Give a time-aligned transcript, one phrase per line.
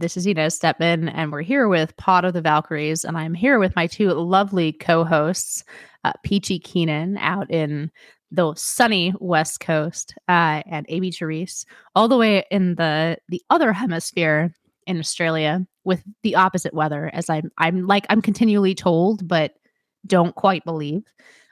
[0.00, 3.34] Hi, this is Inez Stepman, and we're here with Pod of the Valkyries, and I'm
[3.34, 5.62] here with my two lovely co-hosts,
[6.04, 7.90] uh, Peachy Keenan out in
[8.30, 13.74] the sunny West Coast, uh, and Amy Therese all the way in the the other
[13.74, 14.54] hemisphere
[14.86, 19.52] in Australia with the opposite weather, as I'm I'm like I'm continually told, but
[20.06, 21.02] don't quite believe.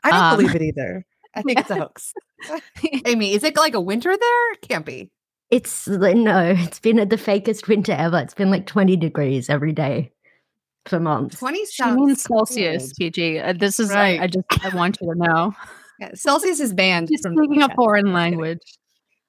[0.05, 1.05] I don't Um, believe it either.
[1.35, 2.15] I think it's a hoax.
[3.05, 4.55] Amy, is it like a winter there?
[4.63, 5.11] Can't be.
[5.51, 8.19] It's li- no, it's been the fakest winter ever.
[8.19, 10.13] It's been like 20 degrees every day
[10.87, 11.39] for months.
[11.39, 12.93] 20 She means sounds Celsius.
[12.95, 13.39] PG.
[13.41, 14.21] Uh, this is Right.
[14.21, 15.55] I, I just I want you to know.
[16.01, 18.61] Yeah, Celsius is banned She's from speaking a foreign language.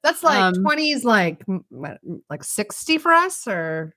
[0.04, 1.98] That's like Um, 20 is like what,
[2.30, 3.96] like 60 for us or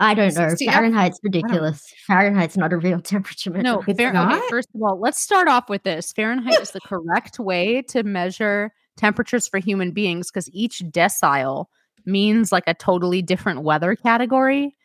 [0.00, 0.48] I don't know.
[0.48, 0.74] 60 F?
[0.74, 1.82] Fahrenheit's ridiculous.
[2.08, 3.50] Fahrenheit's not a real temperature.
[3.50, 3.98] No, measurement.
[3.98, 4.32] Fahr- not?
[4.38, 6.12] okay, first of all, let's start off with this.
[6.12, 11.66] Fahrenheit is the correct way to measure temperatures for human beings because each decile
[12.06, 14.76] means like a totally different weather category.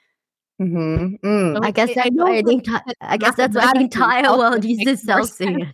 [0.62, 1.20] Mhm.
[1.22, 1.56] Mm.
[1.56, 2.82] So I guess I that's know why the that- entire.
[3.02, 5.04] I guess that's why the entire world uses.
[5.04, 5.68] Celsius.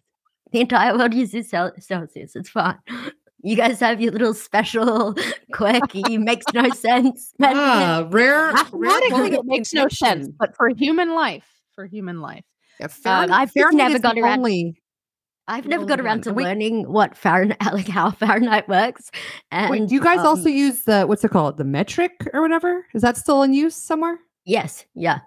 [0.52, 2.36] The entire world uses Cel- Celsius.
[2.36, 2.78] It's fine.
[3.42, 5.16] You guys have your little special
[5.54, 7.34] quirky, makes no sense.
[7.42, 12.22] Ah, rare, rare Mathematically, point it makes no sense, but for human life, for human
[12.22, 12.44] life,
[12.80, 14.82] Yeah, Um, Fahrenheit, I've just never got the around- only-
[15.48, 16.22] I've the never got around one.
[16.24, 19.12] to Wait- learning what Fahrenheit, like how Fahrenheit works.
[19.52, 21.58] And Wait, do you guys um, also use the what's it called?
[21.58, 22.86] The metric or whatever?
[22.94, 24.18] Is that still in use somewhere?
[24.46, 25.20] Yes, yeah.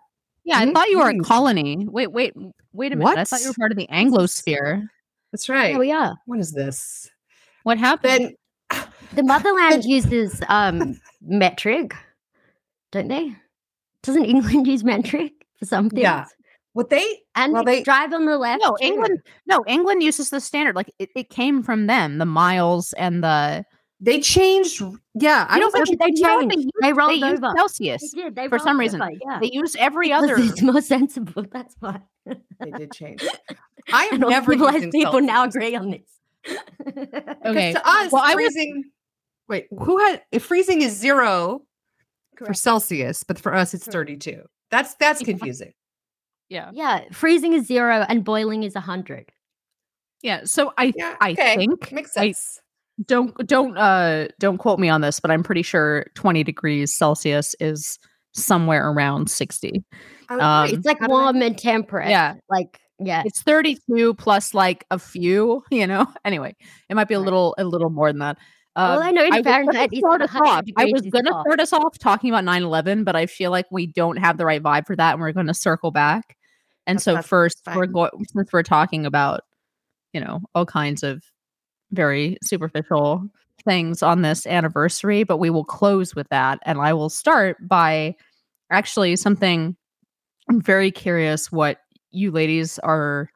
[0.44, 0.58] yeah.
[0.58, 0.72] I Mhm.
[0.74, 1.24] thought you were a Mm.
[1.24, 1.86] colony.
[1.88, 2.34] Wait, wait,
[2.72, 3.04] wait a minute.
[3.04, 3.18] What?
[3.18, 4.86] I thought you were part of the Anglosphere.
[5.32, 5.76] That's right.
[5.76, 6.12] Oh yeah.
[6.26, 7.10] What is this?
[7.64, 8.34] What happened?
[8.70, 11.94] Then The motherland uses um metric,
[12.92, 13.34] don't they?
[14.02, 16.02] Doesn't England use metric for some things?
[16.02, 16.24] Yeah.
[16.74, 18.62] What they And Well, they- drive on the left.
[18.64, 18.76] no.
[18.80, 19.20] England.
[19.46, 20.76] No, England uses the standard.
[20.76, 22.18] Like it, it came from them.
[22.18, 23.64] The miles and the.
[24.00, 24.80] they changed
[25.14, 26.64] yeah, I You know don't think they you know what changed.
[26.66, 26.72] use?
[26.82, 27.52] They rolled they over.
[27.56, 28.12] Celsius.
[28.12, 28.36] They did.
[28.36, 29.02] They for some reason.
[29.02, 29.40] over, Yeah.
[29.40, 30.36] They use every Because other.
[30.38, 31.44] It's more sensible.
[31.50, 32.00] That's why.
[32.26, 33.24] they did change.
[33.92, 36.02] I have and never civilized used people now agree on this.
[37.44, 37.72] Okay.
[37.72, 38.84] to us, Well, I was- freezing.
[39.48, 41.62] Wait, who had if freezing is zero
[42.36, 43.92] for Celsius, but for us it's Correct.
[43.94, 44.42] thirty-two.
[44.70, 45.72] That's that's confusing.
[46.48, 46.70] Yeah.
[46.72, 49.30] yeah, freezing is zero and boiling is a hundred.
[50.22, 50.42] Yeah.
[50.44, 52.60] So I Yeah, I think Makes I- sense.
[53.06, 57.54] don't don't uh don't quote me on this, but I'm pretty sure 20 degrees Celsius
[57.60, 57.98] is
[58.34, 59.84] somewhere around 60.
[60.30, 60.70] I um.
[60.74, 62.08] It's like I- warm and temperate.
[62.08, 62.34] Yeah.
[62.50, 63.22] Like yeah.
[63.24, 66.06] It's 32 plus like a few, you know.
[66.24, 66.56] Anyway,
[66.88, 68.38] it might be a little a little more than that.
[68.74, 70.64] All I know in gonna Fahrenheit is start us off.
[70.76, 73.86] I was going to start us off talking about 9/11, but I feel like we
[73.86, 76.36] don't have the right vibe for that, and we're going to circle back.
[76.88, 79.42] And so first, we're going since we're talking about,
[80.12, 81.22] you know, all kinds of
[81.92, 83.28] very superficial
[83.64, 88.16] things on this anniversary, but we will close with that, and I will start by
[88.70, 89.76] actually something.
[90.48, 91.78] I'm very curious what
[92.10, 93.30] you ladies are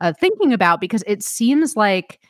[0.00, 2.20] uh, thinking about because it seems like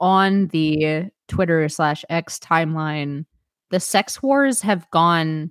[0.00, 3.26] on the Twitter slash X timeline,
[3.70, 5.50] the sex wars have gone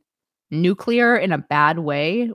[0.50, 2.32] nuclear in a bad way.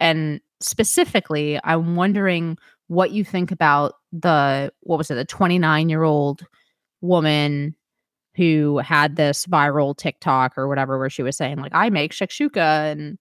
[0.00, 6.02] And specifically, I'm wondering what you think about the, what was it, the 29 year
[6.02, 6.46] old
[7.00, 7.74] woman
[8.36, 12.92] who had this viral TikTok or whatever where she was saying, like, I make shakshuka
[12.92, 13.18] and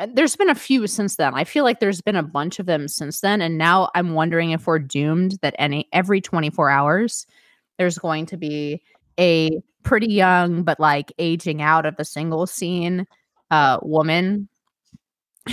[0.00, 1.34] and there's been a few since then.
[1.34, 4.52] I feel like there's been a bunch of them since then, and now I'm wondering
[4.52, 7.26] if we're doomed that any every 24 hours
[7.78, 8.82] there's going to be
[9.18, 13.06] a pretty young but like aging out of the single scene
[13.50, 14.48] uh woman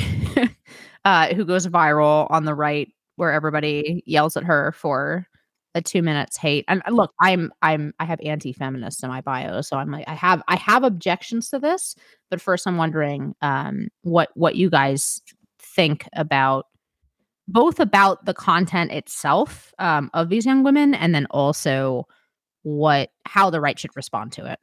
[1.06, 5.26] uh who goes viral on the right where everybody yells at her for
[5.74, 9.62] a two minutes hate and uh, look i'm i'm i have anti-feminist in my bio
[9.62, 11.96] so i'm like i have i have objections to this
[12.30, 15.22] but first i'm wondering um what what you guys
[15.60, 16.68] think about
[17.48, 22.08] both about the content itself um, of these young women and then also
[22.64, 24.60] what how the right should respond to it.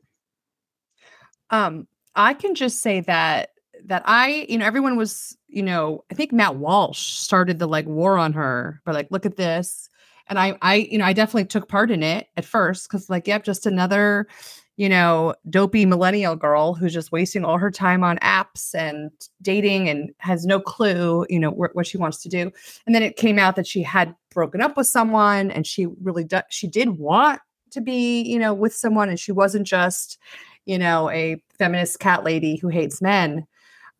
[1.50, 1.87] Um,
[2.17, 3.50] I can just say that
[3.87, 7.87] that I, you know, everyone was, you know, I think Matt Walsh started the like
[7.87, 9.88] war on her, but like, look at this.
[10.29, 13.26] And I, I, you know, I definitely took part in it at first because, like,
[13.26, 14.29] yep, just another,
[14.76, 19.11] you know, dopey millennial girl who's just wasting all her time on apps and
[19.43, 22.50] dating and has no clue, you know, wh- what she wants to do.
[22.87, 26.25] And then it came out that she had broken up with someone and she really,
[26.25, 27.40] do- she did want
[27.73, 30.19] to be, you know, with someone and she wasn't just,
[30.67, 33.46] you know, a feminist cat lady who hates men.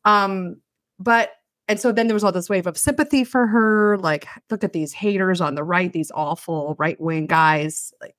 [0.05, 0.57] Um,
[0.99, 1.33] but
[1.69, 3.97] and so then there was all this wave of sympathy for her.
[3.99, 7.95] Like, look at these haters on the right, these awful right wing guys.
[8.01, 8.15] Like,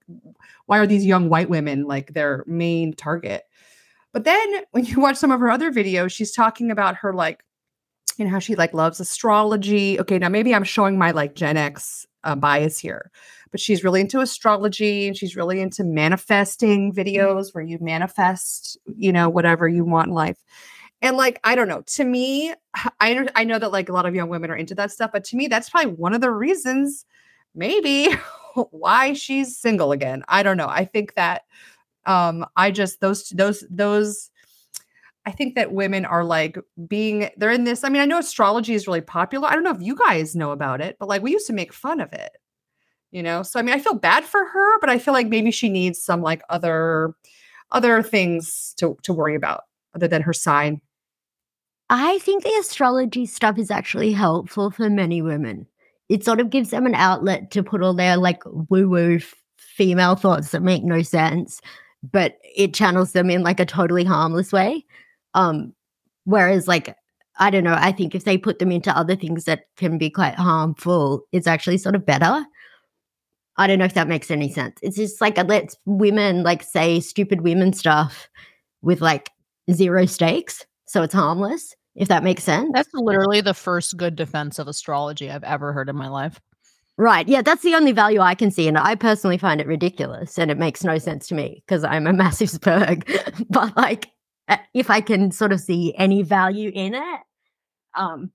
[0.65, 3.43] why are these young white women like their main target?
[4.13, 7.43] But then when you watch some of her other videos, she's talking about her like,
[8.17, 9.99] you know, how she like loves astrology.
[9.99, 13.11] Okay, now maybe I'm showing my like Gen X uh, bias here,
[13.51, 19.11] but she's really into astrology and she's really into manifesting videos where you manifest, you
[19.11, 20.37] know, whatever you want in life.
[21.03, 24.15] And like, I don't know, to me, I, I know that like a lot of
[24.15, 27.05] young women are into that stuff, but to me, that's probably one of the reasons
[27.53, 28.07] maybe
[28.71, 30.23] why she's single again.
[30.29, 30.69] I don't know.
[30.69, 31.43] I think that
[32.05, 34.31] um I just those those those
[35.25, 36.57] I think that women are like
[36.87, 37.83] being they're in this.
[37.83, 39.47] I mean, I know astrology is really popular.
[39.47, 41.73] I don't know if you guys know about it, but like we used to make
[41.73, 42.31] fun of it.
[43.11, 43.43] You know?
[43.43, 46.01] So I mean, I feel bad for her, but I feel like maybe she needs
[46.01, 47.13] some like other
[47.73, 49.63] other things to to worry about
[49.95, 50.81] other than her sign.
[51.95, 55.67] I think the astrology stuff is actually helpful for many women.
[56.09, 59.19] It sort of gives them an outlet to put all their like woo woo
[59.59, 61.61] female thoughts that make no sense,
[62.11, 64.83] but it channels them in like a totally harmless way.
[65.35, 65.71] Um,
[66.23, 66.97] whereas like
[67.37, 70.09] I don't know, I think if they put them into other things that can be
[70.09, 72.43] quite harmful, it's actually sort of better.
[73.57, 74.79] I don't know if that makes any sense.
[74.81, 78.29] It's just like it lets women like say stupid women stuff
[78.81, 79.29] with like
[79.71, 81.75] zero stakes, so it's harmless.
[81.95, 82.71] If that makes sense.
[82.73, 86.39] That's literally the first good defense of astrology I've ever heard in my life.
[86.97, 87.27] Right.
[87.27, 88.67] Yeah, that's the only value I can see.
[88.67, 92.07] And I personally find it ridiculous and it makes no sense to me because I'm
[92.07, 93.05] a massive spurg.
[93.49, 94.07] but like
[94.47, 97.19] uh, if I can sort of see any value in it,
[97.95, 98.31] um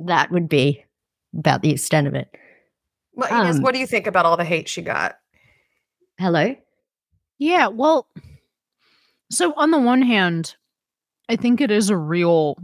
[0.00, 0.84] that would be
[1.36, 2.28] about the extent of it.
[3.14, 5.16] Well, Inez, Um, what do you think about all the hate she got?
[6.18, 6.54] Hello?
[7.38, 8.08] Yeah, well,
[9.30, 10.56] so on the one hand,
[11.28, 12.56] I think it is a real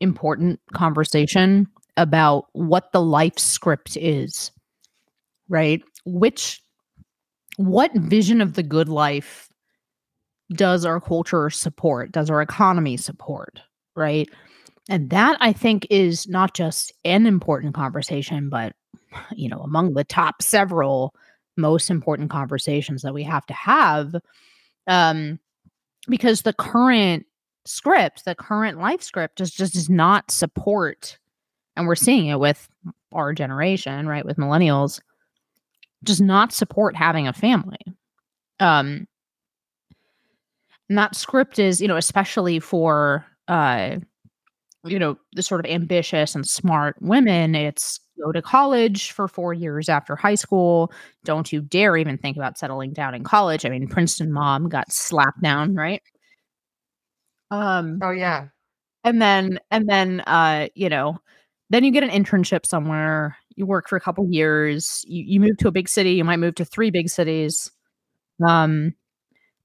[0.00, 4.50] important conversation about what the life script is,
[5.48, 5.82] right?
[6.04, 6.62] Which,
[7.56, 9.48] what vision of the good life
[10.52, 12.12] does our culture support?
[12.12, 13.60] Does our economy support,
[13.94, 14.28] right?
[14.88, 18.74] And that I think is not just an important conversation, but,
[19.34, 21.14] you know, among the top several
[21.56, 24.14] most important conversations that we have to have
[24.88, 25.38] um
[26.06, 27.24] because the current
[27.66, 31.18] script the current life script just just does not support
[31.76, 32.68] and we're seeing it with
[33.12, 35.00] our generation right with millennials
[36.04, 37.78] does not support having a family.
[38.60, 39.06] Um
[40.88, 43.96] and that script is you know especially for uh
[44.84, 49.52] you know the sort of ambitious and smart women it's go to college for four
[49.52, 50.90] years after high school.
[51.24, 53.66] Don't you dare even think about settling down in college.
[53.66, 56.02] I mean princeton mom got slapped down right
[57.50, 58.48] um Oh yeah.
[59.04, 61.18] and then and then uh you know
[61.70, 65.56] then you get an internship somewhere you work for a couple years you, you move
[65.58, 67.70] to a big city you might move to three big cities
[68.46, 68.92] um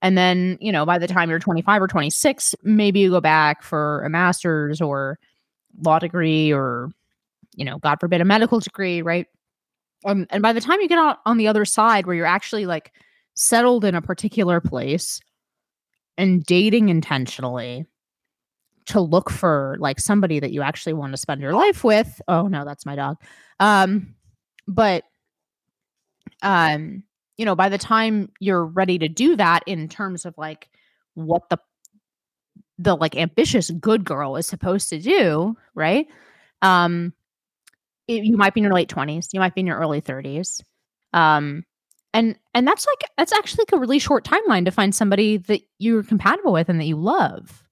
[0.01, 3.63] and then you know by the time you're 25 or 26 maybe you go back
[3.63, 5.19] for a master's or
[5.83, 6.89] law degree or
[7.55, 9.27] you know god forbid a medical degree right
[10.05, 12.65] um, and by the time you get out on the other side where you're actually
[12.65, 12.91] like
[13.35, 15.19] settled in a particular place
[16.17, 17.85] and dating intentionally
[18.87, 22.21] to look for like somebody that you actually want to spend your life with.
[22.27, 23.17] Oh no, that's my dog.
[23.59, 24.15] Um
[24.67, 25.03] but
[26.41, 27.03] um
[27.37, 30.69] you know, by the time you're ready to do that in terms of like
[31.15, 31.57] what the
[32.77, 36.07] the like ambitious good girl is supposed to do, right?
[36.61, 37.13] Um
[38.07, 40.61] it, you might be in your late 20s, you might be in your early 30s.
[41.13, 41.65] Um
[42.13, 45.61] and and that's like that's actually like a really short timeline to find somebody that
[45.79, 47.63] you're compatible with and that you love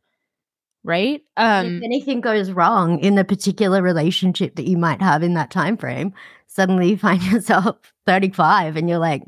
[0.86, 1.22] right?
[1.36, 5.52] Um if anything goes wrong in the particular relationship that you might have in that
[5.52, 6.14] time frame,
[6.48, 9.24] suddenly you find yourself 35 and you're like,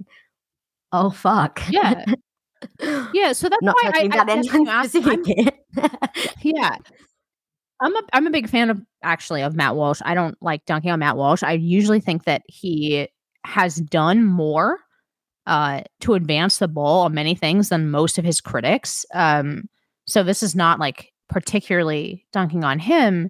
[0.94, 1.62] oh fuck.
[1.70, 2.06] yeah.
[3.14, 5.56] Yeah so that's Not why I, about I, anyone I'm- specific
[6.42, 6.78] yeah.
[7.82, 10.00] I'm a i'm a big fan of actually of matt walsh.
[10.06, 11.44] I don't like dunking on matt walsh.
[11.44, 13.08] I usually think that he
[13.46, 14.78] has done more
[15.48, 19.64] uh to advance the ball on many things than most of his critics um
[20.06, 23.30] so this is not like particularly dunking on him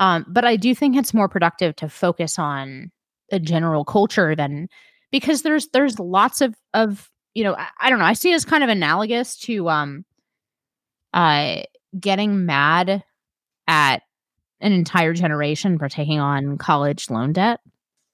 [0.00, 2.90] um but i do think it's more productive to focus on
[3.30, 4.68] the general culture than
[5.10, 8.34] because there's there's lots of of you know I, I don't know i see it
[8.34, 10.04] as kind of analogous to um
[11.12, 11.62] uh
[11.98, 13.02] getting mad
[13.66, 14.02] at
[14.60, 17.60] an entire generation for taking on college loan debt.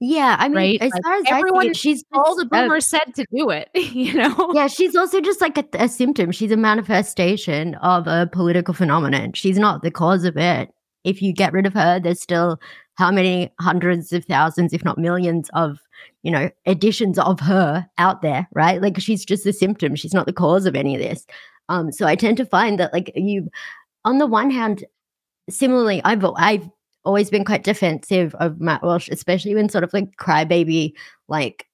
[0.07, 0.83] Yeah, I mean, Right?
[0.83, 4.15] as Like, far as I everyone- she's All the boomers said to do it, you
[4.15, 4.51] know?
[4.55, 6.31] yeah, she's also just like a, a symptom.
[6.33, 9.33] She's a manifestation of a political phenomenon.
[9.33, 10.71] She's not the cause of it.
[11.05, 12.59] If you get rid of her, there's still
[12.97, 15.79] how many hundreds of thousands, if not millions, of
[16.23, 18.81] you know editions of her out there, right?
[18.81, 19.97] Like she's just a symptom.
[19.97, 21.27] She's not the cause of any of this.
[21.69, 23.51] Um, so I tend to find that like you,
[24.05, 24.85] on the one hand,
[25.51, 26.69] similarly, I've I've
[27.05, 30.93] always been quite defensive of Matt Walsh, especially when sort of like crybaby,
[31.29, 31.67] like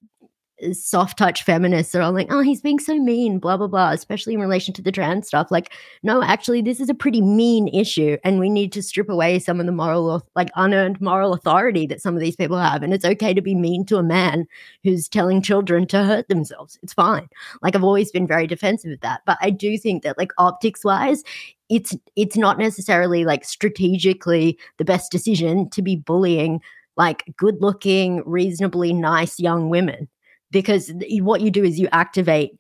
[0.73, 4.35] soft touch feminists are all like, oh, he's being so mean, blah, blah, blah, especially
[4.35, 5.51] in relation to the trans stuff.
[5.51, 8.17] Like, no, actually, this is a pretty mean issue.
[8.25, 12.03] And we need to strip away some of the moral, like unearned moral authority that
[12.03, 12.83] some of these people have.
[12.83, 14.47] And it's okay to be mean to a man
[14.85, 16.79] who's telling children to hurt themselves.
[16.83, 17.29] It's fine.
[17.63, 19.23] Like, I've always been very defensive of that.
[19.27, 21.23] But I do think that, like, optics wise,
[21.71, 26.61] it's it's not necessarily like strategically the best decision to be bullying
[26.97, 30.09] like good looking reasonably nice young women
[30.51, 32.59] because what you do is you activate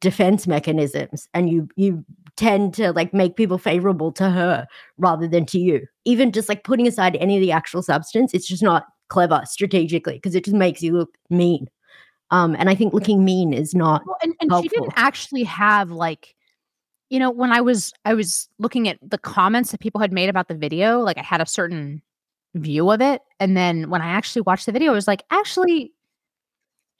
[0.00, 2.04] defense mechanisms and you you
[2.36, 4.66] tend to like make people favorable to her
[4.98, 5.86] rather than to you.
[6.04, 10.14] Even just like putting aside any of the actual substance it's just not clever strategically
[10.14, 11.68] because it just makes you look mean.
[12.30, 15.90] Um and i think looking mean is not well, and, and she didn't actually have
[15.90, 16.34] like
[17.10, 20.30] you know when i was i was looking at the comments that people had made
[20.30, 22.00] about the video like i had a certain
[22.54, 23.22] view of it.
[23.40, 25.92] And then when i actually watched the video it was like actually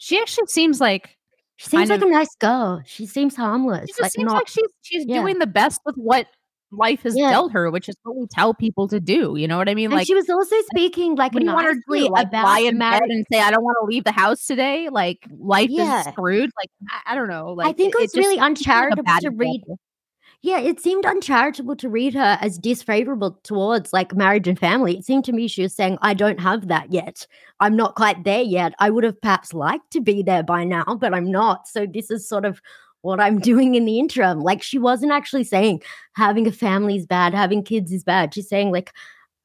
[0.02, 1.16] she actually seems like
[1.59, 2.82] she seems like of, a nice girl.
[2.85, 3.88] She seems harmless.
[3.94, 5.21] She like seems not, like she's she's yeah.
[5.21, 6.26] doing the best with what
[6.73, 7.30] life has yeah.
[7.30, 9.37] dealt her, which is what we tell people to do.
[9.37, 9.87] You know what I mean?
[9.87, 12.09] And like she was also speaking like what do you want her to do?
[12.09, 15.25] Like lie in bed and say, "I don't want to leave the house today." Like
[15.38, 16.00] life yeah.
[16.00, 16.50] is screwed.
[16.61, 17.52] Like I, I, don't know.
[17.52, 19.61] Like I think it, it was really uncharitable to read.
[19.61, 19.78] Example.
[20.44, 24.99] Yeah, it seemed uncharitable to read her as disfavorable towards like marriage and family.
[24.99, 27.28] It seemed to me she was saying, I don't have that yet.
[27.61, 28.75] I'm not quite there yet.
[28.80, 31.68] I would have perhaps liked to be there by now, but I'm not.
[31.68, 32.61] So this is sort of
[33.02, 34.40] what I'm doing in the interim.
[34.40, 35.82] Like she wasn't actually saying
[36.14, 38.34] having a family is bad, having kids is bad.
[38.34, 38.92] She's saying, like,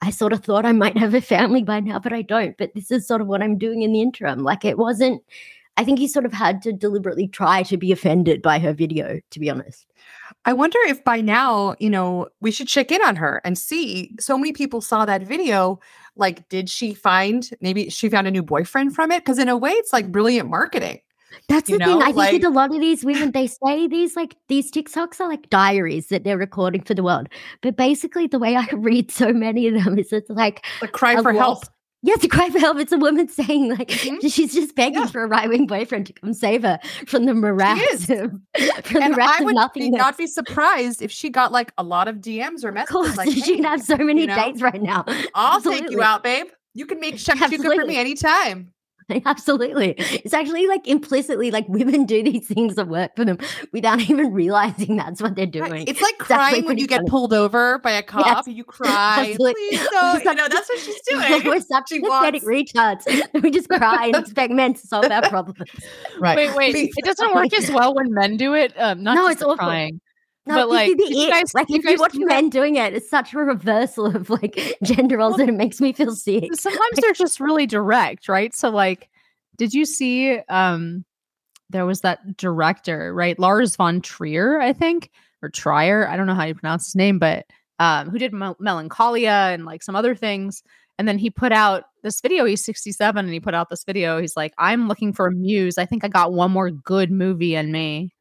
[0.01, 2.57] I sort of thought I might have a family by now, but I don't.
[2.57, 4.43] But this is sort of what I'm doing in the interim.
[4.43, 5.23] Like it wasn't,
[5.77, 9.19] I think he sort of had to deliberately try to be offended by her video,
[9.29, 9.85] to be honest.
[10.45, 14.15] I wonder if by now, you know, we should check in on her and see.
[14.19, 15.79] So many people saw that video.
[16.15, 19.19] Like, did she find maybe she found a new boyfriend from it?
[19.19, 20.99] Because in a way, it's like brilliant marketing.
[21.47, 21.85] That's the know?
[21.85, 22.01] thing.
[22.01, 25.19] I like, think with a lot of these women, they say these like these TikToks
[25.19, 27.29] are like diaries that they're recording for the world.
[27.61, 31.21] But basically, the way I read so many of them is it's like a cry
[31.21, 31.63] for help.
[32.07, 32.77] Yeah, to cry for help.
[32.77, 34.25] It's a woman saying like mm-hmm.
[34.25, 35.07] she's just begging yeah.
[35.07, 39.21] for a right wing boyfriend to come save her from the morass from and the
[39.21, 42.71] I would be, not be surprised if she got like a lot of DMs or
[42.71, 42.95] messages.
[42.95, 45.03] Of course, like, hey, she'd have so many you know, dates right now.
[45.35, 45.81] I'll Absolutely.
[45.81, 46.47] take you out, babe.
[46.73, 48.71] You can make shakshuka for me anytime.
[49.25, 49.95] Absolutely.
[49.97, 53.37] It's actually like implicitly like women do these things that work for them
[53.71, 55.85] without even realizing that's what they're doing.
[55.87, 57.03] It's like crying when you funny.
[57.03, 58.47] get pulled over by a cop yes.
[58.47, 59.33] and you cry.
[59.37, 60.23] Please don't.
[60.23, 61.45] You know, that's what she's doing.
[61.45, 63.05] We're such she pathetic retards.
[63.41, 65.69] We just cry and expect men to solve our problems.
[66.19, 66.35] Right.
[66.35, 66.91] Wait, wait.
[66.95, 68.73] it doesn't work as well when men do it.
[68.77, 70.01] Um, not no, it's all crying.
[70.47, 73.37] No, but like, you guys, like if you watch men doing it, it's such a
[73.37, 76.53] reversal of like gender roles well, that it makes me feel sick.
[76.55, 78.55] Sometimes they're just really direct, right?
[78.55, 79.09] So like,
[79.57, 80.39] did you see?
[80.49, 81.05] um
[81.69, 85.11] There was that director, right, Lars von Trier, I think,
[85.41, 86.07] or Trier.
[86.07, 87.45] I don't know how you pronounce his name, but
[87.79, 90.63] um, who did Mel- Melancholia and like some other things.
[90.97, 92.45] And then he put out this video.
[92.45, 94.19] He's 67 and he put out this video.
[94.19, 95.77] He's like, I'm looking for a muse.
[95.77, 98.15] I think I got one more good movie in me.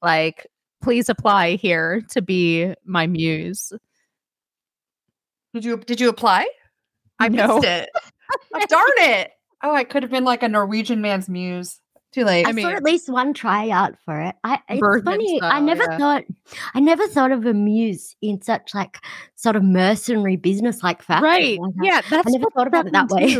[0.00, 0.46] Like,
[0.84, 3.72] please apply here to be my muse.
[5.54, 6.46] Did you did you apply?
[7.18, 7.56] I know.
[7.56, 7.90] missed it.
[8.54, 9.30] oh, darn it.
[9.62, 11.80] Oh, I could have been like a Norwegian man's muse.
[12.12, 12.46] Too late.
[12.46, 14.36] I, I mean, saw at least one tryout for it.
[14.44, 15.38] I it's funny.
[15.38, 15.98] Style, I never yeah.
[15.98, 16.24] thought
[16.74, 18.98] I never thought of a muse in such like
[19.36, 21.24] sort of mercenary business like fashion.
[21.24, 21.58] Right.
[21.58, 22.02] Like, yeah.
[22.08, 23.36] That's I never thought about it that way.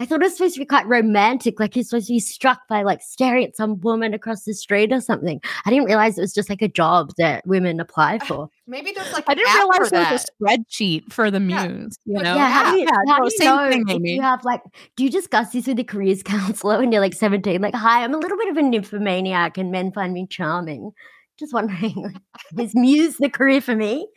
[0.00, 0.04] Too.
[0.04, 2.66] I thought it was supposed to be quite romantic, like he's supposed to be struck
[2.68, 5.40] by like staring at some woman across the street or something.
[5.66, 8.48] I didn't realize it was just like a job that women apply uh, for.
[8.66, 11.98] Maybe there's like I didn't realize there was a spreadsheet for the muse.
[12.06, 12.16] Yeah.
[12.18, 12.50] You know, yeah.
[12.50, 14.62] How do you, yeah, how do you know thing, if you have like?
[14.96, 17.60] Do you discuss this with the careers counselor when you're like 17?
[17.60, 20.92] Like, hi, I'm a little bit of a nymphomaniac, and men find me charming.
[21.38, 21.94] Just wondering,
[22.54, 24.08] like, is muse the career for me?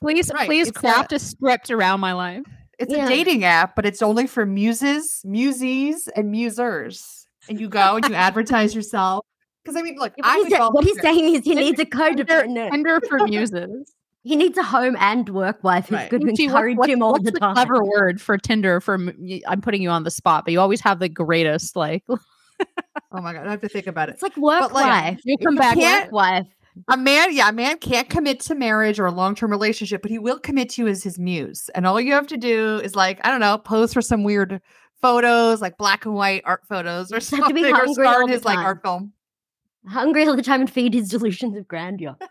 [0.00, 0.46] Please, right.
[0.46, 2.44] please it's craft a, a script around my life.
[2.78, 3.06] It's yeah.
[3.06, 7.26] a dating app, but it's only for muses, musees, and musers.
[7.48, 9.24] And you go and you advertise yourself.
[9.64, 12.70] Because I mean, look, I he's what he's saying is he needs a codependent.
[12.70, 13.92] Tender for muses.
[14.22, 16.10] He needs a home and work wife who's right.
[16.10, 17.54] going to encourage what, him all the, the time.
[17.54, 18.80] Clever word for Tinder.
[18.80, 18.98] For
[19.46, 22.04] I'm putting you on the spot, but you always have the greatest like.
[22.08, 22.18] oh
[23.12, 24.12] my god, I have to think about it.
[24.14, 25.20] It's like work like, wife.
[25.24, 26.46] You come back work wife
[26.88, 30.10] a man, yeah, a man can't commit to marriage or a long term relationship, but
[30.10, 31.70] he will commit to you as his muse.
[31.74, 34.60] And all you have to do is like, I don't know, pose for some weird
[35.00, 38.82] photos, like black and white art photos or something, or star in his like art
[38.82, 39.12] film.
[39.86, 42.16] hungry all the time and feed his delusions of grandeur.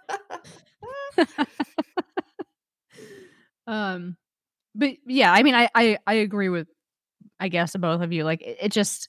[3.67, 4.17] um
[4.75, 6.67] but yeah i mean I, I i agree with
[7.39, 9.07] i guess both of you like it, it just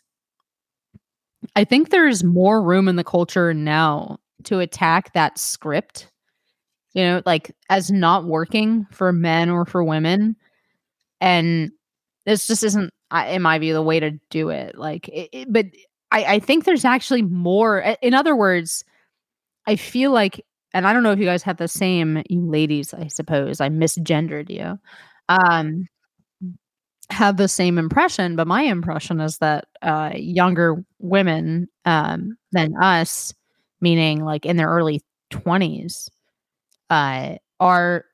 [1.57, 6.11] i think there's more room in the culture now to attack that script
[6.95, 10.37] you know like as not working for men or for women
[11.21, 11.71] and
[12.25, 12.93] this just isn't
[13.28, 15.66] in my view the way to do it like it, it, but
[16.11, 18.85] I, I think there's actually more in other words
[19.66, 20.45] i feel like
[20.76, 23.62] and I don't know if you guys have the same, you ladies, I suppose.
[23.62, 24.78] I misgendered you.
[25.31, 25.87] Um,
[27.09, 33.33] have the same impression, but my impression is that uh, younger women um, than us,
[33.87, 35.00] meaning like in their early
[35.31, 36.11] 20s,
[36.90, 38.05] uh, are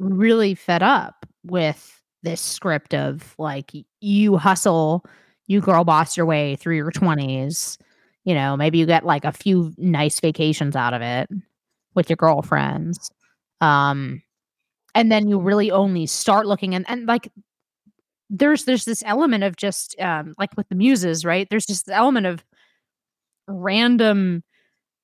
[0.00, 3.70] really fed up with this script of like
[4.00, 5.04] you hustle,
[5.46, 7.78] you girl boss your way through your 20s.
[8.24, 11.30] You know, maybe you get like a few nice vacations out of it
[11.94, 13.12] with your girlfriends.
[13.60, 14.22] Um,
[14.96, 17.30] and then you really only start looking and, and like
[18.28, 21.46] there's there's this element of just um like with the muses, right?
[21.48, 22.44] There's just the element of
[23.46, 24.42] random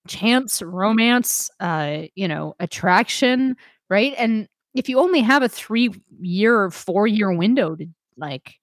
[0.07, 3.57] chance romance, uh, you know, attraction,
[3.91, 4.15] right?
[4.17, 7.87] And if you only have a three year or four year window to
[8.17, 8.55] like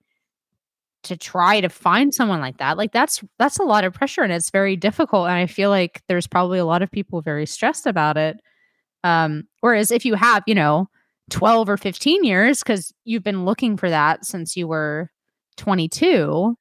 [1.04, 4.32] to try to find someone like that like that's that's a lot of pressure and
[4.32, 7.86] it's very difficult and i feel like there's probably a lot of people very stressed
[7.86, 8.38] about it
[9.04, 10.88] um whereas if you have you know
[11.30, 15.10] 12 or 15 years cuz you've been looking for that since you were
[15.58, 16.56] 22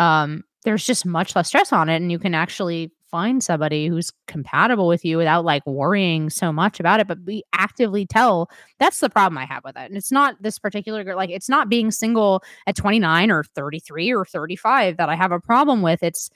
[0.00, 4.12] um there's just much less stress on it and you can actually find somebody who's
[4.26, 9.00] compatible with you without like worrying so much about it but we actively tell that's
[9.00, 11.68] the problem i have with it and it's not this particular girl like it's not
[11.68, 16.30] being single at 29 or 33 or 35 that i have a problem with it's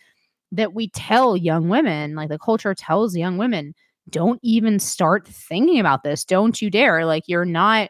[0.50, 3.74] that we tell young women like the culture tells young women
[4.10, 7.88] don't even start thinking about this don't you dare like you're not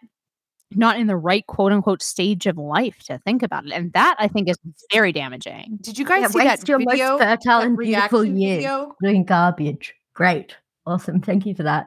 [0.77, 3.73] not in the right quote unquote stage of life to think about it.
[3.73, 4.57] And that I think is
[4.93, 5.79] very damaging.
[5.81, 7.19] Did you guys yeah, see that your video?
[7.19, 8.65] Most fertile and beautiful years
[9.03, 9.95] doing garbage.
[10.15, 10.57] Great.
[10.87, 11.21] Awesome.
[11.21, 11.87] Thank you for that.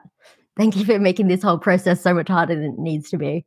[0.56, 3.44] Thank you for making this whole process so much harder than it needs to be.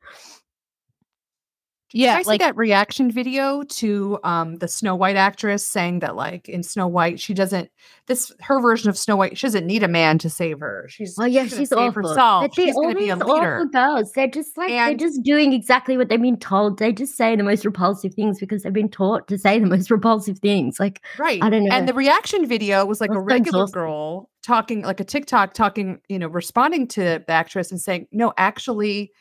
[1.91, 6.15] Yeah, I like, see that reaction video to um the Snow White actress saying that
[6.15, 7.71] like in Snow White she doesn't
[8.05, 10.85] this her version of Snow White she doesn't need a man to save her.
[10.89, 12.09] She's oh yeah she's, she's awful.
[12.09, 12.43] Herself.
[12.43, 13.65] But she's going to be a leader.
[13.71, 14.11] girls.
[14.11, 16.77] They're just like and, they're just doing exactly what they've been told.
[16.77, 19.89] They just say the most repulsive things because they've been taught to say the most
[19.89, 20.79] repulsive things.
[20.79, 21.75] Like right, I don't know.
[21.75, 25.53] And the reaction video was like That's a regular so girl talking like a TikTok
[25.53, 29.11] talking you know responding to the actress and saying no actually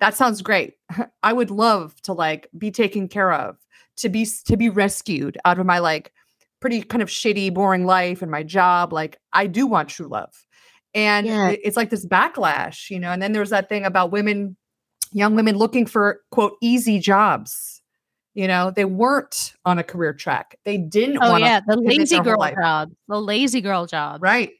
[0.00, 0.74] that sounds great.
[1.22, 3.56] I would love to like be taken care of,
[3.96, 6.12] to be to be rescued out of my like
[6.60, 8.92] pretty kind of shitty, boring life and my job.
[8.92, 10.34] Like I do want true love.
[10.94, 11.54] And yeah.
[11.62, 13.10] it's like this backlash, you know.
[13.10, 14.56] And then there's that thing about women,
[15.12, 17.82] young women looking for quote easy jobs.
[18.34, 20.58] You know, they weren't on a career track.
[20.64, 21.18] They didn't.
[21.20, 24.22] Oh yeah, the lazy girl job, the lazy girl job.
[24.22, 24.52] Right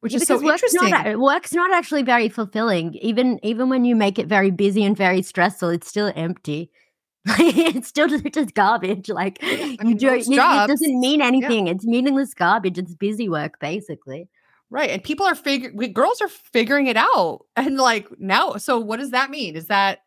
[0.00, 0.90] which yeah, is so work's interesting.
[0.90, 2.94] Not, work's not actually very fulfilling.
[2.94, 6.70] Even even when you make it very busy and very stressful, it's still empty.
[7.26, 9.08] it's still just garbage.
[9.08, 11.66] Like you do, it, it doesn't mean anything.
[11.66, 11.74] Yeah.
[11.74, 12.78] It's meaningless garbage.
[12.78, 14.28] It's busy work, basically.
[14.70, 15.92] Right, and people are figuring.
[15.92, 18.56] Girls are figuring it out, and like now.
[18.56, 19.56] So what does that mean?
[19.56, 20.00] Is that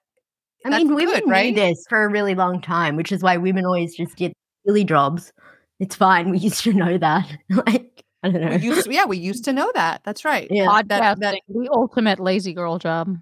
[0.65, 1.55] I mean, women good, right?
[1.55, 4.33] this for a really long time, which is why women always just did
[4.65, 5.33] silly jobs.
[5.79, 6.29] It's fine.
[6.29, 7.27] We used to know that.
[7.49, 7.90] like
[8.23, 8.57] I don't know.
[8.57, 10.01] We used to, yeah, we used to know that.
[10.03, 10.47] That's right.
[10.51, 10.67] Yeah.
[10.67, 13.17] Podcasting, that, that, the ultimate lazy girl job.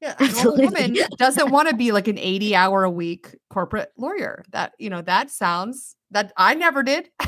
[0.00, 4.44] Yeah, a woman doesn't want to be like an 80 hour a week corporate lawyer.
[4.50, 7.08] That, you know, that sounds that I never did.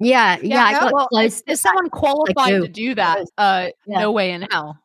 [0.00, 1.42] yeah, yeah, yeah, I got well, close.
[1.48, 3.26] Is someone qualified to do that?
[3.36, 3.98] Uh yeah.
[3.98, 4.78] no way in hell.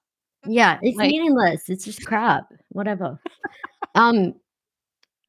[0.46, 1.70] Yeah, it's like, meaningless.
[1.70, 2.52] It's just crap.
[2.70, 3.20] Whatever.
[3.96, 4.34] um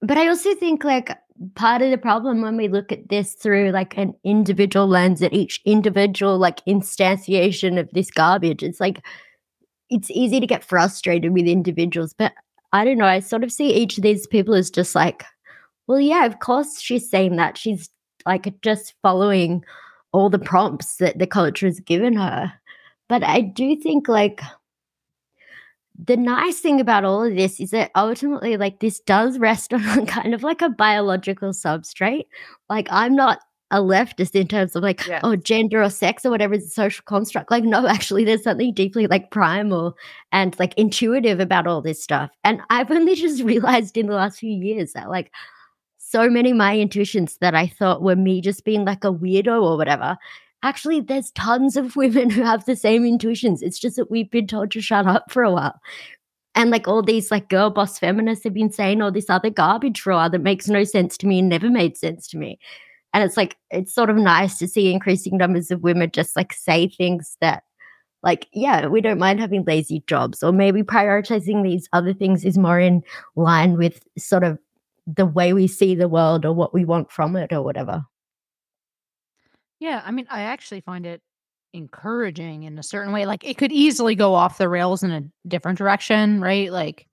[0.00, 1.16] but I also think like
[1.54, 5.32] part of the problem when we look at this through like an individual lens at
[5.32, 9.04] each individual like instantiation of this garbage it's like
[9.88, 12.32] it's easy to get frustrated with individuals but
[12.72, 15.24] i don't know i sort of see each of these people as just like
[15.86, 17.88] well yeah of course she's saying that she's
[18.26, 19.64] like just following
[20.12, 22.52] all the prompts that the culture has given her.
[23.08, 24.42] But i do think like
[25.98, 30.06] the nice thing about all of this is that ultimately, like, this does rest on
[30.06, 32.26] kind of like a biological substrate.
[32.68, 35.20] Like, I'm not a leftist in terms of like, yeah.
[35.22, 37.50] oh, gender or sex or whatever is a social construct.
[37.50, 39.96] Like, no, actually, there's something deeply like primal
[40.32, 42.30] and like intuitive about all this stuff.
[42.44, 45.32] And I've only just realized in the last few years that like
[45.98, 49.62] so many of my intuitions that I thought were me just being like a weirdo
[49.62, 50.16] or whatever
[50.62, 53.62] actually, there's tons of women who have the same intuitions.
[53.62, 55.80] It's just that we've been told to shut up for a while.
[56.54, 60.00] And like all these like girl boss feminists have been saying all this other garbage
[60.00, 62.58] for a while that makes no sense to me and never made sense to me.
[63.14, 66.52] And it's like, it's sort of nice to see increasing numbers of women just like
[66.52, 67.62] say things that,
[68.22, 72.58] like, yeah, we don't mind having lazy jobs, or maybe prioritizing these other things is
[72.58, 73.02] more in
[73.36, 74.58] line with sort of
[75.06, 78.04] the way we see the world or what we want from it or whatever.
[79.80, 81.22] Yeah, I mean, I actually find it
[81.72, 83.26] encouraging in a certain way.
[83.26, 86.72] Like it could easily go off the rails in a different direction, right?
[86.72, 87.06] Like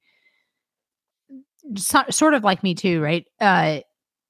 [1.78, 3.26] so, sort of like me too, right?
[3.40, 3.80] Uh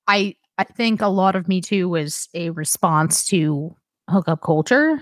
[0.08, 3.76] I I think a lot of me too was a response to
[4.10, 5.00] hookup culture.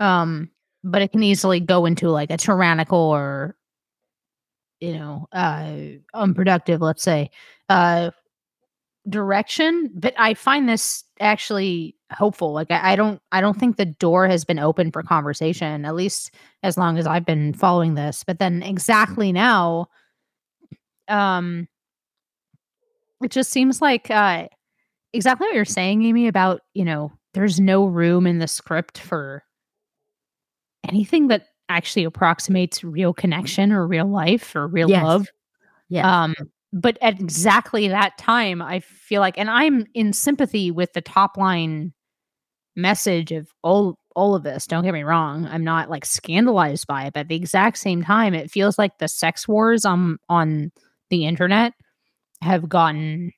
[0.00, 0.50] Um
[0.84, 3.56] but it can easily go into like a tyrannical or
[4.80, 5.72] you know, uh
[6.14, 7.30] unproductive, let's say,
[7.68, 8.10] uh
[9.08, 12.52] direction, but I find this actually hopeful.
[12.52, 15.94] Like I, I, don't I don't think the door has been open for conversation, at
[15.94, 18.24] least as long as I've been following this.
[18.24, 19.88] But then exactly now,
[21.08, 21.68] um
[23.22, 24.46] it just seems like uh
[25.12, 29.42] exactly what you're saying, Amy, about, you know, there's no room in the script for
[30.88, 35.04] anything that actually approximates real connection or real life or real yes.
[35.04, 35.26] love.
[35.88, 36.22] Yeah.
[36.22, 36.34] Um
[36.72, 41.36] but at exactly that time, I feel like, and I'm in sympathy with the top
[41.36, 41.92] line
[42.76, 44.66] message of all all of this.
[44.66, 48.02] Don't get me wrong; I'm not like scandalized by it, but at the exact same
[48.02, 50.70] time, it feels like the sex wars on on
[51.10, 51.72] the internet
[52.42, 53.32] have gotten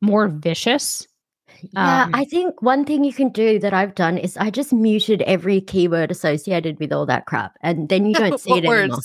[0.00, 1.06] more vicious.
[1.72, 4.72] Yeah, um, I think one thing you can do that I've done is I just
[4.72, 8.98] muted every keyword associated with all that crap, and then you don't see it anymore.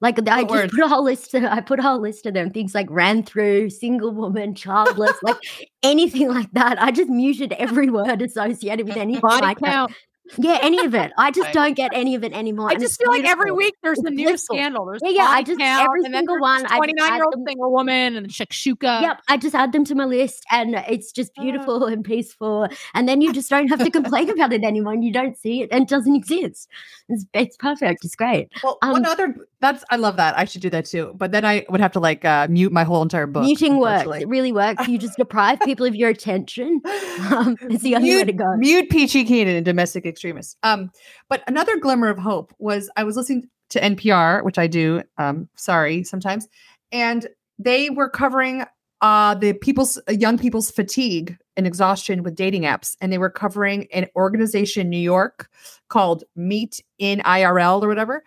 [0.00, 1.32] Like I just put a whole list.
[1.34, 2.50] Of, I put a whole list of them.
[2.50, 5.38] Things like ran through, single woman, childless, like
[5.82, 6.80] anything like that.
[6.80, 9.92] I just muted every word associated with any body count.
[10.38, 11.12] Yeah, any of it.
[11.18, 12.70] I just don't get any of it anymore.
[12.70, 14.86] I just feel like every week there's a new scandal.
[14.86, 15.28] There's yeah, yeah.
[15.28, 16.64] I just every single one.
[16.64, 19.02] Twenty nine year old single woman and shakshuka.
[19.02, 22.68] Yep, I just add them to my list, and it's just beautiful uh, and peaceful.
[22.94, 25.62] And then you just don't have to complain about it anymore, and you don't see
[25.62, 26.68] it, and it doesn't exist.
[27.08, 28.04] It's, it's perfect.
[28.04, 28.48] It's great.
[28.62, 30.38] Well, um, one other that's I love that.
[30.38, 31.12] I should do that too.
[31.16, 33.44] But then I would have to like uh, mute my whole entire book.
[33.44, 34.08] Muting works.
[34.20, 34.86] It really works.
[34.86, 36.82] You just deprive people of your attention.
[37.16, 38.56] Um, it's the only mute, way to go.
[38.56, 40.56] Mute Peachy Keenan and domestic extremists.
[40.62, 40.90] Um,
[41.28, 45.02] but another glimmer of hope was I was listening to NPR, which I do.
[45.18, 46.48] Um, sorry, sometimes,
[46.90, 47.26] and
[47.58, 48.64] they were covering
[49.02, 53.28] uh the people's uh, young people's fatigue and exhaustion with dating apps and they were
[53.28, 55.50] covering an organization in new york
[55.90, 58.24] called meet in irl or whatever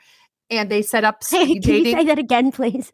[0.50, 1.86] and they set up Can dating.
[1.86, 2.92] you say that again, please?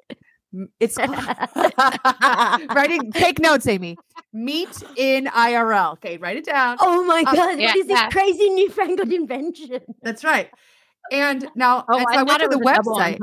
[0.79, 0.97] It's
[2.75, 3.11] writing.
[3.11, 3.97] Take notes, Amy.
[4.33, 5.93] Meet in IRL.
[5.93, 6.77] Okay, write it down.
[6.79, 7.59] Oh my um, god!
[7.59, 8.05] Yeah, what is yeah.
[8.05, 9.81] this crazy newfangled invention?
[10.01, 10.49] That's right.
[11.11, 13.19] And now, oh, and so I, I went to the website,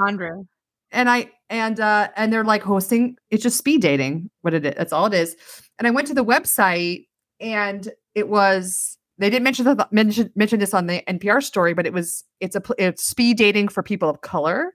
[0.91, 3.17] and I and uh and they're like hosting.
[3.31, 4.31] It's just speed dating.
[4.43, 4.75] What it is.
[4.77, 5.37] That's all it is.
[5.79, 7.07] And I went to the website,
[7.41, 11.87] and it was they didn't mention the, mention mention this on the NPR story, but
[11.87, 14.75] it was it's a it's speed dating for people of color.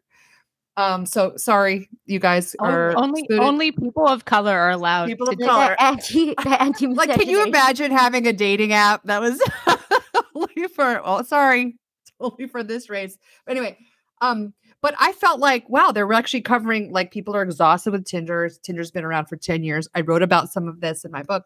[0.78, 3.42] Um, so sorry, you guys are only student.
[3.42, 5.08] only people of color are allowed.
[5.08, 9.42] People of color, anti, anti like, can you imagine having a dating app that was
[10.36, 11.02] only for?
[11.04, 11.78] Oh, sorry,
[12.20, 13.18] only for this race.
[13.48, 13.76] But anyway,
[14.22, 18.48] um, but I felt like wow, they're actually covering like people are exhausted with Tinder.
[18.62, 19.90] Tinder's been around for ten years.
[19.96, 21.46] I wrote about some of this in my book,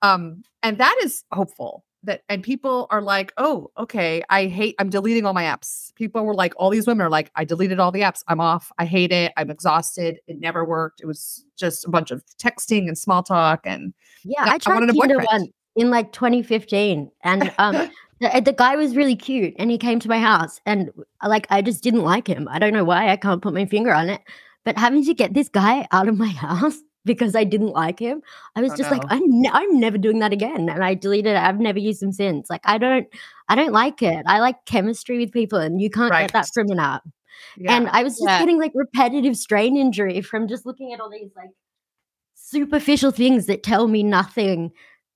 [0.00, 4.88] um, and that is hopeful that and people are like oh okay i hate i'm
[4.88, 5.94] deleting all my apps.
[5.94, 8.72] People were like all these women are like i deleted all the apps i'm off
[8.78, 12.88] i hate it i'm exhausted it never worked it was just a bunch of texting
[12.88, 13.92] and small talk and
[14.24, 18.96] yeah i tried I Tinder one in like 2015 and um the, the guy was
[18.96, 20.90] really cute and he came to my house and
[21.26, 23.92] like i just didn't like him i don't know why i can't put my finger
[23.92, 24.22] on it
[24.64, 28.22] but having to get this guy out of my house because I didn't like him.
[28.56, 28.98] I was oh, just no.
[28.98, 31.38] like, I'm, ne- I'm never doing that again, and I deleted it.
[31.38, 32.50] I've never used them since.
[32.50, 33.06] Like, I don't,
[33.48, 34.24] I don't like it.
[34.26, 36.22] I like chemistry with people, and you can't right.
[36.22, 37.02] get that from an app.
[37.56, 37.76] Yeah.
[37.76, 38.38] And I was just yeah.
[38.38, 41.50] getting like repetitive strain injury from just looking at all these like
[42.34, 44.72] superficial things that tell me nothing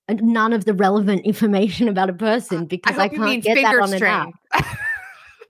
[0.08, 3.78] and none of the relevant information about a person because I, I can't get that
[3.78, 4.12] on strain.
[4.12, 4.78] an app.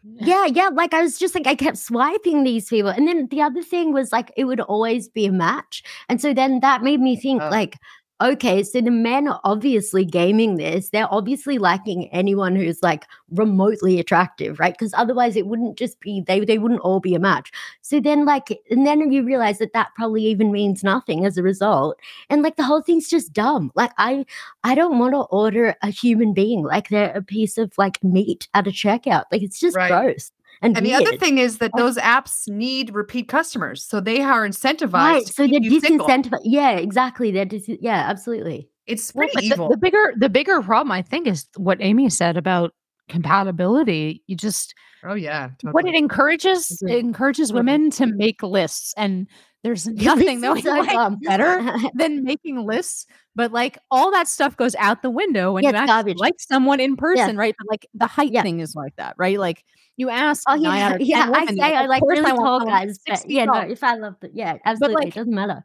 [0.04, 0.68] yeah, yeah.
[0.68, 2.90] Like I was just like, I kept swiping these people.
[2.90, 5.82] And then the other thing was like, it would always be a match.
[6.08, 7.48] And so then that made me think, oh.
[7.48, 7.78] like,
[8.24, 10.90] okay, so the men are obviously gaming this.
[10.90, 14.72] They're obviously liking anyone who's like remotely attractive, right?
[14.72, 17.52] Because otherwise it wouldn't just be they they wouldn't all be a match.
[17.82, 21.42] So then like and then you realize that that probably even means nothing as a
[21.42, 21.98] result.
[22.30, 23.70] And like the whole thing's just dumb.
[23.74, 24.24] Like I
[24.64, 28.48] I don't want to order a human being like they're a piece of like meat
[28.54, 29.24] at a checkout.
[29.30, 29.88] Like it's just Right.
[29.88, 30.32] gross.
[30.62, 31.78] And, And the other thing is that oh.
[31.78, 34.92] those apps need repeat customers, so they are incentivized.
[34.92, 35.26] Right.
[35.26, 36.06] So they're keep you single.
[36.06, 36.40] disincentivized.
[36.44, 37.30] Yeah, exactly.
[37.30, 38.68] They're dis- yeah, absolutely.
[38.86, 39.68] It's pretty but the- evil.
[39.70, 42.74] The, bigger the bigger problem, I think, is what Amy said about
[43.08, 44.22] compatibility.
[44.26, 47.56] You just oh yeah, what it encourages it encourages mm-hmm.
[47.58, 49.26] women to make lists, and
[49.64, 53.06] there's nothing that we like better than making lists.
[53.34, 56.78] But like all that stuff goes out the window when Yeah, you actually like someone
[56.78, 57.54] in person, right?
[57.58, 58.42] But like the height Yeah.
[58.42, 59.38] thing is like that, right?
[59.40, 59.64] Like
[59.96, 61.30] you ask Oh yeah, out of 10 yeah.
[61.34, 64.30] I say I like really want tall guys, but yeah, no, if I love the
[64.32, 65.64] yeah, absolutely, like, it doesn't matter.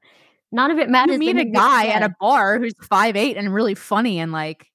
[0.51, 1.13] None of it matters.
[1.13, 4.65] you meet a guy at a bar who's five eight and really funny and like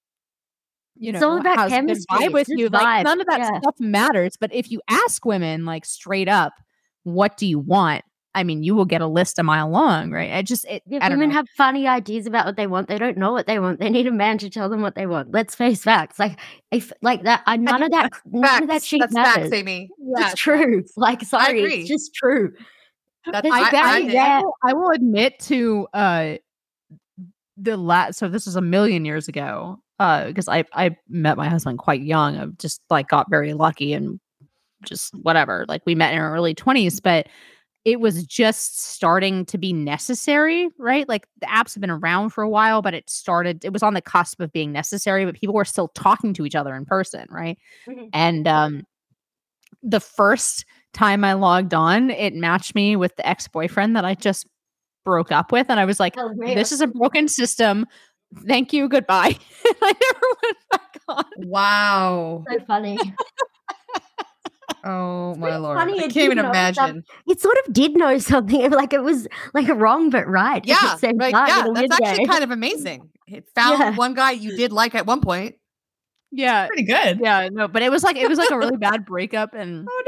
[0.97, 3.27] you know It's all about has a good chemistry, vibe with you like none of
[3.27, 3.59] that yeah.
[3.61, 6.55] stuff matters but if you ask women like straight up
[7.03, 8.05] what do you want
[8.35, 11.01] i mean you will get a list a mile long right i just it, Yeah,
[11.03, 12.89] i women know have funny ideas about what they want.
[12.89, 13.81] They don't know what they want.
[13.81, 15.33] They need a man to tell them what they want.
[15.33, 16.19] Let's face facts.
[16.19, 16.39] Like
[16.71, 18.85] if like that, I, none of that, none of that Facts.
[18.85, 19.45] shit That's matters.
[19.51, 19.89] facts, Amy.
[20.17, 20.85] It's true.
[20.97, 21.81] Like sorry, agree.
[21.81, 22.53] it's just true.
[23.31, 24.23] That's It's I, very I, I, rare.
[24.23, 26.35] I, will, I will admit to uh
[27.57, 31.49] the last so this was a million years ago uh because i i met my
[31.49, 34.19] husband quite young i just like got very lucky and
[34.85, 37.29] just whatever like we met in our early 20s but
[37.85, 42.43] it was just starting to be necessary right like the apps have been around for
[42.43, 45.55] a while but it started it was on the cusp of being necessary but people
[45.55, 48.09] were still talking to each other in person right Mhm.
[48.13, 48.85] and um
[49.83, 54.47] the first time i logged on it matched me with the ex-boyfriend that i just
[55.05, 57.85] broke up with and i was like Oh, this is a broken system
[58.47, 59.29] thank you goodbye
[59.69, 62.43] and i never went back on wow.
[62.51, 62.97] so funny.
[64.85, 65.79] Oh my lord.
[65.79, 67.05] funny I can't even imagine.
[67.27, 68.71] It sort of did know something.
[68.71, 70.65] Like it was like wrong but right.
[70.67, 71.33] Yeah, right.
[71.33, 72.27] Yeah, that's actually way.
[72.27, 73.11] kind of amazing.
[73.27, 73.97] It found Yeah.
[73.97, 75.55] one guy you did like at one point.
[76.33, 77.21] yeah Pretty good.
[77.23, 80.03] yeah no but it was like it was like a really bad breakup and Oh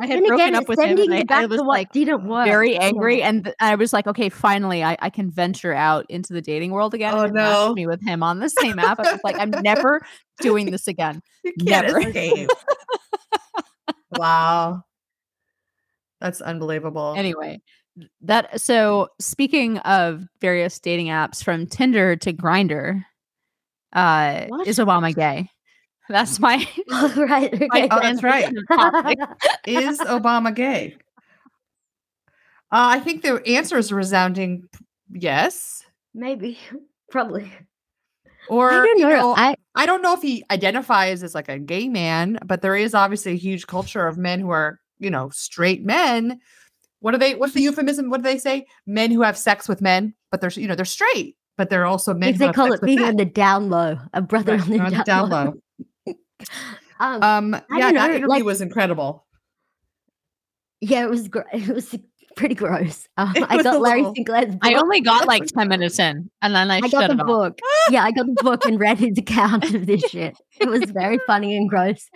[0.00, 2.26] no, i had And broken again, up with him and I, I was like didn't
[2.26, 2.46] work.
[2.46, 6.04] very oh, angry and th- I was like, okay, finally, I, I can venture out
[6.08, 7.14] into the dating world again.
[7.14, 7.72] Oh, and no.
[7.74, 8.98] me with him on the same app.
[9.00, 10.00] I was like, I'm never
[10.40, 11.20] doing this again.
[11.44, 12.00] You can't Never.
[12.00, 12.50] escape.
[14.10, 14.84] Wow.
[16.20, 17.14] That's unbelievable.
[17.16, 17.60] Anyway,
[18.22, 23.04] that so speaking of various dating apps from Tinder to Grindr,
[23.92, 24.66] uh, What?
[24.66, 25.48] is Obama gay?
[26.08, 27.52] That's my Oh, right.
[27.68, 28.48] my Oh, that's right.
[29.66, 30.96] Is Obama gay?
[32.72, 34.68] Uh, I think the answer is a resounding
[35.12, 35.84] yes.
[36.14, 36.58] Maybe.
[37.10, 37.52] Probably.
[38.48, 39.16] Or I don't you know.
[39.16, 42.76] know, I I don't know if he identifies as like a gay man, but there
[42.76, 46.40] is obviously a huge culture of men who are, you know, straight men.
[47.00, 47.34] What are they?
[47.34, 48.10] What's the euphemism?
[48.10, 48.66] What do they say?
[48.86, 52.14] Men who have sex with men, but they're, you know, they're straight, but they're also
[52.14, 53.10] men they call it being men.
[53.10, 55.44] on the down low, a brother Right, on the on down, down low.
[56.06, 56.14] low.
[57.00, 59.24] Um, Um, yeah, that know, interview like- was incredible.
[60.80, 61.46] yeah, it was great.
[61.52, 61.94] it was
[62.38, 63.06] pretty gross.
[63.18, 64.60] Um, I got Larry little- Sinclair's book.
[64.62, 67.20] I only got like 10 minutes in and then I, I shut got the it
[67.20, 67.26] off.
[67.26, 67.58] book.
[67.90, 70.36] yeah, I got the book and read his account of this shit.
[70.60, 72.08] It was very funny and gross.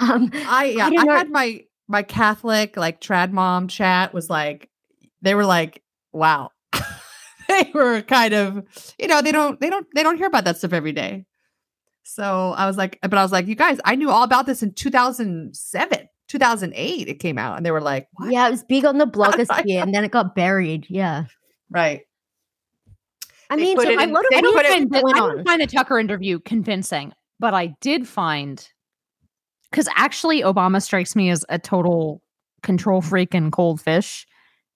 [0.00, 4.70] Um, I yeah, I, don't had my my Catholic like trad mom chat was like
[5.20, 6.52] they were like, wow.
[7.48, 8.64] they were kind of,
[8.98, 11.26] you know, they don't they don't they don't hear about that stuff every day.
[12.02, 14.62] So I was like, but I was like, you guys, I knew all about this
[14.62, 18.30] in 2007, 2008 it came out and they were like, what?
[18.32, 20.86] yeah, it was big on the blogosphere, and then it got buried.
[20.88, 21.24] Yeah,
[21.70, 22.02] Right.
[23.48, 25.00] I They mean, so it lot of I weird put didn't, it- things find the,
[25.02, 25.30] going I on.
[25.36, 28.68] didn't find the Tucker interview convincing, but I did find
[29.70, 32.22] because actually Obama strikes me as a total
[32.62, 34.26] control freak and cold fish.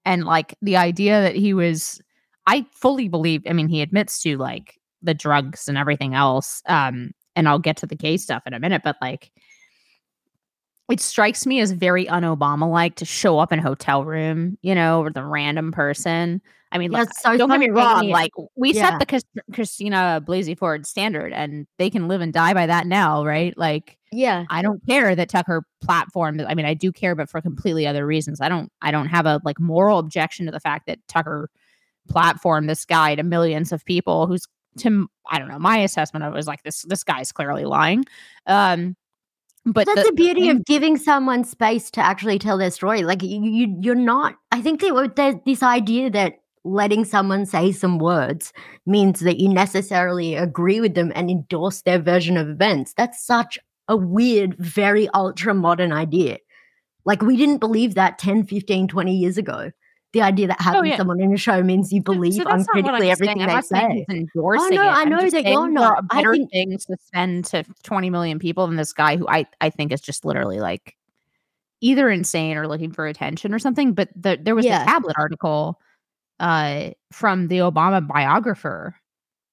[0.04, 2.00] And like the idea that he was,
[2.46, 6.62] I fully believe, I mean, he admits to like the drugs and everything else.
[6.66, 9.32] Um, and I'll get to the gay stuff in a minute, but like
[10.90, 14.74] it strikes me as very un-Obama like to show up in a hotel room, you
[14.74, 16.40] know, with a random person.
[16.72, 18.08] I mean, Yeah, look, so don't get me wrong.
[18.08, 18.90] Like we Yeah.
[18.90, 22.86] set the Chris- Christina Blasey Ford standard, and they can live and die by that
[22.86, 23.56] now, right?
[23.58, 26.40] Like yeah, I don't care that Tucker platform.
[26.46, 28.40] I mean, I do care, but for completely other reasons.
[28.40, 28.70] I don't.
[28.82, 31.48] I don't have a like moral objection to the fact that Tucker
[32.08, 34.26] platformed this guy to millions of people.
[34.26, 34.46] Who's
[34.78, 35.58] to I don't know.
[35.58, 36.82] My assessment of it was like this.
[36.82, 38.04] This guy's clearly lying.
[38.46, 38.96] Um,
[39.66, 40.72] but that's the- the beauty of mm-hmm.
[40.72, 43.02] giving someone space to actually tell their story.
[43.02, 44.36] Like you, you you're not.
[44.52, 48.52] I think that there's this idea that letting someone say some words
[48.86, 52.92] means that you necessarily agree with them and endorse their version of events.
[52.96, 56.38] That's such a weird, very ultra modern idea.
[57.04, 59.72] Like, we didn't believe that 10, 15, 20 years ago.
[60.12, 60.96] The idea that having Oh, yeah.
[60.96, 63.42] someone in a show means you believe so that's not what I'm uncritically everything.
[63.42, 64.16] I'm they saying say.
[64.16, 64.86] endorsing no, it.
[64.86, 66.04] I know that you're not.
[66.10, 69.46] I better think- things to spend to 20 million people than this guy who I,
[69.60, 70.96] I think is just literally like
[71.80, 73.92] either insane or looking for attention or something.
[73.92, 74.82] But the, there was Yeah.
[74.82, 75.80] a tablet article
[76.40, 78.96] uh, from the Obama biographer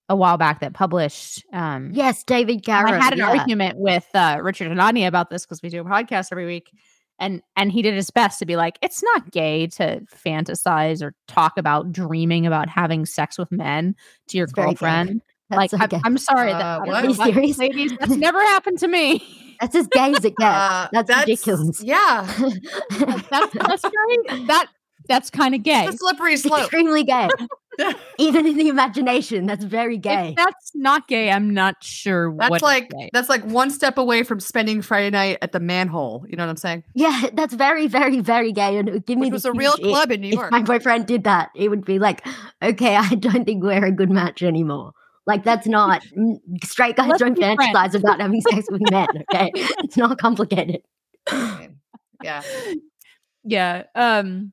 [0.09, 1.45] a while back that published.
[1.53, 2.89] Um, Yes, David Garrow.
[2.91, 3.29] I had an yeah.
[3.37, 6.71] argument with uh, Richard Hanania about this because we do a podcast every week,
[7.19, 11.13] and and he did his best to be like, it's not gay to fantasize or
[11.27, 13.95] talk about dreaming about having sex with men
[14.29, 15.21] to your It's girlfriend.
[15.49, 16.01] That's like, so I'm, gay.
[16.03, 17.03] I'm sorry, Uh, that, I what?
[17.03, 17.57] Are you about serious?
[17.57, 17.93] ladies.
[17.99, 19.23] That's never happened to me.
[19.61, 20.41] That's as gay as it gets.
[20.41, 21.81] Uh, That's ridiculous.
[21.83, 22.27] Yeah,
[22.99, 24.67] That's that's very that
[25.07, 25.89] that's kind of gay.
[25.95, 26.59] slippery slope.
[26.59, 27.29] extremely gay.
[28.17, 30.29] Even in the imagination, that's very gay.
[30.29, 32.61] If that's not gay, I'm not sure That's what.
[32.61, 33.09] like gay.
[33.13, 36.25] that's like one step away from spending Friday night at the manhole.
[36.27, 36.83] You know what I'm saying?
[36.95, 38.77] yeah, that's very, very, very gay.
[38.77, 40.47] And it would give me Which the was a real huge club in New York.
[40.47, 40.51] If York.
[40.51, 42.25] my boyfriend did that, it would be like,
[42.63, 44.93] okay, I don't think we're a good match anymore.
[45.27, 47.59] Like that's not mm, straight guys Let's don't be friends.
[47.61, 49.07] fantasize about having sex with men.
[49.31, 50.81] Okay, it's not complicated.
[52.23, 52.41] yeah.
[53.43, 53.83] Yeah.
[53.95, 54.51] Um.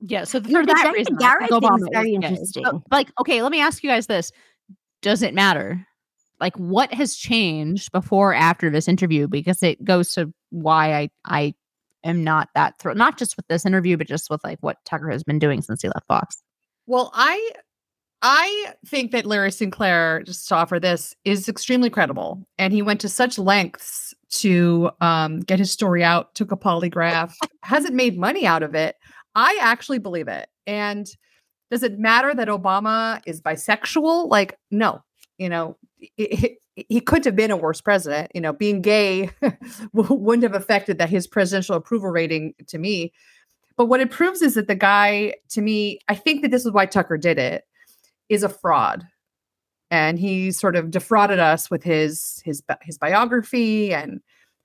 [0.00, 0.24] Yeah.
[0.24, 2.64] So for the that David reason, Garrow think thing is Obama very interesting.
[2.64, 4.32] So, like, okay, let me ask you guys this:
[5.02, 5.84] Does it matter?
[6.40, 9.26] Like, what has changed before after this interview?
[9.26, 11.54] Because it goes to why I I
[12.04, 12.98] am not that thrilled.
[12.98, 15.82] Not just with this interview, but just with like what Tucker has been doing since
[15.82, 16.42] he left Fox.
[16.86, 17.50] Well, I
[18.22, 22.46] I think that Larry Sinclair, just to offer this, is extremely credible.
[22.58, 27.32] And he went to such lengths to um, get his story out, took a polygraph,
[27.62, 28.96] hasn't made money out of it.
[29.38, 30.48] I actually believe it.
[30.66, 31.08] And
[31.70, 34.28] does it matter that Obama is bisexual?
[34.28, 35.04] Like, no,
[35.38, 35.76] you know,
[36.16, 38.32] he, he couldn't have been a worse president.
[38.34, 39.30] You know, being gay
[39.92, 43.12] wouldn't have affected that his presidential approval rating to me.
[43.76, 46.72] But what it proves is that the guy, to me, I think that this is
[46.72, 47.62] why Tucker did it,
[48.28, 49.06] is a fraud.
[49.92, 54.20] And he sort of defrauded us with his his his biography and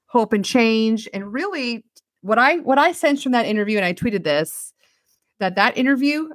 [0.08, 1.08] hope and change.
[1.14, 1.86] And really,
[2.24, 4.74] what I what I sensed from that interview, and I tweeted this,
[5.40, 6.30] that that interview,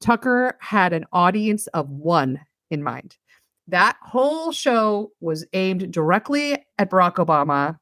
[0.00, 3.16] Tucker had an audience of one in mind.
[3.68, 7.78] That whole show was aimed directly at Barack Obama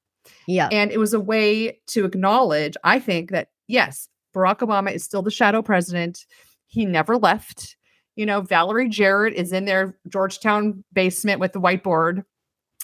[0.47, 5.05] Yeah, and it was a way to acknowledge, I think, that yes, Barack Obama is
[5.05, 6.25] still the shadow president.
[6.67, 7.77] He never left.
[8.17, 12.25] You know, Valerie Jarrett is in their Georgetown basement with the whiteboard,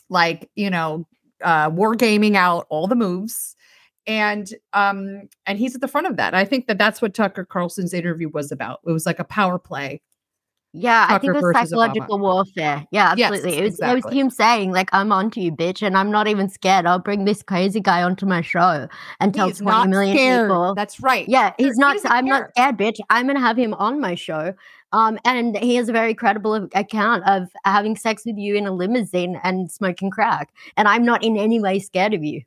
[0.08, 1.06] like, you know,
[1.42, 3.54] uh, war gaming out all the moves.
[4.08, 6.34] And um and he's at the front of that.
[6.34, 8.80] I think that that's what Tucker Carlson's interview was about.
[8.86, 10.00] It was like a power play.
[10.72, 11.06] yeah.
[11.08, 11.86] I think it was versus Obama.
[11.88, 12.86] psychological warfare.
[12.90, 13.58] Yeah, Yes, absolutely.
[13.58, 16.48] it, was, it was him saying like, "I'm onto you, bitch," and I'm not even
[16.48, 16.86] scared.
[16.86, 18.88] I'll bring this crazy guy onto my show
[19.20, 20.48] and tell He's 20 not million scared.
[20.48, 20.74] people.
[20.74, 21.28] That's right.
[21.28, 21.94] Yeah, He he's not.
[21.94, 22.68] doesn't I'm not care.
[22.70, 22.98] scared, bitch.
[23.10, 24.54] I'm gonna have him on my show.
[24.92, 28.72] Um, and he has a very credible account of having sex with you in a
[28.72, 30.48] limousine and smoking crack.
[30.78, 32.40] And I'm not in any way scared of you.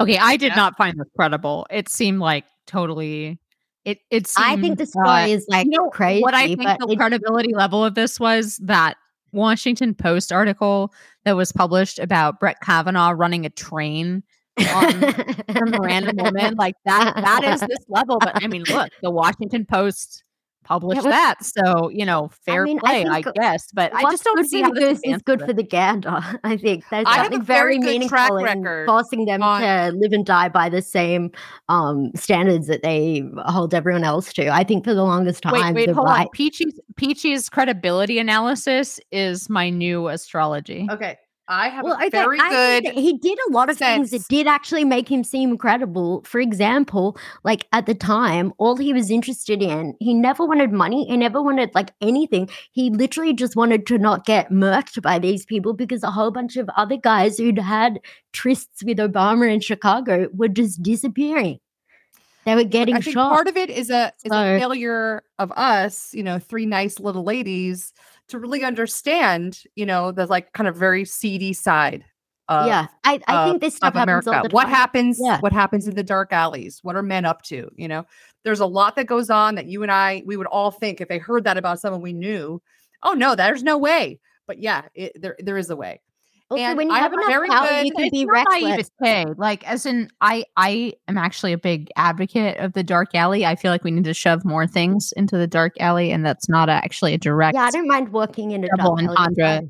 [0.00, 0.56] Okay, I did Yeah.
[0.56, 1.66] not find this credible.
[1.70, 3.38] It seemed like totally.
[3.84, 4.26] It it.
[4.26, 6.22] Seemed, I think the story uh, is like you know crazy.
[6.22, 8.96] what I think but the it- credibility level of this was that
[9.32, 10.92] Washington Post article
[11.24, 14.22] that was published about Brett Kavanaugh running a train
[14.58, 17.14] from a random woman like that.
[17.16, 18.18] That is this level.
[18.18, 20.24] But I mean, look, the Washington Post
[20.70, 23.70] published was- that, so you know, fair mean, play, I, think guess.
[23.72, 25.46] But I just don't see how this is good it.
[25.46, 26.20] for the gander.
[26.44, 29.24] I think there's I have something a very very good meaningful track in record forcing
[29.24, 31.30] them on- to live and die by the same
[31.68, 34.48] um, standards that they hold everyone else to.
[34.48, 36.28] I think for the longest time, Wait, wait, the hold right, on.
[36.32, 40.86] Peachy's Peachy's credibility analysis is my new astrology.
[40.90, 41.18] Okay.
[41.50, 44.22] I have Well, a okay, very I good he did a lot of things that
[44.28, 46.22] did actually make him seem credible.
[46.24, 51.06] For example, like at the time, all he was interested in, he never wanted money.
[51.06, 52.48] He never wanted like anything.
[52.70, 56.56] He literally just wanted to not get murked by these people because a whole bunch
[56.56, 57.98] of other guys who'd had
[58.32, 61.58] trysts with Obama in Chicago were just disappearing.
[62.44, 63.32] They were getting I think shot.
[63.32, 67.00] part of it is a is So- a failure of us, you know, three nice
[67.00, 67.92] little ladies
[68.30, 72.04] to really understand, you know, the like kind of very seedy side
[72.48, 74.48] of, yeah, I, I of- think this stuff happens America.
[74.50, 75.18] What happens?
[75.22, 75.38] Yeah.
[75.40, 76.80] What happens in the dark alleys?
[76.82, 77.70] What are men up to?
[77.76, 78.06] You know,
[78.44, 81.08] there's a lot that goes on that you and I we would all think if
[81.08, 82.60] they heard that about someone we knew,
[83.02, 84.18] oh no, there's no way.
[84.46, 86.00] But yeah, it, there there is a way.
[86.50, 88.90] Also, And when you I have have a enough very power, you can be reckless.
[89.00, 89.34] naivete.
[89.38, 93.46] Like, as in, I I am actually a big advocate of the dark alley.
[93.46, 96.48] I feel like we need to shove more things into the dark alley, and that's
[96.48, 97.54] not a, actually a direct.
[97.54, 99.68] Yeah, I don't mind walking in a Double dark alley, entendre.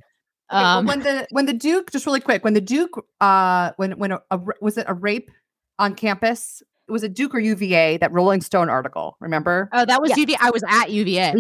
[0.49, 4.13] Um, when the when the Duke, just really quick, when the Duke, uh, when when
[4.13, 5.31] a, a was it a rape
[5.79, 6.63] on campus?
[6.89, 9.17] It was a Duke or UVA that Rolling Stone article.
[9.21, 9.69] Remember?
[9.73, 10.17] oh, that was Yeah.
[10.17, 10.37] UVA.
[10.41, 11.35] I was at UVA at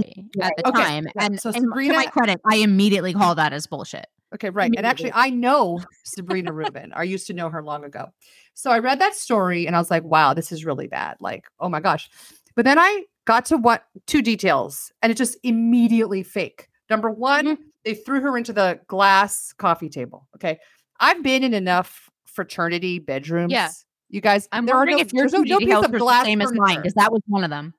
[0.58, 3.66] the Okay, time, yeah, and so and to my credit, I immediately call that as
[3.66, 4.06] bullshit.
[4.34, 4.72] Okay, right.
[4.76, 6.92] And actually, I know Sabrina Rubin.
[6.94, 8.10] I used to know her long ago.
[8.54, 11.16] So I read that story and I was like, wow, this is really bad.
[11.20, 12.08] Like, oh my gosh.
[12.54, 16.68] But then I got to what two details and it just immediately fake.
[16.88, 17.62] Number one, mm-hmm.
[17.84, 20.28] they threw her into the glass coffee table.
[20.36, 20.58] Okay.
[21.00, 23.52] I've been in enough fraternity bedrooms.
[23.52, 23.70] Yeah.
[24.10, 25.98] You guys, I'm there are wondering no, if your there's no, no piece of the
[25.98, 27.74] glass same as mine because that was one of them.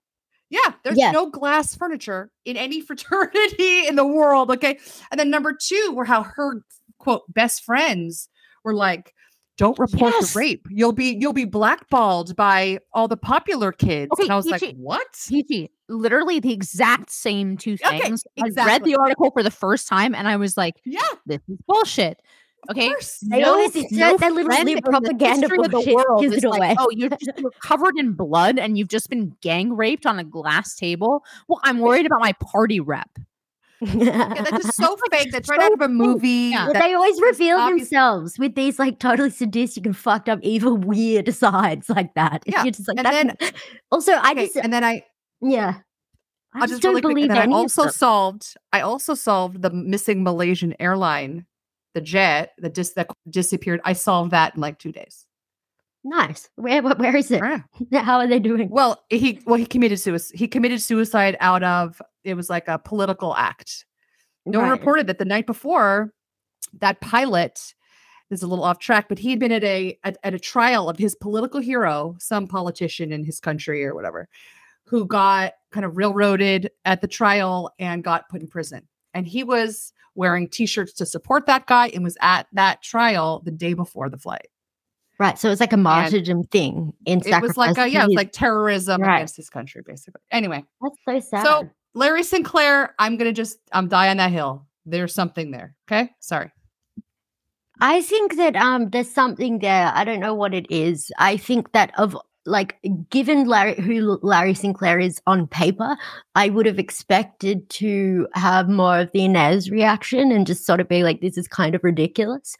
[0.52, 4.52] Yeah, there's no glass furniture in any fraternity in the world.
[4.52, 4.78] Okay.
[5.10, 6.62] And then number two were how her
[7.00, 8.30] quote best friends
[8.64, 9.16] were like,
[9.58, 10.34] don't report Yes.
[10.34, 10.66] the rape.
[10.70, 14.10] You'll be you'll be blackballed by all the popular kids.
[14.14, 15.06] Okay, and I was like, what?
[15.30, 18.24] Gigi, literally the exact same two Okay, things.
[18.42, 21.58] I read the article for the first time, and I was like, Yeah, "This is
[21.68, 22.22] bullshit."
[22.70, 23.20] Of Okay, course.
[23.22, 26.36] They always insert that little friend new the propaganda history of the bullshit, world gives
[26.38, 26.76] is it like, away.
[26.80, 30.24] Oh, you're just you're covered in blood and you've just been gang raped on a
[30.24, 31.24] glass table.
[31.48, 33.10] Well, I'm worried about my party rep.
[33.84, 35.32] Yeah, that's just so fake.
[35.32, 36.52] That's right so out of a movie.
[36.52, 36.68] Yeah.
[36.72, 40.78] That- they always reveal obvious- themselves with these like totally sadistic and fucked up, evil,
[40.78, 42.44] weird sides like that.
[42.46, 43.52] Yeah, You're just like, and that's-
[43.92, 45.04] also, I okay, just, uh and then I
[45.42, 45.80] yeah,
[46.54, 47.92] I I'll just, just don't really quick, believe and then any I of also them.
[47.92, 51.48] solved I also solved the missing Malaysian airline,
[51.94, 53.82] the jet that just that disappeared.
[53.84, 55.26] I solved that in like two days.
[56.04, 56.50] Nice.
[56.56, 57.44] Where, where, where is it?
[57.90, 58.02] Yeah.
[58.04, 58.70] How are they doing?
[58.70, 60.38] Well, he well he committed suicide.
[60.38, 63.86] He committed suicide out of it was like a political act.
[64.46, 66.14] No one reported that the night before
[66.80, 67.74] that pilot
[68.32, 70.90] this is a little off track, but he'd been at a at, at a trial
[70.90, 74.30] of his political hero, some politician in his country or whatever,
[74.86, 78.88] who got kind of railroaded at the trial and got put in prison.
[79.14, 83.52] And he was wearing t-shirts to support that guy and was at that trial the
[83.52, 84.48] day before the flight.
[85.20, 85.38] Right.
[85.38, 88.32] So it's like a martyrdom thing in It was like a, yeah, it was like
[88.32, 89.18] terrorism Right.
[89.18, 90.22] against his country, basically.
[90.32, 91.46] Anyway, that's so sad.
[91.46, 94.66] so Larry Sinclair, I'm gonna just I'm die on that hill.
[94.86, 95.76] There's something there.
[95.88, 96.10] Okay.
[96.20, 96.52] Sorry.
[97.80, 99.92] I think that um there's something there.
[99.94, 101.12] I don't know what it is.
[101.20, 102.78] I think that of like
[103.10, 105.96] given Larry who Larry Sinclair is on paper,
[106.36, 110.90] I would have expected to have more of the Inez reaction and just sort of
[110.90, 112.56] be like, this is kind of ridiculous.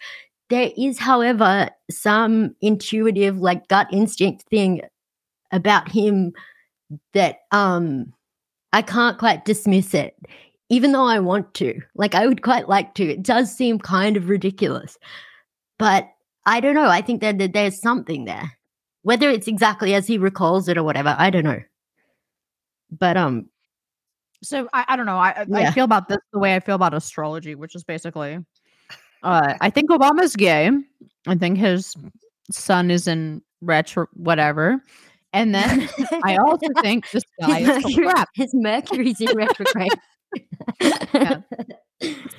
[0.50, 4.82] There is, however, some intuitive, like gut instinct thing
[5.52, 6.34] about him
[7.14, 8.14] that um
[8.74, 10.16] I can't quite dismiss it
[10.72, 11.82] even though I want to.
[11.96, 13.04] Like, I would quite like to.
[13.04, 14.98] It does seem kind of ridiculous.
[15.78, 16.10] But
[16.46, 16.88] I don't know.
[16.88, 18.58] I think that, that there's something there.
[19.04, 21.60] Whether it's exactly as he recalls it or whatever, I don't know.
[22.92, 23.50] But um,
[24.44, 25.18] So I, I don't know.
[25.18, 28.38] I I- I feel about this the way I feel about astrology, which is basically,
[29.24, 30.70] uh, I think Obama's gay.
[31.28, 31.96] I think his
[32.52, 34.84] son is in retro whatever,
[35.34, 35.88] and then
[36.24, 38.30] I also think this guy his, is Mercury, crap.
[38.36, 39.92] his Mercury's in retrograde.
[41.14, 41.42] Yeah.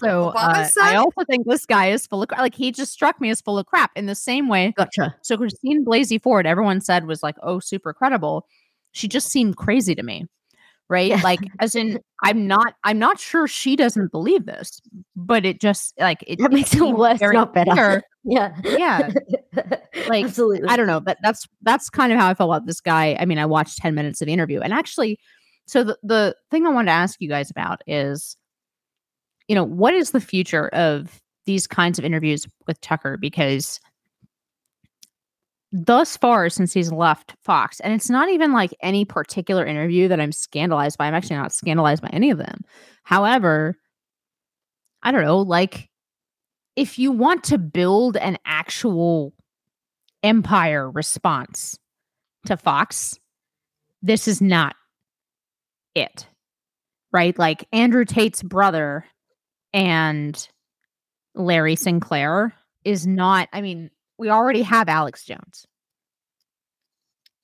[0.00, 2.40] So uh, I also think this guy is full of crap.
[2.40, 4.72] Like he just struck me as full of crap in the same way.
[4.76, 5.14] Gotcha.
[5.22, 8.46] So Christine Blasey Ford, everyone said was like, oh, super credible.
[8.92, 10.26] She just seemed crazy to me.
[10.88, 11.10] Right.
[11.10, 11.20] Yeah.
[11.22, 14.80] Like as in I'm not I'm not sure she doesn't believe this,
[15.16, 17.70] but it just like it That makes it seemed worse, very not better.
[17.70, 18.02] clear.
[18.24, 18.54] Yeah.
[18.62, 19.10] Yeah.
[20.06, 20.68] Like, absolutely.
[20.68, 23.16] I don't know, but that's that's kind of how I felt about this guy.
[23.18, 25.18] I mean, I watched 10 minutes of the interview and actually
[25.66, 28.36] so the, the thing I wanted to ask you guys about is
[29.52, 33.80] you know, what is the future of these kinds of interviews with Tucker because
[35.72, 40.22] thus far since he's left Fox and it's not even like any particular interview that
[40.22, 41.06] I'm scandalized by.
[41.06, 42.62] I'm actually not scandalized by any of them.
[43.02, 43.76] However,
[45.02, 45.90] I don't know, like
[46.74, 49.34] if you want to build an actual
[50.22, 51.78] empire response
[52.46, 53.20] to Fox,
[54.00, 54.76] this is not
[55.94, 56.26] it.
[57.12, 57.38] Right?
[57.38, 59.04] Like Andrew Tate's brother
[59.72, 60.48] and
[61.34, 62.54] Larry Sinclair
[62.84, 65.66] is not, I mean, we already have Alex Jones.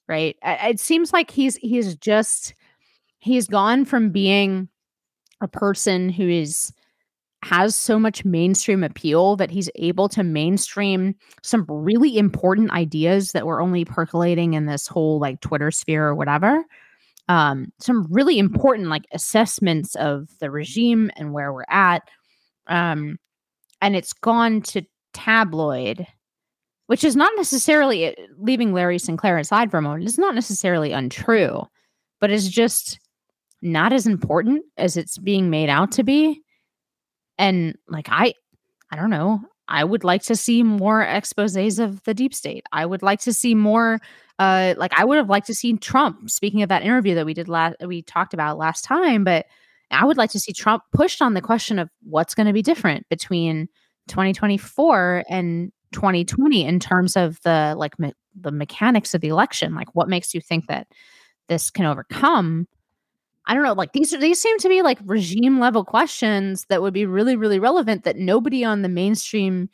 [0.06, 0.36] Right?
[0.42, 2.54] It seems like he's he's just
[3.18, 4.68] he's gone from being
[5.42, 6.72] a person who is
[7.42, 13.46] has so much mainstream appeal that he's able to mainstream some really important ideas that
[13.46, 16.64] were only percolating in this whole like Twitter sphere or whatever.
[17.28, 22.02] Um, some really important like assessments of the regime and where we're at.
[22.68, 23.18] Um,
[23.80, 26.06] and it's gone to tabloid,
[26.86, 30.92] which is not necessarily uh, leaving Larry Sinclair aside for a moment, it's not necessarily
[30.92, 31.62] untrue,
[32.20, 32.98] but it's just
[33.62, 36.40] not as important as it's being made out to be.
[37.38, 38.34] And like I
[38.90, 42.64] I don't know, I would like to see more exposés of the deep state.
[42.72, 43.98] I would like to see more
[44.38, 47.34] uh like I would have liked to see Trump speaking of that interview that we
[47.34, 49.46] did last we talked about last time, but
[49.90, 52.62] I would like to see Trump pushed on the question of what's going to be
[52.62, 53.68] different between
[54.08, 59.88] 2024 and 2020 in terms of the like me- the mechanics of the election like
[59.94, 60.86] what makes you think that
[61.48, 62.68] this can overcome?
[63.46, 66.82] I don't know like these are these seem to be like regime level questions that
[66.82, 69.70] would be really really relevant that nobody on the mainstream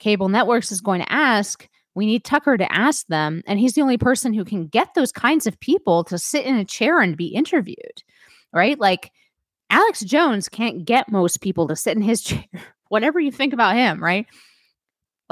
[0.00, 3.82] cable networks is going to ask we need tucker to ask them and he's the
[3.82, 7.16] only person who can get those kinds of people to sit in a chair and
[7.16, 8.02] be interviewed
[8.52, 9.10] right like
[9.70, 12.44] alex jones can't get most people to sit in his chair
[12.88, 14.26] whatever you think about him right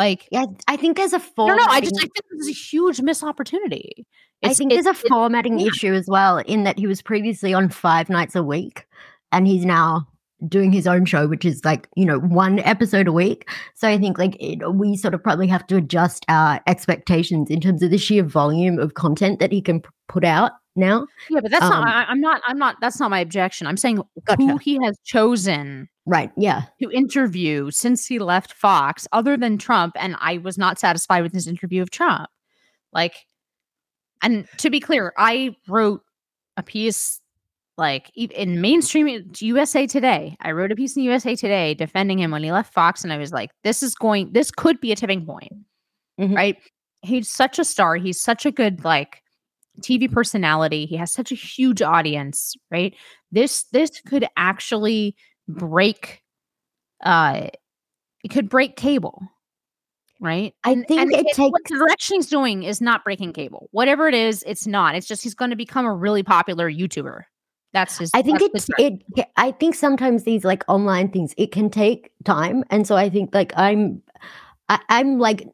[0.00, 1.66] like, Yeah, I think there's a no, formatting.
[1.66, 4.06] no, I just I think this is a huge miss opportunity.
[4.42, 5.66] I think there's a formatting yeah.
[5.66, 8.86] issue as well, in that he was previously on five nights a week,
[9.30, 10.08] and he's now
[10.48, 13.48] doing his own show, which is like you know one episode a week.
[13.74, 17.60] So I think like it, we sort of probably have to adjust our expectations in
[17.60, 21.06] terms of the sheer volume of content that he can p- put out now.
[21.28, 21.88] yeah, but that's um, not.
[21.88, 22.42] I, I'm not.
[22.46, 22.76] I'm not.
[22.80, 23.66] That's not my objection.
[23.66, 24.02] I'm saying
[24.36, 26.32] who he has chosen Right?
[26.36, 26.62] Yeah.
[26.82, 31.32] to interview since he left Fox, other than Trump, and I was not satisfied with
[31.32, 32.28] his interview of Trump.
[32.92, 33.14] Like,
[34.20, 36.02] and to be clear, I wrote
[36.56, 37.20] a piece
[37.80, 40.36] like in mainstream USA Today.
[40.40, 43.18] I wrote a piece in USA Today defending him when he left Fox, and I
[43.18, 44.32] was like, "This is going.
[44.32, 45.52] This could be a tipping point."
[46.20, 46.36] Mhm.
[46.36, 46.56] right?
[47.02, 47.96] He's such a star.
[47.96, 49.22] He's such a good like
[49.80, 50.84] TV personality.
[50.86, 52.94] He has such a huge audience, right?
[53.32, 55.16] This this could actually
[55.48, 56.22] break
[57.02, 57.48] uh
[58.22, 59.22] it could break cable.
[60.22, 60.54] Right?
[60.64, 63.68] I think it what takes- the direction he's doing is not breaking cable.
[63.72, 64.94] Whatever it is, it's not.
[64.94, 67.22] It's just he's going to become a really popular YouTuber.
[67.72, 69.02] That's just I think it's it.
[69.36, 73.34] I think sometimes these like online things it can take time, and so I think
[73.34, 74.02] like I'm,
[74.68, 75.46] I, I'm like,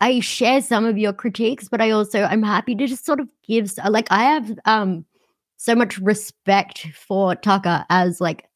[0.00, 3.28] I share some of your critiques, but I also I'm happy to just sort of
[3.46, 5.04] give like I have um
[5.56, 8.46] so much respect for Tucker as like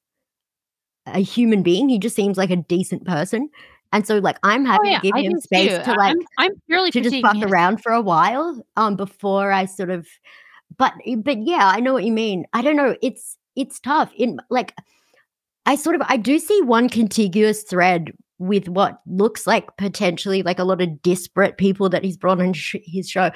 [1.06, 1.88] a human being.
[1.88, 3.48] He just seems like a decent person,
[3.92, 5.82] and so like I'm Oh, happy yeah, to give I him space too.
[5.84, 9.50] to like I'm, I'm purely to just fuck his- around for a while um before
[9.50, 10.06] I sort of
[10.78, 12.46] but but yeah, I know what you mean.
[12.52, 12.96] I don't know.
[13.02, 14.12] It's it's tough.
[14.16, 14.74] In like
[15.64, 20.58] I sort of I do see one contiguous thread with what looks like potentially like
[20.58, 23.30] a lot of disparate people that he's brought on sh- his show.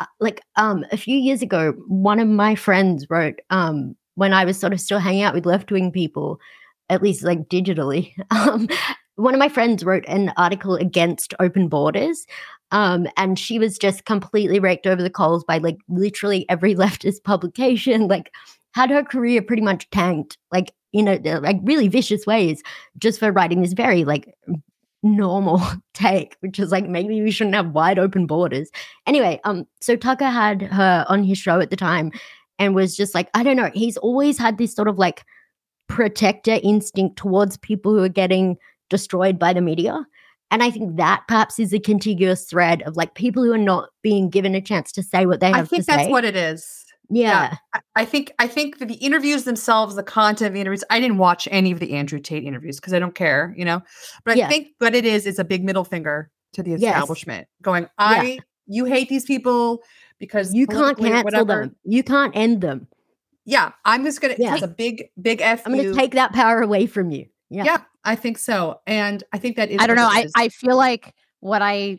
[0.00, 4.44] Uh, Like um a few years ago, one of my friends wrote um when I
[4.44, 6.38] was sort of still hanging out with left wing people,
[6.88, 8.12] at least like digitally.
[8.30, 8.68] Um,
[9.16, 12.24] one of my friends wrote an article against open borders
[12.72, 17.24] um, and she was just completely raked over the coals by like literally every leftist
[17.24, 18.32] publication like
[18.72, 22.62] had her career pretty much tanked like in a uh, like really vicious ways
[22.98, 24.34] just for writing this very like
[25.02, 25.60] normal
[25.94, 28.70] take which is like maybe we shouldn't have wide open borders.
[29.06, 32.12] Anyway um so tucker had her on his show at the time
[32.58, 35.24] and was just like i don't know he's always had this sort of like
[35.88, 38.56] protector instinct towards people who are getting
[38.90, 40.06] destroyed by the media
[40.50, 43.90] and I think that perhaps is a contiguous thread of like people who are not
[44.02, 45.56] being given a chance to say what they think.
[45.56, 46.10] I think that's say.
[46.10, 46.84] what it is.
[47.08, 47.56] yeah.
[47.74, 50.84] I- I think I think that the interviews themselves, the content of the interviews.
[50.90, 53.82] I didn't watch any of the Andrew Tate interviews because I don't care, you know.
[54.24, 54.48] But I Yeah.
[54.48, 56.82] think what it is is a big middle finger to the Yes.
[56.82, 59.82] establishment, going, "I, you hate these people
[60.18, 61.76] because You can't cancel whatever." them.
[61.84, 62.88] You can't end them.
[63.44, 64.36] Yeah, I'm just gonna.
[64.38, 64.54] Yeah.
[64.54, 65.62] It's a big, big f.
[65.66, 67.26] I'm gonna take that power away from you.
[67.50, 67.64] Yeah.
[67.64, 69.78] Yeah, I think so, and I think that is.
[69.80, 70.08] I don't know.
[70.08, 70.26] I.
[70.36, 71.98] I feel like what I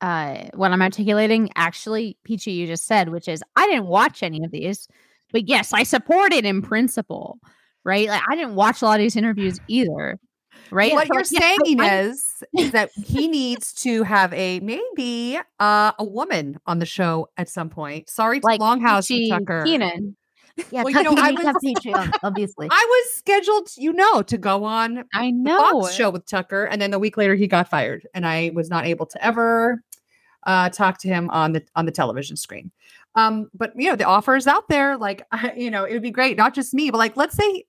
[0.00, 4.44] uh what I'm articulating actually, Peachy, you just said, which is I didn't watch any
[4.44, 4.88] of these,
[5.32, 7.38] but yes, I support it in principle.
[7.84, 8.08] Right.
[8.08, 10.18] Like I didn't watch a lot of these interviews either.
[10.70, 10.92] Right.
[10.92, 15.92] what So, you're like, saying is is that he needs to have a maybe uh,
[15.98, 18.10] a woman on the show at some point.
[18.10, 19.62] Sorry to like Longhouse Peachy Tucker.
[19.64, 20.16] Keenan.
[20.70, 20.82] Yeah.
[20.84, 22.68] Well, you know, I needs to have was- Peachy on, obviously.
[22.70, 25.82] I was scheduled, you know, to go on I the know.
[25.82, 28.70] Fox show with Tucker, and then a week later he got fired, and I was
[28.70, 29.82] not able to ever
[30.46, 32.70] uh, talk to him on the on the television screen.
[33.16, 34.96] Um, but you know, the offer is out there.
[34.96, 37.64] Like, I, you know, it would be great, not just me, but like, let's say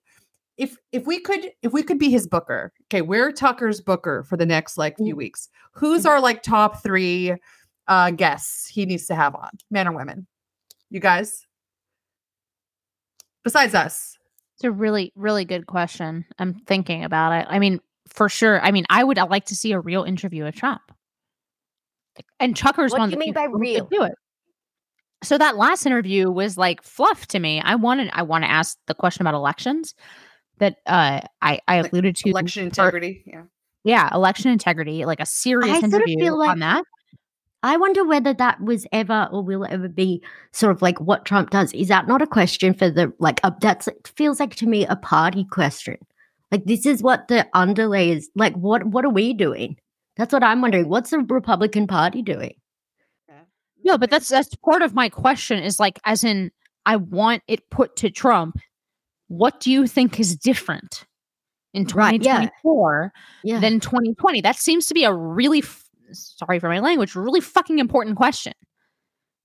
[0.56, 2.72] if if we could if we could be his booker.
[2.86, 5.48] Okay, we're Tucker's booker for the next like few weeks.
[5.72, 7.34] Who's our like top three
[7.86, 10.26] uh guests he needs to have on, men or women?
[10.90, 11.46] You guys,
[13.48, 14.16] besides us.
[14.56, 16.24] It's a really, really good question.
[16.38, 17.46] I'm thinking about it.
[17.48, 18.60] I mean, for sure.
[18.60, 20.80] I mean, I would like to see a real interview of Trump.
[22.40, 23.88] And Tucker's What one do you mean by people who could real?
[23.90, 24.12] do it.
[25.22, 27.60] So that last interview was like fluff to me.
[27.60, 29.94] I wanted I want to ask the question about elections
[30.58, 33.22] that uh I I alluded to Election integrity.
[33.26, 33.42] Yeah.
[33.84, 36.84] yeah, election integrity, like a serious I sort of interview feel like- on that.
[37.62, 41.50] I wonder whether that was ever or will ever be sort of like what Trump
[41.50, 41.72] does.
[41.72, 43.40] Is that not a question for the like?
[43.42, 45.96] Uh, that's it feels like to me a party question.
[46.52, 48.30] Like this is what the underlay is.
[48.36, 49.76] Like what what are we doing?
[50.16, 50.88] That's what I'm wondering.
[50.88, 52.54] What's the Republican Party doing?
[53.84, 56.50] No, but that's that's part of my question is like as in
[56.84, 58.58] I want it put to Trump.
[59.28, 61.06] What do you think is different
[61.74, 62.48] in Right, yeah.
[62.62, 63.12] 2024
[63.44, 64.40] Yeah, than 2020?
[64.40, 68.52] That seems to be a really f- sorry for my language, really fucking important question.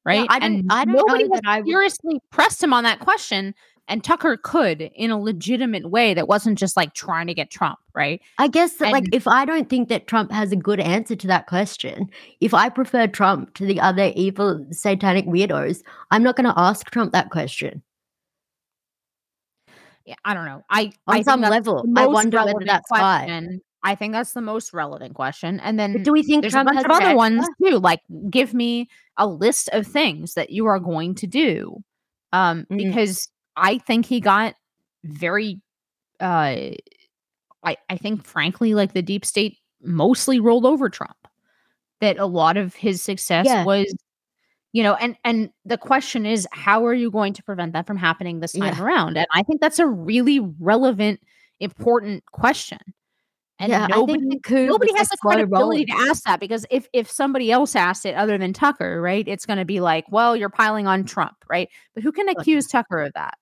[0.06, 0.28] Right?
[0.30, 3.00] I don't- and I don't know nobody that I would- seriously pressed him on that
[3.00, 3.56] question.
[3.90, 7.80] And Tucker could in a legitimate way that wasn't just like trying to get Trump,
[7.94, 8.22] right?
[8.38, 11.28] I guess that like if I don't think that Trump has a good answer to
[11.28, 12.10] that question,
[12.40, 16.90] if I prefer Trump to the other evil satanic weirdos, I'm not going to ask
[16.92, 17.84] Trump that question.
[20.06, 20.64] Yeah, I don't know.
[20.70, 23.26] I On I some level, I wonder whether that's why.
[23.84, 25.60] I think that's the most relevant question.
[25.60, 27.80] And then But do we think there's Trump a bunch of other ones too.
[27.80, 31.84] Like, give me a list of things that you are going to do,
[32.32, 32.78] um, Mm.
[32.78, 34.56] because I think he got
[35.04, 35.62] very,
[36.22, 36.72] uh,
[37.66, 41.18] I I think frankly, like the deep state mostly rolled over Trump.
[42.00, 43.64] That a lot of his success Yeah.
[43.66, 43.94] was,
[44.72, 47.98] you know, and and the question is, how are you going to prevent that from
[47.98, 48.82] happening this time Yeah.
[48.82, 49.18] around?
[49.18, 51.20] And I think that's a really relevant,
[51.60, 52.80] important question.
[53.60, 56.06] And yeah, nobody I think the coup nobody has like, the slow credibility rolling.
[56.06, 59.46] to ask that because if if somebody else asked it other than Tucker, right, it's
[59.46, 61.70] going to be like, well, you're piling on Trump, right?
[61.94, 63.36] But who can accuse Tucker of that?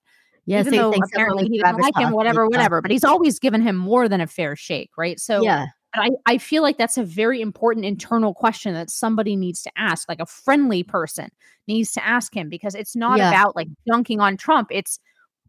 [0.44, 2.82] Yeah, Even though apparently he doesn't like him, whatever, whatever.
[2.82, 5.18] But he's always given him more than a fair shake, right?
[5.18, 9.36] So yeah, but I, I feel like that's a very important internal question that somebody
[9.36, 11.28] needs to ask, like a friendly person
[11.68, 13.28] needs to ask him because it's not Yeah.
[13.28, 14.68] about like dunking on Trump.
[14.70, 14.98] It's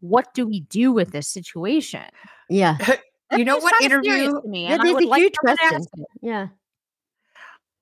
[0.00, 2.02] what do we do with this situation?
[2.48, 3.00] yeah, That
[3.36, 4.72] You know what interview- to me, yeah.
[4.74, 5.86] and I There's would a like huge question.
[6.22, 6.48] Yeah,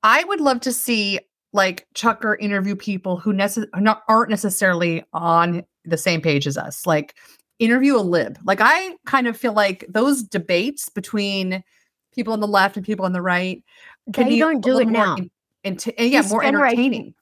[0.02, 1.20] I would love to see
[1.52, 6.56] like Chucker interview people who necess- are not, aren't necessarily on the same page as
[6.56, 6.86] us.
[6.86, 7.14] Like
[7.58, 8.38] interview a lib.
[8.44, 11.62] Like I kind of feel like those debates between
[12.14, 13.62] people on the left and people on the right
[14.12, 15.16] can They don't do it now.
[15.16, 15.30] in-
[15.64, 17.14] ent- and yeah, This more entertaining.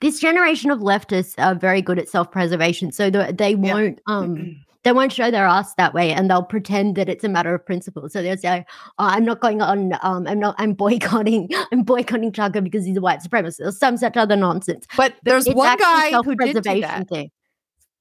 [0.00, 3.56] this generation of leftists are very good at self-preservation, so the, they Yeah.
[3.74, 7.28] won't um they won't show their ass that way, and they'll pretend that it's a
[7.28, 8.08] matter of principle.
[8.08, 8.64] So they'll say,
[8.98, 9.94] oh, "I'm not going on.
[10.02, 10.54] Um, I'm not.
[10.58, 11.48] I'm boycotting.
[11.72, 14.86] I'm boycotting Tucker because he's a white supremacist." Or some such other nonsense.
[14.96, 17.08] But there's It's one guy who did do that.
[17.08, 17.30] thing.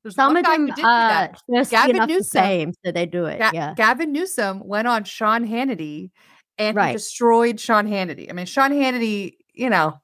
[0.03, 1.09] There's Some one of guy who them did do are
[1.47, 1.69] that.
[1.69, 2.41] Gavin Newsom.
[2.43, 3.39] fame, so they do it.
[3.39, 6.11] Ga- yeah, Gavin Newsom went on Sean Hannity
[6.57, 6.91] and Right.
[6.91, 8.29] destroyed Sean Hannity.
[8.29, 10.01] I mean, Sean Hannity, you know,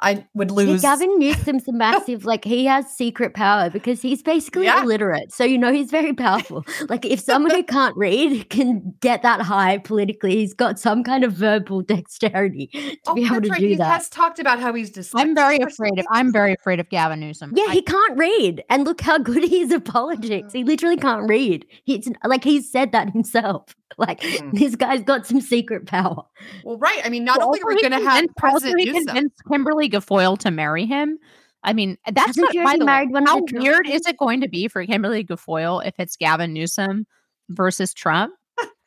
[0.00, 0.82] I would Yeah, lose.
[0.82, 4.82] Gavin Newsom's a massive, like he has secret power because he's basically Yeah.
[4.82, 5.32] illiterate.
[5.32, 6.64] So you know he's very powerful.
[6.88, 11.24] like if someone who can't read can get that high politically, he's got some kind
[11.24, 13.60] of verbal dexterity to oh, be able to right.
[13.60, 13.84] do he that.
[13.92, 15.20] has talked about how he's dyslexic.
[15.20, 16.06] I'm very afraid of.
[16.10, 17.52] I'm very afraid of Gavin Newsom.
[17.56, 20.52] Yeah, I- he can't read, and look how good he is at politics.
[20.52, 21.66] He literally can't read.
[21.84, 23.74] He's like he's said that himself.
[23.98, 24.52] Like Mhm.
[24.58, 26.22] this guy's got some secret power.
[26.64, 27.00] Well, right.
[27.04, 30.38] I mean, not Well, only are we going to have President he convinced Kimberly Guilfoyle
[30.40, 31.18] to marry him.
[31.64, 34.68] I mean, that's not, by the way, how the weird is it going to be
[34.68, 37.06] for Kimberly Guilfoyle if it's Gavin Newsom
[37.48, 38.32] versus Trump?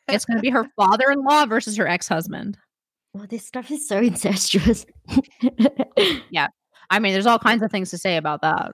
[0.08, 2.56] It's going to be her father-in-law versus her ex-husband.
[3.12, 4.86] Well, this stuff is so incestuous.
[6.30, 6.46] Yeah.
[6.90, 8.72] I mean, there's all kinds of things to say about that.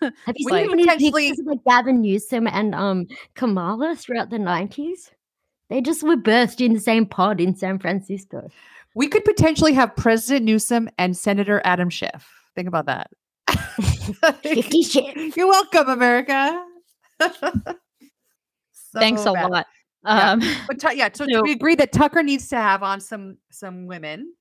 [0.00, 4.38] Have you seen any potentially- pictures of like Gavin Newsom and um Kamala throughout the
[4.38, 5.10] nineties?
[5.70, 8.48] They just were birthed in the same pod in San Francisco.
[8.94, 12.26] we could potentially have President Newsom and Senator Adam Schiff.
[12.54, 13.10] Think about that.
[14.42, 15.36] Fifty shit.
[15.36, 16.64] You're welcome, America.
[18.94, 19.50] Thanks a bad.
[19.50, 19.66] lot.
[20.04, 20.30] Yeah.
[20.32, 23.36] Um, But Tu- yeah, so, So- we agree that Tucker needs to have on some
[23.50, 24.32] some women.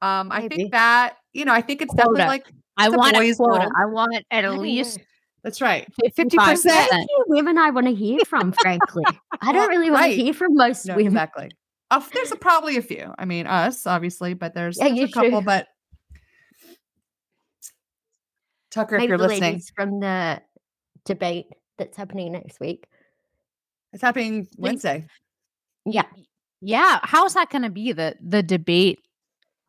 [0.00, 0.56] Um, I Maybe.
[0.56, 2.28] think that you know, I think it's definitely Quota.
[2.28, 3.70] like I It's a want a quota.
[3.76, 5.04] I want it at least know.
[5.42, 5.86] That's right.
[6.14, 6.92] 55 There's percent.
[6.92, 9.04] a few women I want to hear from, frankly.
[9.40, 10.16] I don't really want right.
[10.16, 11.12] to hear from most No, women.
[11.12, 11.50] exactly.
[11.90, 13.12] Uh, there's a, probably a few.
[13.18, 15.30] I mean, us obviously, but there's, Yeah, there's a couple.
[15.40, 15.44] should.
[15.44, 15.66] But
[18.70, 20.40] Tucker, if you're the listening, ladies from the
[21.04, 21.46] debate
[21.78, 22.86] that's happening next week.
[23.92, 25.06] it's happening Wednesday.
[25.84, 26.04] Yeah.
[26.60, 29.00] yeah how's that going to be the the debate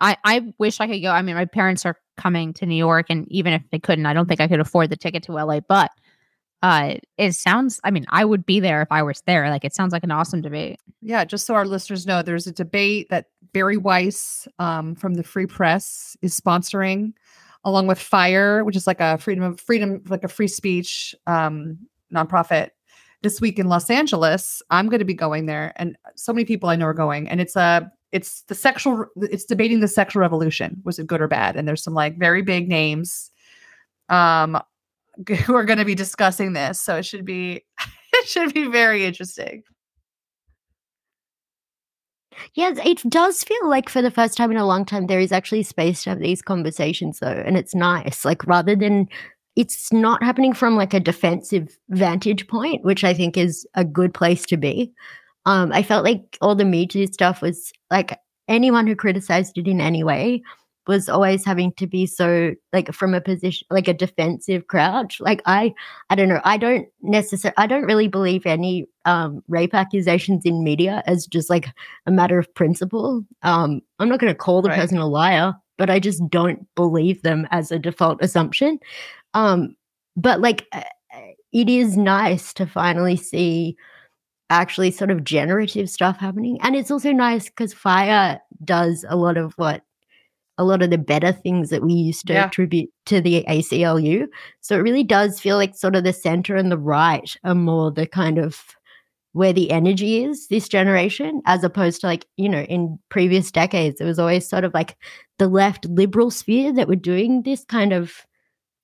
[0.04, 3.08] i i wish i could go i mean my parents are coming to new york
[3.10, 5.60] and even if they couldn't i don't think i could afford the ticket to la
[5.62, 5.90] but
[6.62, 9.74] uh it sounds i mean i would be there if i was there like it
[9.74, 13.26] sounds like an awesome debate Yeah, just so our listeners know, there's a debate that
[13.54, 17.12] Bari Weiss um, from the Free Press is sponsoring,
[17.66, 21.78] along with Fire, which is like a freedom of freedom, like a free speech um,
[22.14, 22.70] nonprofit.
[23.22, 26.70] This week in Los Angeles, I'm going to be going there, and so many people
[26.70, 27.28] I know are going.
[27.28, 30.80] And it's a, it's the sexual, it's debating the sexual revolution.
[30.86, 31.58] Was it good or bad?
[31.58, 33.32] And there's some like very big names,
[34.08, 34.62] um,
[35.46, 36.80] who are going to be discussing this.
[36.80, 37.66] So it should be,
[38.14, 39.64] it should be very interesting.
[42.54, 45.32] Yes, it does feel like for the first time in a long time there is
[45.32, 48.26] actually space to have these conversations though, and it's nice.
[48.26, 49.08] Like rather than
[49.56, 54.14] it's not happening from like a defensive vantage point, which I think is a good
[54.14, 54.92] place to be.
[55.46, 58.18] Um, I felt like all the Me Too stuff was like
[58.48, 60.42] anyone who criticized it in any way
[60.86, 65.22] was always having to be so like from a position like a defensive crouch.
[65.22, 65.74] Like I
[66.10, 70.64] I don't know, I don't necessarily I don't really believe any um rape accusations in
[70.64, 71.68] media as just like
[72.06, 73.24] a matter of principle.
[73.44, 74.80] Um I'm not gonna call the Right.
[74.80, 78.78] person a liar, but I just don't believe them as a default assumption.
[79.34, 79.76] Um
[80.18, 80.82] but like uh,
[81.54, 83.78] it is nice to finally see
[84.54, 86.58] actually sort of generative stuff happening.
[86.62, 89.84] And it's also nice because fire does a lot of what
[90.60, 92.46] a lot of the better things that we used to Yeah.
[92.46, 94.28] attribute to the ACLU.
[94.62, 97.92] So it really does feel like sort of the center and the right are more
[97.92, 98.64] the kind of
[99.32, 104.00] where the energy is this generation, as opposed to like, you know, in previous decades,
[104.00, 104.96] it was always sort of like
[105.40, 108.28] the left liberal sphere that were doing this kind of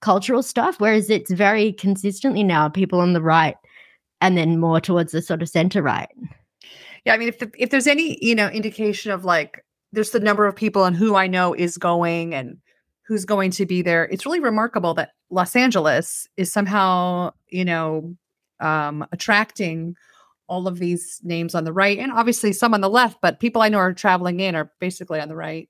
[0.01, 0.80] cultural stuff.
[0.80, 3.57] Whereas it's very consistently now people on the right
[4.22, 6.09] and then more towards the sort of center right.
[7.05, 10.20] Yeah, I mean, if the, if there's any you know indication of like there's the
[10.20, 12.57] number of people and who I know is going and
[13.07, 18.15] who's going to be there, it's really remarkable that Los Angeles is somehow you know
[18.59, 19.95] um, attracting
[20.47, 23.61] all of these names on the right and obviously some on the left, but people
[23.61, 25.70] I know are traveling in are basically on the right.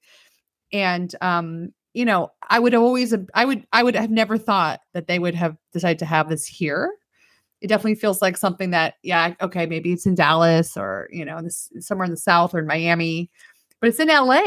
[0.72, 5.08] And um, you know, I would always I would I would have never thought that
[5.08, 6.92] they would have decided to have this here
[7.62, 11.42] it definitely feels like something that yeah okay maybe it's in dallas or you know
[11.42, 13.30] this somewhere in the south or in miami
[13.82, 14.42] but it's in la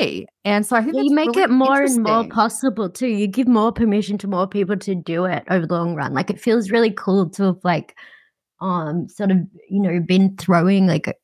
[0.44, 3.06] and so i think Yeah, you make really it more and more possible too.
[3.08, 6.12] You give more permission to more people to do it over the long run.
[6.12, 7.96] Like it feels really cool to have like
[8.60, 9.38] um sort of,
[9.70, 11.16] you know, been throwing like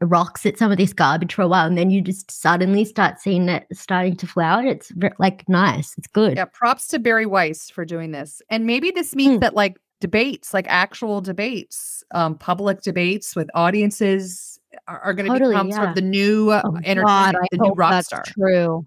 [0.00, 3.20] rocks at some of this garbage for a while and then you just suddenly start
[3.20, 4.64] seeing it starting to flower.
[4.64, 5.94] It's like nice.
[5.98, 6.36] It's good.
[6.36, 9.40] yeah props to bari weiss for doing this and maybe this means Hmm.
[9.40, 15.32] that like debates like actual debates um public debates with audiences are, are going to
[15.32, 17.90] Totally, become sort of the new uh, Oh, entertainment God, I the new hope rock
[17.92, 18.86] that's star true.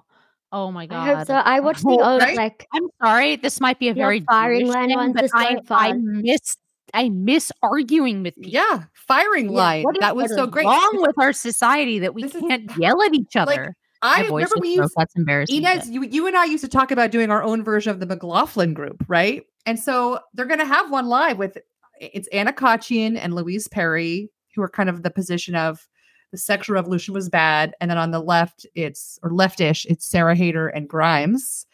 [0.54, 1.18] Oh my I god.
[1.18, 1.34] hope so.
[1.36, 2.36] I watched the hope- old right?
[2.38, 5.76] like I'm sorry, this might be a very firing Jewish line thing, but are so
[5.76, 6.58] I, I miss
[6.94, 8.52] I miss arguing with people.
[8.52, 12.14] yeah firing Yeah, line What is- that was so great wrong with our society that
[12.14, 13.76] we This can't yell at each like, other?
[14.02, 15.58] I remember we used That's embarrassing.
[15.58, 18.06] Inez, you, you and I used to talk about doing our own version of the
[18.06, 19.46] McLaughlin group, right?
[19.66, 21.58] And so they're going to have one live with
[22.00, 25.88] it's Anna Khachiyan and Louise Perry, who are kind of the position of
[26.32, 30.36] the sexual revolution was bad, and then on the left, it's or leftish, it's Sarah
[30.36, 31.66] Haider and Grimes.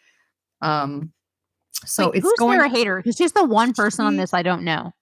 [0.60, 1.12] Um,
[1.84, 2.58] so Wait, it's who's going.
[2.58, 2.98] Sarah Haider?
[2.98, 4.92] Because she's the one person on this I don't know.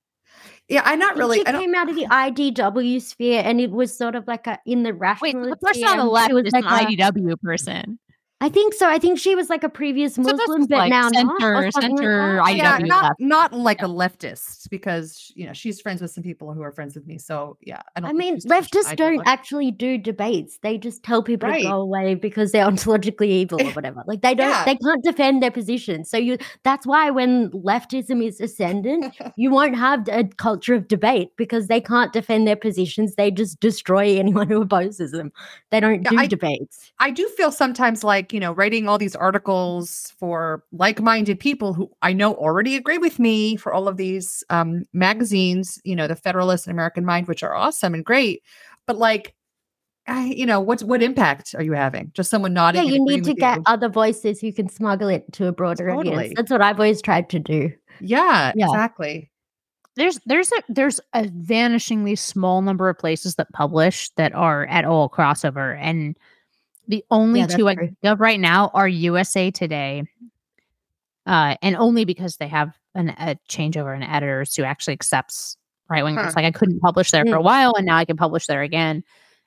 [0.69, 1.39] Yeah, I'm not really.
[1.39, 4.59] She I came out of the IDW sphere, and it was sort of like a
[4.67, 4.99] in the Wait,
[5.35, 5.51] rational.
[5.51, 7.99] the person on the sphere, left she was is like an a- IDW person.
[8.43, 8.87] I think so.
[8.87, 11.15] I think she was like a previous Muslim, is but like now not.
[11.15, 12.45] center- like center that.
[12.45, 13.15] IDW Yeah, not left.
[13.21, 16.95] not like a leftist because you know she's friends with some people who are friends
[16.95, 17.17] with me.
[17.17, 18.11] So yeah, I don't.
[18.11, 19.23] I mean, she's too much leftists don't ideologue.
[19.27, 20.59] actually do debates.
[20.63, 21.63] They just tell people Right.
[21.63, 24.03] to go away because they're ontologically evil or whatever.
[24.07, 24.65] Like they don't, Yeah.
[24.67, 26.05] they can't defend their position.
[26.05, 31.31] So you, that's why when leftism is ascendant, you won't have a culture of debate
[31.39, 33.15] because they can't defend their positions.
[33.15, 35.33] They just destroy anyone who opposes them.
[35.71, 36.93] They don't Yeah, do I- debates.
[36.99, 41.73] I do feel sometimes like, you know, writing all these articles for like minded people
[41.75, 46.07] who I know already agree with me for all of these um, magazines, you know,
[46.07, 48.43] the Federalist and American Mind, which are awesome and great.
[48.87, 49.35] But like,
[50.09, 52.13] I, you know, what's what impact are you having?
[52.15, 52.85] Just someone nodding.
[52.85, 53.63] Yeah, you need to get you.
[53.67, 56.17] other voices who can smuggle it to a broader Totally.
[56.17, 56.35] audience.
[56.37, 57.73] That's what I've always tried to do.
[58.01, 58.67] Yeah, Yeah.
[58.67, 59.31] exactly.
[59.97, 64.85] There's there's a there's a vanishingly small number of places that publish that are at
[64.85, 66.17] all crossover, and
[66.89, 70.05] the only Yeah, two I think of right now are USA Today,
[71.27, 75.57] uh, and only because they have an, a changeover in editors who actually accepts
[75.89, 76.17] right wing.
[76.17, 76.25] Huh.
[76.27, 78.63] It's like I couldn't publish there for a while, and now I can publish there
[78.63, 79.03] again.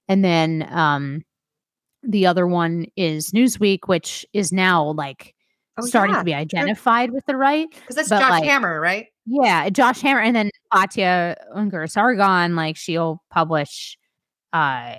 [0.08, 1.24] And then um,
[2.04, 5.36] the other one is Newsweek, which is now like
[5.82, 7.68] Oh, starting yeah, to be identified with the right.
[7.72, 9.08] Because that's but, Josh like- Hammer, right?
[9.26, 13.98] Yeah, Josh Hammer and then Katya Unger Sargon, like she'll publish
[14.52, 14.96] uh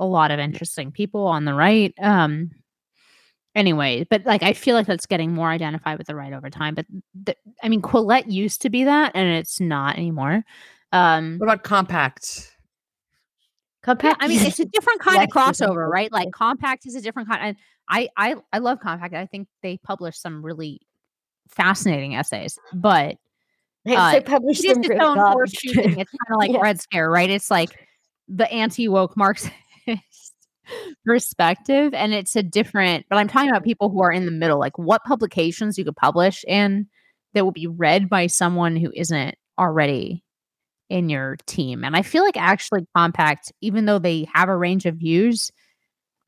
[0.00, 1.94] a lot of interesting people on the right.
[2.00, 2.50] Um
[3.54, 6.74] anyway, but like I feel like that's getting more identified with the right over time.
[6.74, 6.86] But
[7.26, 10.42] th- I mean Quillette used to be that and it's not anymore.
[10.92, 12.50] Um What about compact?
[12.50, 16.10] yeah, Compact I mean it's a different kind of crossover, right?
[16.12, 16.86] Like Compact.
[16.86, 17.40] Is a different kind.
[17.42, 17.56] And
[17.88, 19.14] I I I love Compact.
[19.14, 20.80] I think they publish some really
[21.48, 23.16] fascinating essays, but
[23.84, 26.60] They uh, also publish it is its own horseshoe It's kind of like Yeah.
[26.60, 27.30] Red Scare, right?
[27.30, 27.70] It's like
[28.28, 29.52] the anti woke Marxist
[31.04, 33.06] perspective, and it's a different.
[33.08, 35.96] But I'm talking about people who are in the middle, like what publications you could
[35.96, 36.86] publish and
[37.34, 40.24] that will be read by someone who isn't already
[40.88, 41.84] in your team.
[41.84, 45.50] And I feel like actually Compact, even though they have a range of views,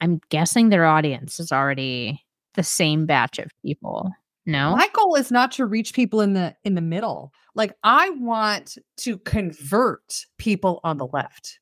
[0.00, 2.20] I'm guessing their audience is already
[2.54, 4.12] the same batch of people.
[4.44, 7.32] No, My goal is not to reach people in the in the middle.
[7.54, 11.60] Like I want to convert people on the left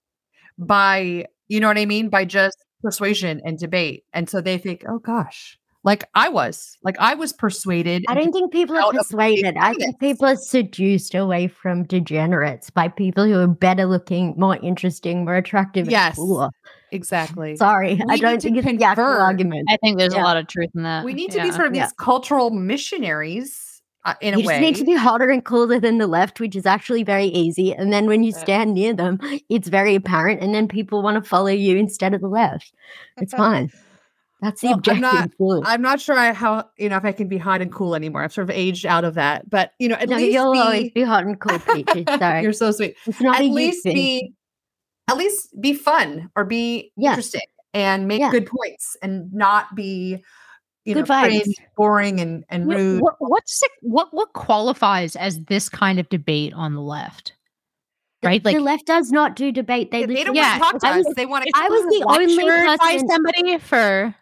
[0.56, 4.04] by, you know what I mean, by just persuasion and debate.
[4.12, 8.32] And so they think, "Oh gosh, like I was, like I was persuaded." I don't
[8.32, 9.56] think people are persuaded.
[9.56, 14.56] I think people are seduced away from degenerates by people who are better looking, more
[14.62, 16.16] interesting, more attractive, and Yes.
[16.16, 16.50] cooler.
[16.92, 17.54] exactly.
[17.56, 19.20] Sorry, We I don't think it's the actual convert.
[19.20, 19.68] argument.
[19.70, 20.22] I think there's Yeah.
[20.22, 21.04] a lot of truth in that.
[21.04, 21.84] we need to be sort of Yeah.
[21.84, 23.69] these cultural missionaries
[24.04, 24.60] uh, in you a just way.
[24.60, 27.74] need to be hotter and cooler than the left, which is actually very easy.
[27.74, 31.28] And then when you stand near them, it's very apparent, and then people want to
[31.28, 32.72] follow you instead of the left.
[33.18, 33.70] It's fine.
[34.42, 35.30] That's the Well, I'm not-.
[35.66, 38.24] I'm not sure I, how you know if I can be hot and cool anymore.
[38.24, 40.84] I've sort of aged out of that, but you know, at no, least you'll always
[40.84, 42.06] be, be hot and cool, Peaches.
[42.18, 42.96] Sorry, you're so sweet.
[43.06, 44.32] it's not at least be
[45.08, 47.10] at least be fun or be Yeah.
[47.10, 47.42] interesting
[47.74, 48.30] and make Yeah.
[48.30, 50.24] good points and not be
[50.84, 51.26] you Good know vibes.
[51.42, 53.00] cringe, boring and and rude.
[53.02, 57.34] What, what's it, what what qualifies as this kind of debate on the left?
[58.22, 59.90] The- Right, like the left does not do debate.
[59.90, 61.14] They, They, they don't Yeah, want to talk to I was- us.
[61.16, 61.52] They want to.
[61.54, 64.14] I was the only lectured by person- somebody for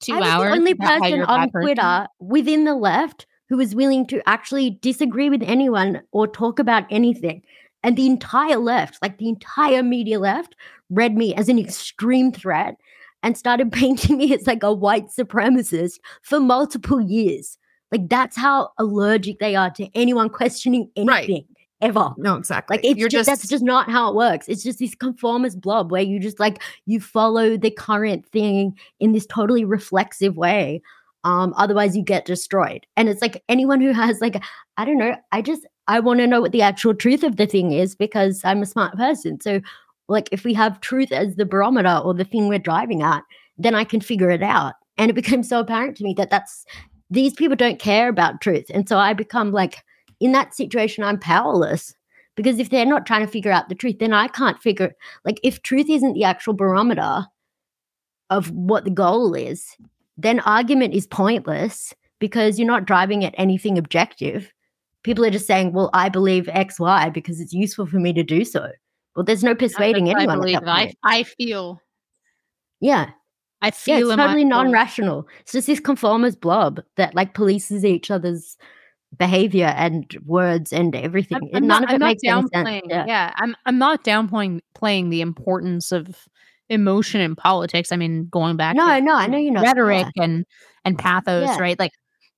[0.00, 0.48] two I was hours.
[0.50, 1.66] the only person on bad person.
[1.66, 6.84] Twitter within the left who was willing to actually disagree with anyone or talk about
[6.90, 7.42] anything.
[7.84, 10.54] And the entire left, like the entire media left,
[10.88, 12.76] read me as an extreme threat
[13.22, 17.58] and started painting me as like a white supremacist for multiple years.
[17.90, 21.24] Like that's how allergic they are to anyone questioning Right.
[21.24, 21.44] anything
[21.82, 22.10] ever.
[22.16, 22.76] no exactly.
[22.76, 24.48] Like it's you're just, just that's just not how it works.
[24.48, 29.12] It's just this conformist blob where you just like you follow the current thing in
[29.12, 30.80] this totally reflexive way.
[31.24, 32.86] Um, otherwise you get destroyed.
[32.96, 34.42] And it's like anyone who has like
[34.76, 37.46] I don't know, I just I want to know what the actual truth of the
[37.46, 39.40] thing is because I'm a smart person.
[39.40, 39.60] So
[40.12, 43.22] like if we have truth as the barometer or the thing we're driving at,
[43.58, 44.74] then I can figure it out.
[44.98, 46.64] And it became so apparent to me that that's
[47.10, 48.66] these people don't care about truth.
[48.72, 49.82] And so I become like
[50.20, 51.94] in that situation I'm powerless
[52.36, 54.92] because if they're not trying to figure out the truth then i can't figure
[55.24, 57.26] like if truth isn't the actual barometer
[58.30, 59.76] of what the goal is
[60.16, 64.52] then argument is pointless because you're not driving at anything objective
[65.02, 68.22] people are just saying well i believe x y because it's useful for me to
[68.22, 68.70] do so
[69.16, 70.58] well there's no persuading anyone I believe.
[70.66, 70.92] I.
[71.04, 71.80] I feel
[72.80, 73.10] yeah
[73.60, 78.10] I feel yeah it's totally non-rational it's just this conformist blob that like polices each
[78.10, 78.56] other's
[79.18, 82.50] behavior and words and everything I'm, and none not, of it I'm makes any sense
[82.54, 82.82] downplaying.
[82.88, 83.04] yeah.
[83.06, 83.32] Yeah.
[83.36, 86.26] I'm I'm not downplaying playing the importance of
[86.70, 87.92] emotion in politics.
[87.92, 90.24] I mean, going back no to no i know you're not rhetoric yeah.
[90.24, 90.46] and
[90.86, 91.58] and pathos, Yeah.
[91.60, 91.78] right?
[91.78, 91.92] Like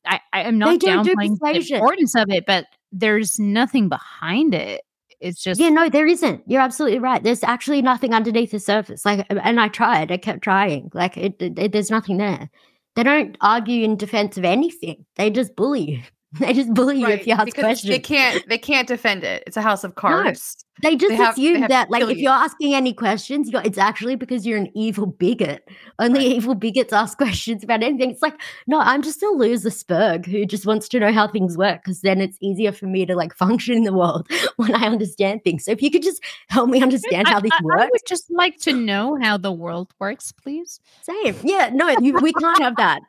[0.05, 4.55] I, I am not do do downplaying the importance of it, but there's nothing behind
[4.55, 4.81] it.
[5.25, 6.43] It's just Yeah, no, there isn't.
[6.47, 7.22] You're absolutely right.
[7.22, 9.05] There's actually nothing underneath the surface.
[9.05, 10.12] Like, and I tried.
[10.12, 10.91] I kept trying.
[10.93, 12.51] Like, it, it, there's nothing there.
[12.95, 15.07] They don't argue in defense of anything.
[15.16, 16.05] They just bully
[16.41, 16.47] you.
[16.47, 17.91] They just bully you if you ask questions.
[17.91, 19.43] they can't they can't defend it.
[19.47, 20.57] It's a house of cards.
[20.82, 22.24] They just They assume have to that, like, if you.
[22.24, 25.68] you're asking any questions, you're, it's actually because you're an evil bigot.
[26.01, 26.37] Only Right.
[26.37, 28.11] evil bigots ask questions about anything.
[28.11, 28.35] It's like,
[28.66, 32.01] no, I'm just a loser spurg who just wants to know how things work because
[32.01, 34.26] then it's easier for me to like function in the world
[34.57, 35.64] when I understand things.
[35.64, 38.01] So if you could just help me understand I, how this I- I works, would
[38.09, 40.80] just like to know how the world works, please.
[41.03, 41.37] same.
[41.45, 43.01] Yeah, no, you, we can't have that.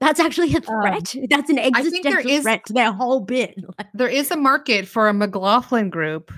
[0.00, 1.14] That's actually a Um, threat.
[1.30, 3.54] That's an existential is- threat to their whole bit.
[3.94, 6.30] There is a market for a McLaughlin group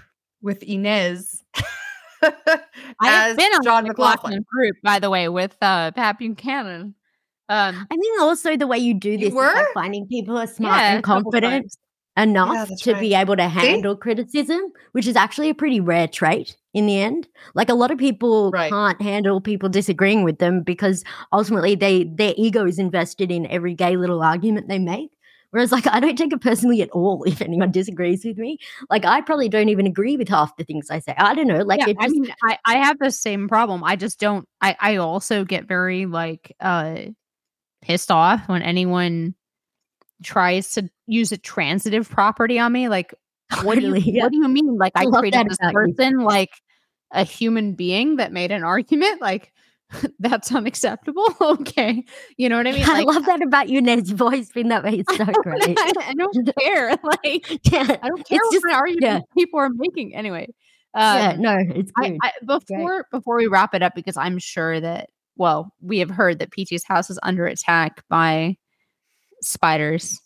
[0.43, 1.43] with Inez
[2.23, 2.61] I
[3.03, 4.39] have been on John the McLaughlin.
[4.39, 6.95] McLaughlin group, by the way, with uh, Pat Buchanan.
[7.49, 10.47] Um, I think also the way you do this is like finding people who are
[10.47, 11.75] smart yeah, and confident.
[12.19, 13.01] Enough Yeah, to right.
[13.01, 14.61] be able to handle criticism,
[14.93, 17.29] which is actually a pretty rare trait in the end.
[17.55, 18.69] Like a lot of people Right.
[18.69, 23.75] can't handle people disagreeing with them because ultimately they their ego is invested in every
[23.75, 25.11] gay little argument they make.
[25.51, 28.59] Whereas, like, I don't take it personally at all if anyone disagrees with me.
[28.91, 31.15] Like, I probably don't even agree with half the things I say.
[31.17, 31.63] I don't know.
[31.63, 33.83] Like, yeah, it I mean, I, I have the same problem.
[33.85, 34.47] I just don't.
[34.61, 37.03] I I also get very like uh
[37.83, 39.35] pissed off when anyone
[40.23, 42.89] tries to use a transitive property on me.
[42.89, 43.15] Like,
[43.63, 44.25] what do you yeah.
[44.25, 44.77] what do you mean?
[44.77, 45.95] Like, I I treated this about you.
[45.95, 46.51] person like
[47.13, 49.21] a human being that made an argument.
[49.21, 49.53] Like,
[50.19, 51.27] that's unacceptable.
[51.41, 52.05] okay,
[52.37, 52.85] you know what I mean?
[52.85, 54.09] I love that about you, Ned.
[54.09, 55.03] You've always been that way.
[55.07, 55.79] It's so great.
[55.79, 56.97] I don't care.
[57.03, 59.21] Like, yeah, I don't care It's what just- argument yeah.
[59.37, 60.15] people are making.
[60.15, 60.49] Anyway,
[60.95, 62.19] yeah, um, no, it's I, good.
[62.23, 66.39] I before before we wrap it up because I'm sure that well we have heard
[66.41, 68.57] that Peachy's house is under attack by
[69.43, 70.21] spiders.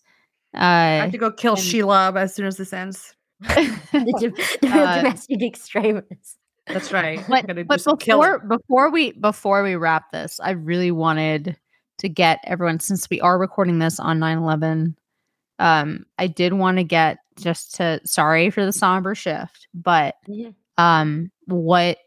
[0.54, 3.14] I Uh, have to go kill and- Sheila as soon as this ends.
[3.40, 4.34] the, dom-
[4.70, 6.36] the uh, domestic extremists.
[6.68, 7.20] That's right.
[7.28, 8.30] but but some killing.
[8.38, 11.56] before before we before we wrap this, I really wanted
[11.98, 14.94] to get everyone since we are recording this on 9-11
[15.58, 20.48] um i did want to get just to sorry for the somber shift but Yeah.
[20.78, 21.98] um what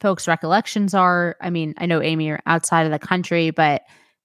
[0.00, 3.82] folks recollections are i mean i know amy you're outside of the country but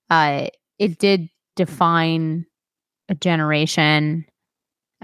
[0.10, 0.48] uh
[0.80, 2.46] it did define
[3.10, 4.26] a generation.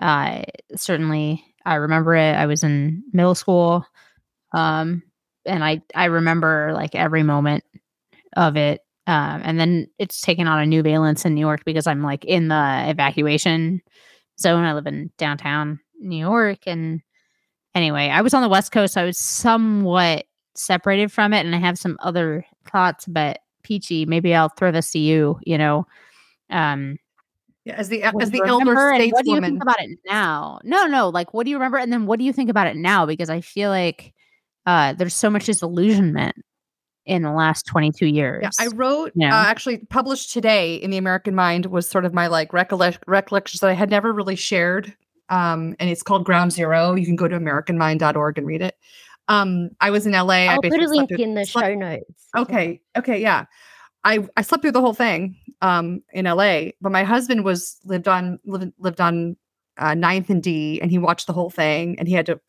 [0.01, 0.43] Uh
[0.75, 2.33] certainly i remember it.
[2.33, 3.85] I was in middle school
[4.53, 5.03] um
[5.45, 7.63] and i i remember like every moment
[8.37, 8.81] of it.
[9.07, 12.25] Um and then it's taken on a new valence in new york because i'm like
[12.25, 13.81] in the evacuation
[14.39, 14.63] zone.
[14.63, 17.01] I live in downtown new york and
[17.75, 20.25] anyway i was on the west coast so i was somewhat
[20.55, 24.91] separated from it and i have some other thoughts but peachy maybe i'll throw this
[24.91, 25.85] to you you know
[26.53, 26.97] um
[27.65, 29.45] Yeah, as the as the elder remember and what do you stateswoman.
[29.45, 32.25] think about it now no no like what do you remember and then what do
[32.25, 34.13] you think about it now because i feel like
[34.65, 36.35] uh there's so much disillusionment
[37.05, 39.33] in the last 22 years Yeah, I wrote Yeah.
[39.37, 43.59] uh, actually published today in the American Mind was sort of my like recollect recollections
[43.59, 44.95] that I had never really shared.
[45.27, 46.95] Um, and it's called Ground Zero.
[46.95, 48.75] You can go to AmericanMind.org and read it.
[49.27, 50.33] Um, I was in LA.
[50.47, 52.27] I I'll put a link in the slept- show notes.
[52.37, 52.79] Okay.
[52.97, 53.21] Okay.
[53.21, 53.45] Yeah.
[54.03, 58.07] I, I slept through the whole thing um, in LA, but my husband was lived
[58.07, 59.37] on lived, lived on
[59.77, 62.39] uh, Ninth and D, and he watched the whole thing, and he had to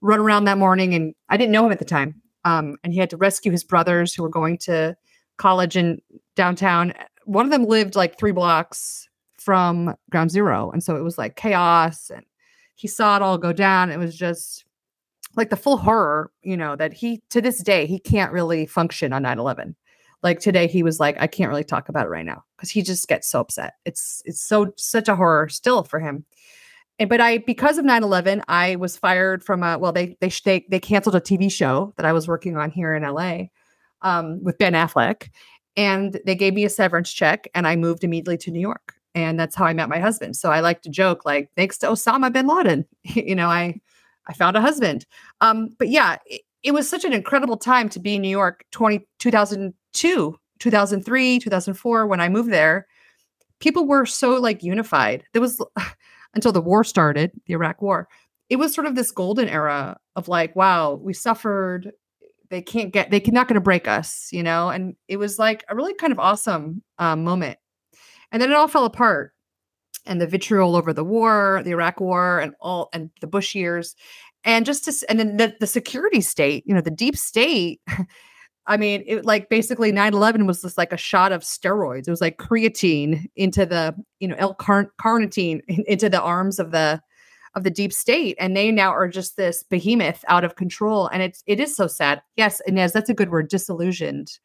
[0.00, 2.98] run around that morning, and I didn't know him at the time, um, and he
[2.98, 4.96] had to rescue his brothers who were going to
[5.36, 6.00] college in
[6.34, 6.92] downtown.
[7.24, 9.08] One of them lived like three blocks
[9.38, 12.24] from Ground Zero, and so it was like chaos, and
[12.74, 13.90] he saw it all go down.
[13.90, 14.64] It was just
[15.36, 19.12] like the full horror, you know, that he to this day he can't really function
[19.12, 19.74] on 9/11.
[20.22, 22.82] Like today he was like I can't really talk about it right now cuz he
[22.82, 23.74] just gets so upset.
[23.84, 26.24] It's it's so such a horror still for him.
[26.98, 30.66] And but I because of 9/11 I was fired from a well they they they,
[30.70, 33.44] they canceled a TV show that I was working on here in LA
[34.02, 35.28] um, with Ben Affleck
[35.76, 38.94] and they gave me a severance check and I moved immediately to New York.
[39.14, 40.36] And that's how I met my husband.
[40.36, 43.80] So I like to joke like thanks to Osama bin Laden, you know, I
[44.26, 45.04] I found a husband.
[45.40, 48.64] Um, but yeah, it, it was such an incredible time to be in New York
[48.70, 52.86] 20, 2002, 2003, 2004 when I moved there.
[53.60, 55.24] People were so like unified.
[55.32, 55.64] There was
[56.34, 58.08] until the war started, the Iraq war.
[58.48, 61.92] It was sort of this golden era of like, wow, we suffered.
[62.50, 64.68] They can't get, they're not going to break us, you know?
[64.68, 67.58] And it was like a really kind of awesome um, moment.
[68.30, 69.32] And then it all fell apart
[70.06, 73.94] and the vitriol over the war, the Iraq war, and all and the Bush years,
[74.44, 77.80] and just to and then the, the security state, you know, the deep state.
[78.66, 82.06] I mean, it like basically 9-11 was just like a shot of steroids.
[82.06, 87.00] It was like creatine into the, you know, L-carnitine into the arms of the
[87.54, 88.36] of the deep state.
[88.38, 91.08] And they now are just this behemoth out of control.
[91.08, 92.22] And it's it is so sad.
[92.36, 94.38] Yes, Inez, that's a good word, disillusioned.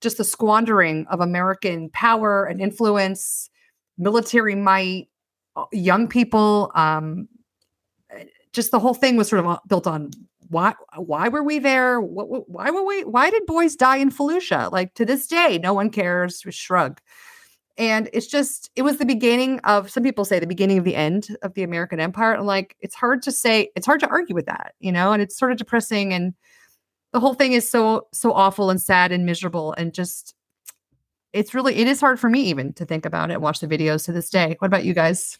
[0.00, 3.50] Just the squandering of American power and influence
[3.96, 5.08] military might,
[5.56, 6.70] uh, young people.
[6.74, 7.28] Um,
[8.58, 10.10] just the whole thing was sort of uh, built on
[10.48, 12.00] why why were we there?
[12.00, 13.04] What, why were we?
[13.04, 14.72] Why did boys die in Fallujah?
[14.72, 16.42] Like to this day, no one cares.
[16.50, 17.00] Shrug.
[17.76, 20.96] And it's just it was the beginning of some people say the beginning of the
[20.96, 22.32] end of the American Empire.
[22.32, 25.12] And like it's hard to say, it's hard to argue with that, you know.
[25.12, 26.34] And it's sort of depressing, and
[27.12, 30.34] the whole thing is so so awful and sad and miserable, and just
[31.32, 33.68] it's really it is hard for me even to think about it and watch the
[33.68, 34.56] videos to this day.
[34.58, 35.38] What about you guys?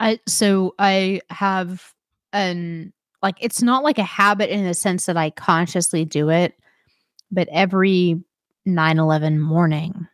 [0.00, 1.94] I so I have
[2.32, 6.54] an like it's not like a habit in the sense that I consciously do it,
[7.30, 8.22] but every
[8.66, 10.06] 9/11 morning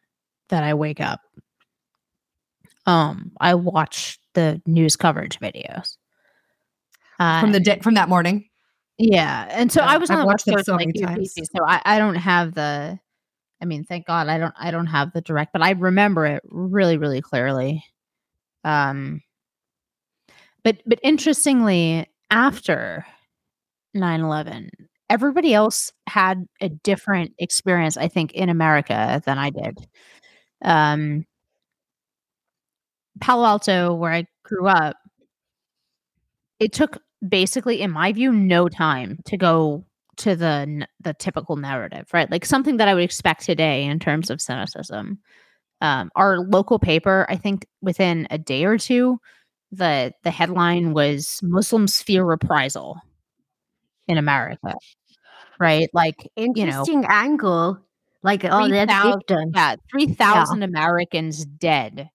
[0.49, 1.21] that I wake up
[2.87, 5.97] um I watch the news coverage videos.
[7.19, 8.49] Uh, from the day from that morning.
[8.99, 11.35] yeah, and so Yeah, I was on watched them so like many times.
[11.35, 12.99] So I, I don't have the
[13.61, 16.43] I mean, thank God I don't I don't have the direct, but I remember it
[16.45, 17.85] really, really clearly.
[18.65, 19.23] Um,
[20.65, 23.07] but but interestingly, after
[23.97, 24.71] 9-11,
[25.11, 29.79] everybody else had a different experience, I think, in America than I did.
[30.65, 31.25] Um,
[33.21, 34.97] Palo Alto, where I grew up,
[36.61, 39.85] it took basically, in my view, no time to go
[40.19, 42.31] to the the typical narrative, right?
[42.31, 45.19] Like something that I would expect today in terms of cynicism.
[45.81, 49.21] Um, our local paper, I think, within a day or two,
[49.73, 53.01] the the headline was Muslims fear reprisal
[54.07, 54.75] in America,
[55.59, 55.89] right?
[55.93, 57.79] Like interesting you know, angle.
[58.25, 59.53] Like oh, 3, that's 000, victim.
[59.55, 60.67] Yeah, three thousand yeah.
[60.69, 62.11] Americans dead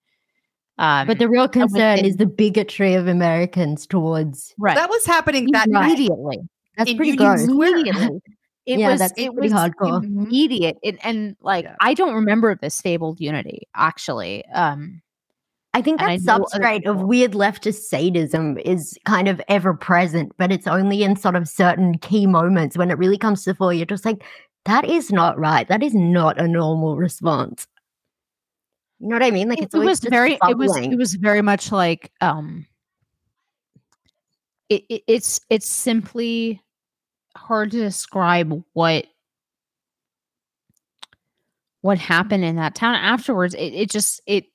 [0.77, 4.75] um, but the real concern is the bigotry of Americans towards right.
[4.75, 6.39] That was happening that immediately.
[6.77, 7.47] That's pretty Union gross.
[7.47, 8.21] Immediately.
[8.65, 10.01] It yeah, was that's it was hardcore.
[10.01, 10.77] immediate.
[10.81, 11.75] It, and like yeah.
[11.81, 14.45] I don't remember this fabled unity actually.
[14.53, 15.01] Um
[15.73, 20.51] I think that I substrate of weird leftist sadism is kind of ever present, but
[20.51, 23.73] it's only in sort of certain key moments when it really comes to fore.
[23.73, 24.23] You're just like,
[24.65, 25.67] that is not right.
[25.67, 27.67] That is not a normal response.
[28.99, 29.49] You know what I mean?
[29.49, 30.53] Like it's it was very bubbling.
[30.53, 32.65] it was it was very much like um
[34.69, 36.61] it, it, it's it's simply
[37.35, 39.07] hard to describe what
[41.81, 44.45] what happened in that town afterwards it, it just it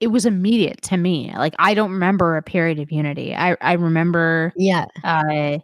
[0.00, 3.72] it was immediate to me like i don't remember a period of unity i i
[3.72, 5.58] remember yeah uh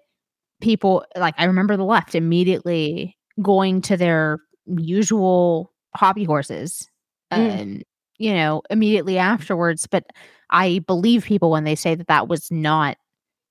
[0.61, 6.89] people like i remember the left immediately going to their usual hobby horses
[7.33, 7.39] mm.
[7.39, 7.85] and
[8.23, 9.89] you know, immediately afterwards.
[9.89, 10.05] But
[10.51, 12.97] I believe people when they say that that was not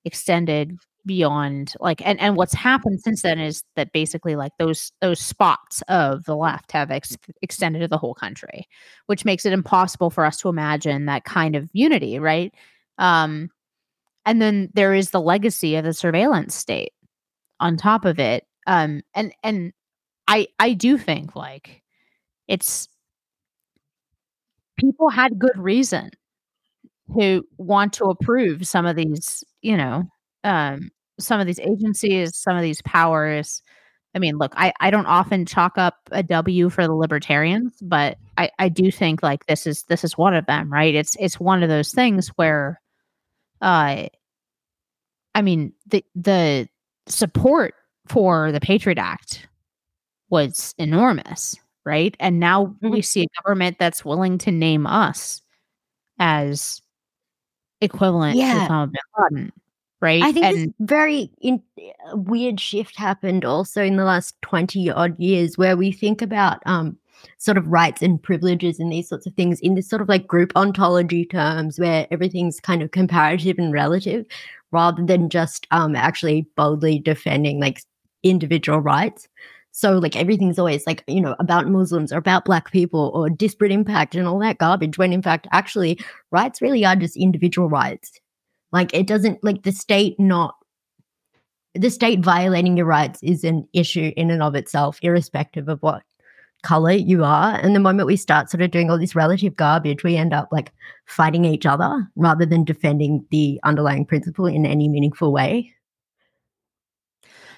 [0.06, 5.20] extended beyond like and and what's happened since then is that basically like those those
[5.20, 8.68] spots of the left have ex- extended to the whole country
[9.08, 12.54] which makes it impossible for us to imagine that kind of unity right?
[12.98, 13.50] Um
[14.26, 16.94] and then there is the legacy of the surveillance state
[17.60, 19.74] on top of it um and and
[20.28, 21.82] i i do think like
[22.48, 22.88] it's
[24.78, 26.10] people had good reason
[27.18, 30.04] to want to approve some of these, you know,
[30.44, 30.90] um,
[31.20, 33.62] some of these agencies, some of these powers.
[34.14, 38.18] I mean, look, I, I don't often chalk up a W for the libertarians, but
[38.38, 40.94] I, I do think like this is this is one of them, right?
[40.94, 42.82] It's it's one of those things where
[43.62, 44.08] uh
[45.36, 46.68] I mean the the
[47.08, 47.76] support
[48.08, 49.48] for the Patriot Act
[50.30, 52.16] was enormous right?
[52.20, 52.90] And now mm-hmm.
[52.90, 55.42] we see a government that's willing to name us
[56.20, 56.82] as
[57.80, 58.54] equivalent yeah.
[58.54, 59.02] to Osama bin
[59.40, 59.54] Laden,
[60.02, 60.22] right?
[60.22, 65.18] I think and, very in, uh, weird shift happened also in the last twenty odd
[65.20, 66.98] years, where we think about um,
[67.38, 70.28] sort of rights and privileges and these sorts of things in this sort of like
[70.28, 74.26] group ontology terms, where everything's kind of comparative and relative,
[74.72, 77.82] rather than just um, actually boldly defending like
[78.24, 79.28] individual rights.
[79.74, 83.72] So like everything's always like, you know, about Muslims or about black people or disparate
[83.72, 85.98] impact and all that garbage when in fact actually
[86.30, 88.20] rights really are just individual rights.
[88.72, 90.56] Like it doesn't like the state not
[91.74, 96.04] the state violating your rights is an issue in and of itself, irrespective of what
[96.64, 97.56] color you are.
[97.56, 100.50] And the moment we start sort of doing all this relative garbage, we end up
[100.52, 100.74] like
[101.06, 105.74] fighting each other rather than defending the underlying principle in any meaningful way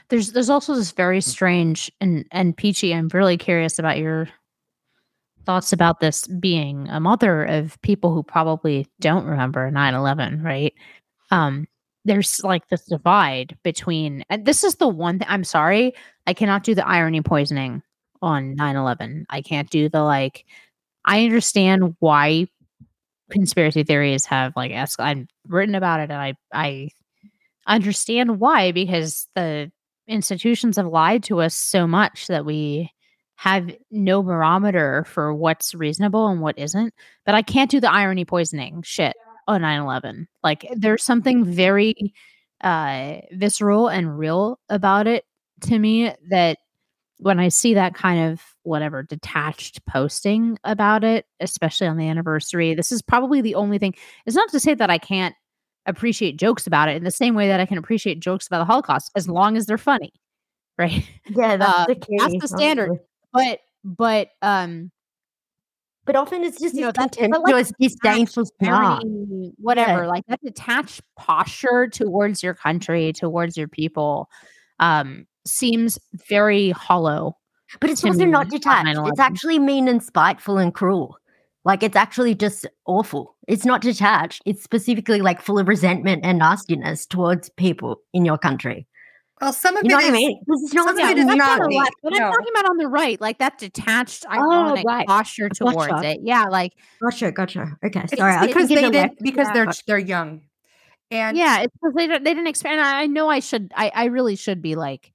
[0.09, 2.93] there's there's also this very strange and and peachy.
[2.93, 4.29] I'm really curious about your
[5.45, 10.73] thoughts about this being a mother of people who probably don't remember 9-11 right
[11.31, 11.67] um
[12.05, 15.93] there's like this divide between and this is the one thing i'm sorry
[16.27, 17.81] i cannot do the irony poisoning
[18.21, 20.45] on 9-11 i can't do the like
[21.05, 22.47] i understand why
[23.31, 26.89] conspiracy theories have like asked i've written about it and i i
[27.67, 29.71] understand why because the
[30.07, 32.91] institutions have lied to us so much that we
[33.35, 36.93] have no barometer for what's reasonable and what isn't.
[37.25, 39.15] But I can't do the irony poisoning shit
[39.47, 40.27] on 9-11.
[40.43, 42.13] Like there's something very
[42.61, 45.25] uh visceral and real about it
[45.61, 46.57] to me that
[47.17, 52.73] when I see that kind of whatever detached posting about it, especially on the anniversary,
[52.75, 53.95] this is probably the only thing.
[54.25, 55.35] It's not to say that I can't
[55.85, 58.65] appreciate jokes about it in the same way that I can appreciate jokes about the
[58.65, 60.13] Holocaust as long as they're funny.
[60.75, 61.07] Right.
[61.29, 62.17] Yeah, that's uh, the key.
[62.17, 62.97] That's the standard.
[63.31, 64.91] But but um
[66.05, 68.45] but often it's just you know, contemptuous, like, disdainful
[69.57, 70.03] whatever.
[70.03, 70.07] Yeah.
[70.07, 74.29] Like that detached posture towards your country, towards your people,
[74.79, 77.37] um, seems very hollow.
[77.79, 78.99] But it's also not detached.
[79.07, 81.17] It's actually mean and spiteful and cruel.
[81.65, 83.35] Like it's actually just awful.
[83.47, 84.41] It's not detached.
[84.45, 88.85] It's specifically like full of resentment and nastiness towards people in your country.
[89.43, 90.41] Well, some of You know it what I is- mean?
[90.47, 91.77] This is not some of it is not on the me.
[91.79, 92.25] left, but No.
[92.25, 95.05] I'm talking about on the right, like that detached, oh, ironic right.
[95.07, 96.09] posture towards Gotcha.
[96.11, 96.19] it.
[96.23, 97.77] Yeah, like Gotcha, gotcha.
[97.85, 98.47] Okay, sorry.
[98.47, 99.19] Because they didn't.
[99.21, 99.53] Because yeah.
[99.53, 100.41] they're they're young,
[101.11, 102.81] and yeah, it's because they don't, they didn't expand.
[102.81, 105.11] I know I should, I I really should be like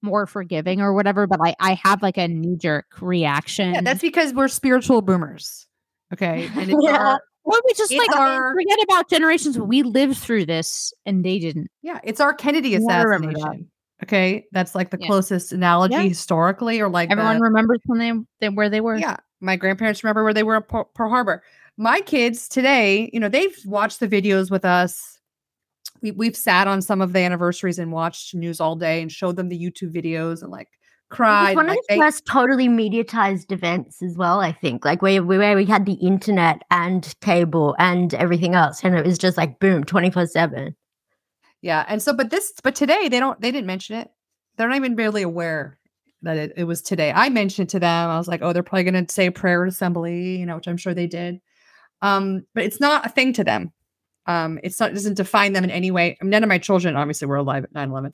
[0.00, 3.74] more forgiving or whatever, but I I have like a knee jerk reaction.
[3.74, 5.66] yeah, that's because we're spiritual boomers.
[6.12, 6.96] Okay, and it's Yeah.
[6.96, 9.58] our or we just it's like our- forget about generations.
[9.58, 11.70] We lived through this and they didn't.
[11.82, 13.38] yeah, it's our Kennedy Yeah, I remember that.
[13.38, 13.68] assassination.
[14.02, 15.06] Okay, that's like the Yeah.
[15.06, 16.02] closest analogy Yeah.
[16.02, 18.96] historically, or like Everyone the- remembers when they, they where they were.
[18.96, 21.42] Yeah, my grandparents remember where they were at Pearl Harbor.
[21.78, 25.18] My kids today, you know, they've watched the videos with us.
[26.02, 29.36] We we've sat on some of the anniversaries and watched news all day and showed
[29.36, 30.68] them the YouTube videos and like
[31.10, 31.54] cried.
[31.54, 34.84] one like, of the they- first totally mediatized events as well, I think.
[34.84, 38.82] Like where, where we had the internet and cable and everything else.
[38.82, 40.74] And it was just like boom, 24 7.
[41.62, 44.10] Yeah, and so but this but today they don't they didn't mention it.
[44.56, 45.78] They're not even barely aware
[46.22, 47.12] that it, it was today.
[47.12, 48.10] I mentioned to them.
[48.10, 50.76] I was like, oh, they're probably gonna say a prayer assembly, you know, which I'm
[50.76, 51.40] sure they did.
[52.02, 53.72] Um, but it's not a thing to them.
[54.26, 56.16] Um, it's not it doesn't define them in any way.
[56.20, 58.12] I mean, none of my children obviously were alive at 9-11.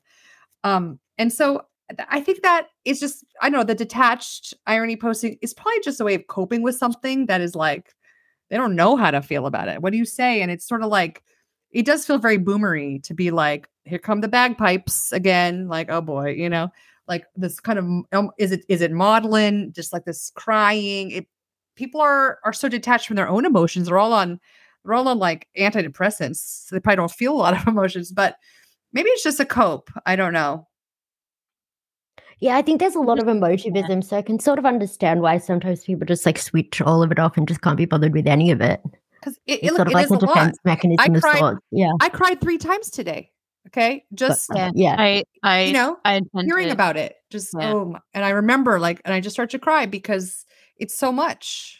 [0.63, 1.65] Um, and so
[2.07, 5.99] I think that is just I don't know the detached irony posting is probably just
[5.99, 7.95] a way of coping with something that is like
[8.49, 9.81] they don't know how to feel about it.
[9.81, 10.41] What do you say?
[10.41, 11.23] And it's sort of like
[11.71, 15.67] it does feel very boomery to be like, here come the bagpipes again.
[15.67, 16.69] Like, oh boy, you know,
[17.07, 19.73] like this kind of um, is it is it maudlin?
[19.73, 21.11] Just like this crying.
[21.11, 21.27] It
[21.75, 23.87] people are are so detached from their own emotions.
[23.87, 24.39] They're all on
[24.83, 26.67] they're all on like antidepressants.
[26.67, 28.37] So they probably don't feel a lot of emotions, but
[28.93, 29.89] maybe it's just a cope.
[30.05, 30.67] I don't know.
[32.39, 34.03] Yeah, I think there's a lot of emotivism.
[34.03, 37.19] So I can sort of understand why sometimes people just like switch all of it
[37.19, 38.81] off and just can't be bothered with any of it.
[39.19, 40.27] Because it, it, It's look, sort of it like is a a lot.
[40.27, 41.59] defense mechanism of cried- sorts.
[41.71, 41.91] Yeah.
[42.01, 43.31] I cried three times today.
[43.67, 44.05] Okay.
[44.09, 44.71] but- Just Yeah.
[44.73, 44.95] yeah.
[44.97, 47.15] I I you know, I hearing to- about it.
[47.29, 47.73] Just Yeah.
[47.73, 50.45] oh my, and I remember like and I just start to cry because
[50.77, 51.75] it's so much.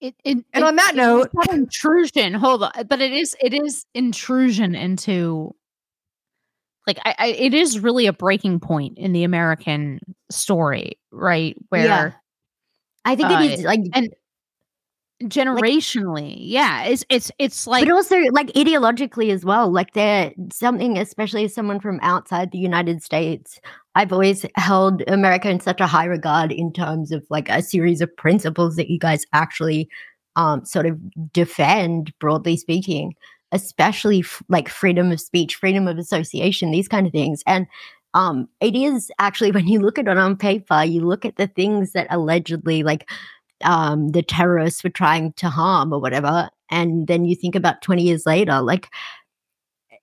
[0.00, 2.34] it, it, And it- on that note- not intrusion.
[2.34, 5.54] Hold on, but it is it is intrusion into
[6.86, 11.56] like I, I it is really a breaking point in the American story, right?
[11.70, 12.10] Where Yeah.
[13.04, 14.12] I think Uh, it is like and
[15.24, 20.96] generationally, yeah, it's it's it's like but also like ideologically as well like they're something
[20.96, 23.60] especially as someone from outside the united states
[23.94, 28.00] i've always held america in such a high regard in terms of like a series
[28.00, 29.88] of principles that you guys actually
[30.36, 30.96] um sort of
[31.32, 33.14] defend broadly speaking
[33.52, 37.42] especially f- like freedom of speech freedom of association these kind of things.
[37.46, 37.66] And
[38.14, 41.46] um it is actually when you look at it on paper you look at the
[41.46, 43.08] things that allegedly like
[43.64, 48.02] um the terrorists were trying to harm or whatever and then you think about 20
[48.02, 48.88] years later like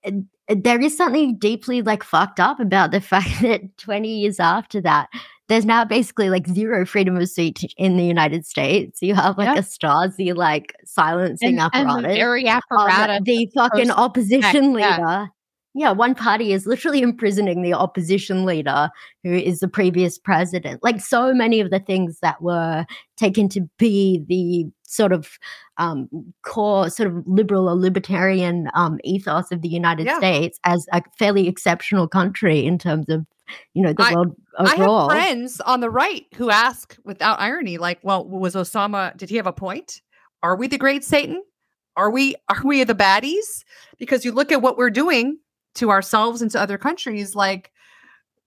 [0.06, 0.11] uh,
[0.49, 5.10] there is something deeply like fucked up about the fact that 20 years after that
[5.48, 9.48] there's now basically like zero freedom of speech in the united states you have like
[9.48, 9.60] Yeah.
[9.60, 13.22] a stasi like silencing and, and apparatus the very apparatus.
[13.26, 14.88] the fucking opposition leader.
[14.88, 15.27] Yeah,
[15.76, 18.89] one party is literally imprisoning the opposition leader
[19.23, 20.81] who is the previous president.
[20.84, 22.85] Like so many of the things that were
[23.18, 25.38] taken to be the sort of
[25.77, 26.07] um,
[26.43, 30.18] core, sort of liberal or libertarian um, ethos of the United Yeah.
[30.18, 33.26] States as a fairly exceptional country in terms of,
[33.73, 35.10] you know, the I- world I overall.
[35.10, 39.35] have friends on the right who ask without irony, like, well, was Osama, did he
[39.35, 40.02] have a point?
[40.41, 41.43] Are we the great Satan?
[41.97, 43.64] Are we are we the baddies?
[43.97, 45.39] Because you look at what we're doing
[45.76, 47.72] to ourselves and to other countries, like,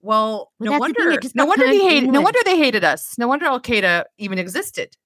[0.01, 3.17] well, Well, no the thing, wonder, no wonder they hated, no wonder they hated us.
[3.19, 4.97] No wonder Al Qaeda even existed.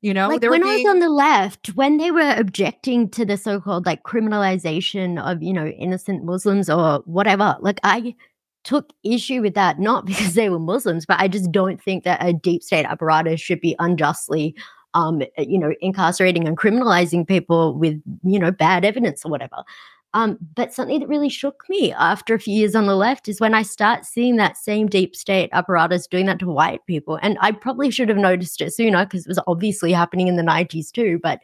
[0.00, 3.24] You know, like when being, I was on the left, when they were objecting to
[3.24, 8.14] the so-called like criminalization of you know innocent Muslims or whatever, like I
[8.62, 12.24] took issue with that not because they were Muslims, but I just don't think that
[12.24, 14.54] a deep state apparatus should be unjustly,
[14.94, 19.64] um, you know, incarcerating and criminalizing people with you know bad evidence or whatever.
[20.14, 23.40] Um, but something that really shook me after a few years on the left is
[23.40, 27.18] when I start seeing that same deep state apparatus doing that to white people.
[27.22, 30.42] And I probably should have noticed it sooner because it was obviously happening in the
[30.42, 31.20] 90s too.
[31.22, 31.40] But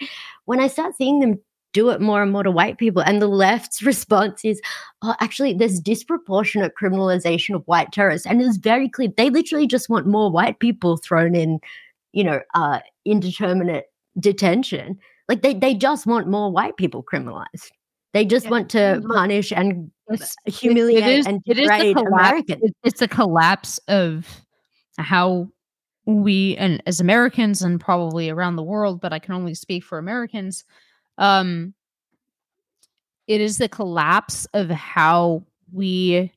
[0.46, 1.40] when I start seeing them
[1.74, 4.62] do it more and more to white people, and the left's response is,
[5.02, 8.26] oh, actually, there's disproportionate criminalization of white terrorists.
[8.26, 11.58] And it's very clear they literally just want more white people thrown in,
[12.12, 13.86] you know, uh, indeterminate
[14.18, 14.98] detention.
[15.28, 17.70] Like they, they just want more white people criminalized.
[18.14, 18.50] They just Yeah.
[18.52, 21.98] want to punish and It's- humiliate it is, and it is degrade.
[21.98, 22.62] Americans.
[22.62, 24.26] it- it's a collapse of
[24.96, 25.48] how
[26.06, 29.98] we and as Americans and probably around the world, but I can only speak for
[29.98, 30.64] Americans,
[31.18, 31.74] um
[33.26, 35.42] it is the collapse of how
[35.72, 36.30] we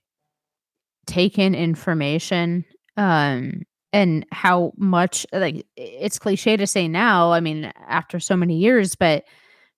[1.05, 2.63] take in information
[2.95, 3.61] um
[3.93, 8.95] and how much like it's cliche to say now i mean after so many years
[8.95, 9.23] but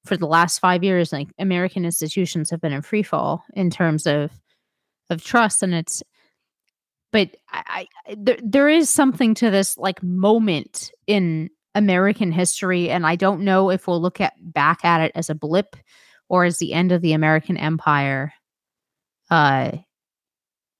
[0.05, 4.05] for the last five years like american institutions have been in free fall in terms
[4.05, 4.31] of
[5.09, 6.03] of trust and it's
[7.11, 13.05] but I, I there, there is something to this like moment in american history and
[13.05, 15.76] i don't know if we'll look at back at it as a blip
[16.30, 18.34] or as the end of the american empire
[19.31, 19.71] uh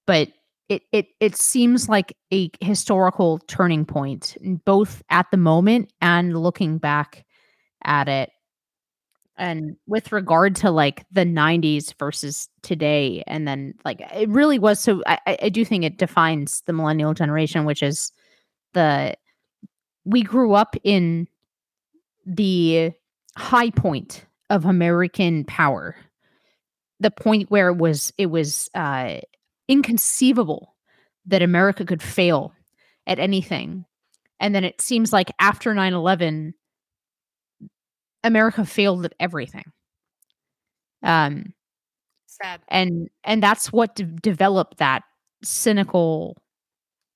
[0.06, 0.30] but
[0.70, 6.78] it it it seems like a historical turning point both at the moment and looking
[6.78, 7.26] back
[7.84, 8.30] at it
[9.40, 14.80] and with regard to like the 90s versus today and then like it really was
[14.80, 18.12] so I, I do think it defines the millennial generation which is
[18.74, 19.16] the
[20.06, 21.28] we grew up in
[22.26, 22.92] the
[23.38, 25.96] high point of american power
[27.00, 29.18] the point where it was it was uh
[29.70, 30.76] inconceivable
[31.28, 32.54] that America could fail
[33.08, 33.86] at anything.
[34.40, 36.54] And then it seems like after 9 11,
[38.24, 39.66] America failed at everything.
[41.04, 41.54] Um,
[42.28, 42.62] Sad.
[42.70, 45.04] And and that's what de- developed that
[45.44, 46.38] cynical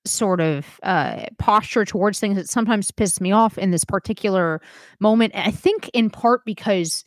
[0.05, 4.61] sort of uh, posture towards things that sometimes pisses me off in this particular
[4.99, 5.33] moment.
[5.33, 7.05] And I think in part because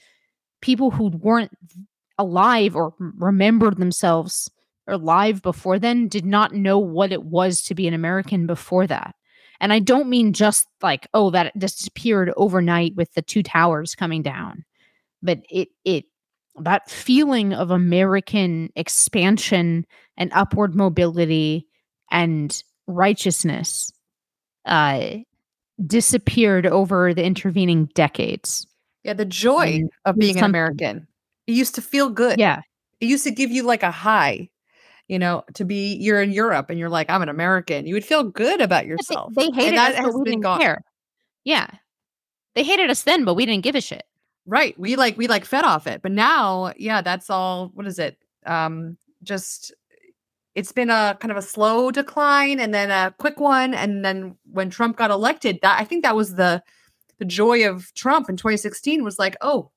[0.63, 1.53] people who weren't
[2.19, 4.51] alive or remembered themselves
[4.87, 8.87] or live before then did not know what it was to be an American before
[8.87, 9.15] that.
[9.61, 14.23] And I don't mean just like, oh, that disappeared overnight with the two towers coming
[14.23, 14.65] down,
[15.23, 16.05] but it, it,
[16.59, 21.67] that feeling of American expansion and upward mobility
[22.11, 23.93] and righteousness
[24.65, 25.17] uh,
[25.87, 28.67] disappeared over the intervening decades.
[29.05, 31.07] Yeah, the joy and of being an American.
[31.47, 32.39] It used to feel good.
[32.39, 32.63] Yeah.
[33.01, 34.49] It used to give you like a high
[35.09, 37.87] you know, to be you're in Europe and you're like, I'm an American.
[37.87, 39.33] You would feel good about yourself.
[39.35, 40.61] They, they hated us, but we didn't gone.
[40.61, 40.83] care.
[41.45, 41.69] Yeah.
[42.55, 44.05] They hated us then, but we didn't give a shit.
[44.47, 44.79] Right.
[44.79, 46.03] We like we like fed off it.
[46.03, 48.17] But now, yeah, that's all what is it?
[48.45, 49.73] Um just
[50.55, 54.37] it's been a kind of a slow decline and then a quick one and then
[54.51, 56.63] when Trump got elected, that I think that was the
[57.19, 59.71] the joy of Trump in 2016 was like, "Oh,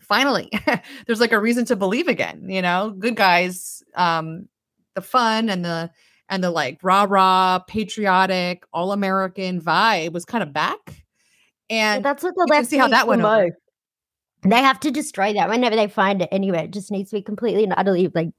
[0.00, 0.50] finally
[1.06, 4.48] there's like a reason to believe again you know good guys um
[4.94, 5.90] the fun and the
[6.28, 11.04] and the like rah rah patriotic all American vibe was kind of back.
[11.70, 13.56] And that's what the left see how that went over.
[14.44, 16.64] They have to destroy that whenever they find it anyway.
[16.64, 18.30] It just needs to be completely and utterly like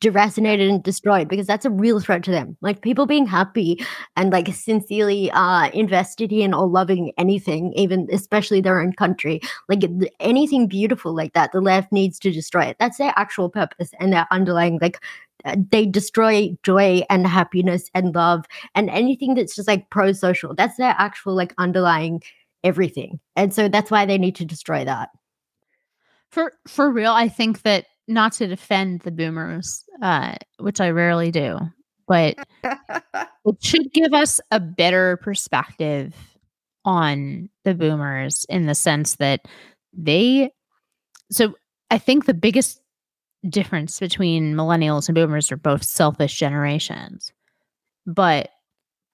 [0.00, 2.56] deracinated and destroyed because that's a real threat to them.
[2.60, 3.84] Like people being happy
[4.16, 9.82] and like sincerely uh invested in or loving anything, even especially their own country, like
[10.20, 12.76] anything beautiful like that, the left needs to destroy it.
[12.78, 15.00] That's their actual purpose and their underlying like
[15.44, 20.54] uh, they destroy joy and happiness and love and anything that's just like pro social.
[20.54, 22.22] That's their actual like underlying
[22.64, 23.20] everything.
[23.36, 25.10] And so that's why they need to destroy that.
[26.30, 31.30] For for real, I think that not to defend the boomers, uh, which I rarely
[31.30, 31.58] do,
[32.06, 36.14] but it should give us a better perspective
[36.84, 39.40] on the boomers in the sense that
[39.92, 40.50] they
[41.30, 41.54] so
[41.90, 42.80] I think the biggest
[43.48, 47.32] difference between millennials and boomers are both selfish generations.
[48.06, 48.50] But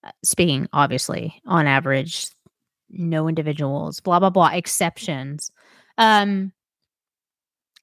[0.04, 2.28] uh, speaking obviously on average,
[2.90, 5.50] no individuals, blah blah blah, exceptions.
[5.96, 6.52] Um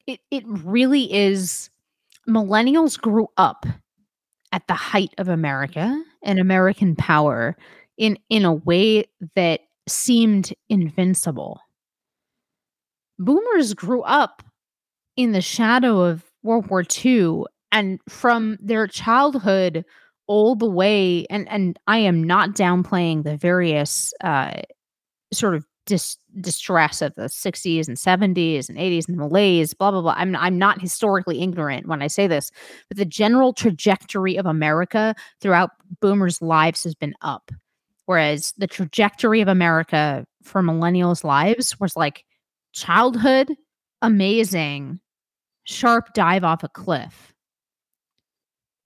[0.09, 1.69] it it really is
[2.27, 3.65] millennials grew up
[4.51, 7.55] at the height of America and American power
[7.97, 9.05] in in a way
[9.35, 11.61] that seemed invincible.
[13.19, 14.43] Boomers grew up
[15.15, 19.85] in the shadow of World War II and from their childhood
[20.27, 24.61] all the way and and I am not downplaying the various uh
[25.31, 30.01] sort of dis- distress of the 60s and 70s and 80s and malaise blah blah
[30.01, 30.13] blah.
[30.15, 32.51] I'm I'm not historically ignorant when I say this
[32.87, 37.51] but the general trajectory of America throughout boomers lives has been up
[38.05, 42.23] whereas the trajectory of America for millennials lives was like
[42.71, 43.51] childhood
[44.03, 44.99] amazing
[45.63, 47.33] sharp dive off a cliff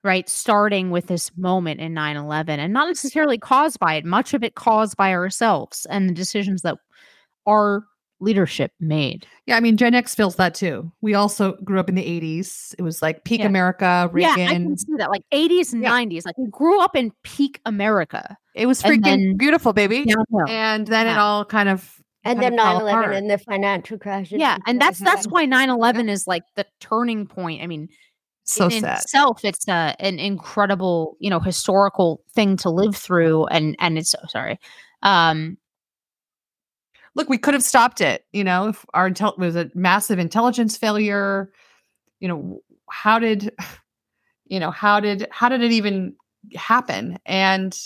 [0.04, 0.28] right?
[0.28, 4.56] Starting with this moment in 9-11 and not necessarily caused by it much of it
[4.56, 6.78] caused by ourselves and the decisions that
[7.46, 7.84] our
[8.20, 9.28] leadership made.
[9.48, 10.90] Yeah, I mean, Gen X feels that too.
[11.02, 12.74] We also grew up in the 80s.
[12.78, 13.48] It was like peak Yeah.
[13.48, 14.40] America, Reagan.
[14.40, 15.10] Yeah, I can see that.
[15.10, 15.90] Like 80s and Yeah.
[15.92, 16.26] 90s.
[16.26, 18.38] Like we grew up in peak America.
[18.56, 20.06] it was freaking then- beautiful, baby.
[20.06, 20.46] Downhill.
[20.48, 23.16] And then it all kind of And kind then of 9 11 apart.
[23.16, 24.32] and the financial crash.
[24.32, 25.42] Yeah, and that's that's why.
[25.46, 27.62] why 9/11 is like the turning point.
[27.64, 27.90] I mean,
[28.46, 29.00] so in sad.
[29.00, 34.12] itself it's a, an incredible, you know, historical thing to live through and and it's
[34.12, 34.60] so sorry.
[35.02, 35.58] Um
[37.16, 38.26] Look, we could have stopped it.
[38.34, 41.52] You know, if our intel was a massive intelligence failure.
[42.20, 42.60] You know,
[42.90, 43.54] how did,
[44.46, 46.16] you know, how did how did it even
[46.56, 47.18] happen?
[47.26, 47.78] And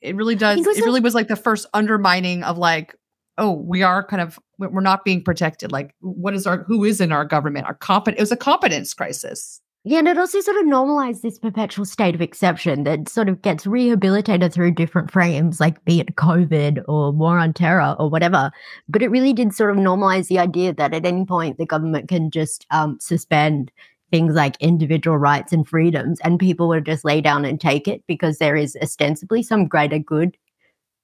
[0.00, 0.58] it really does.
[0.58, 2.94] it It really was like the first undermining of like,
[3.38, 5.72] oh, we are kind of we- we're not being protected.
[5.72, 7.66] Like, what is our who is in our government?
[7.66, 8.14] Our compet.
[8.14, 9.60] It was a competence crisis.
[9.86, 13.42] Yeah, and it also sort of normalized this perpetual state of exception that sort of
[13.42, 18.50] gets rehabilitated through different frames, like be it COVID or war on terror or whatever.
[18.88, 22.08] But it really did sort of normalize the idea that at any point the government
[22.08, 23.70] can just um, suspend
[24.10, 28.02] things like individual rights and freedoms, and people would just lay down and take it
[28.06, 30.34] because there is ostensibly some greater good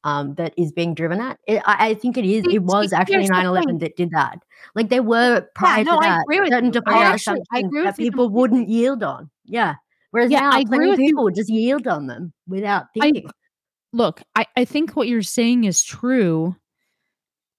[0.05, 1.39] um, that is being driven at.
[1.47, 2.45] It, I, I think it is.
[2.51, 4.39] It was actually here's 9 11 that did that.
[4.75, 6.83] Like there were prior no, to I that with certain.
[6.87, 9.31] I I assumptions agree that with you people wouldn't yield on.
[9.45, 9.75] Yeah.
[10.13, 11.07] Whereas Yeah, now, I agree plenty of you.
[11.07, 13.31] people just yield on them without I- thinking.
[13.93, 16.57] look, I, I think what you're saying is true.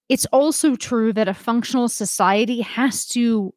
[0.08, 3.54] It's also true that a functional society has to.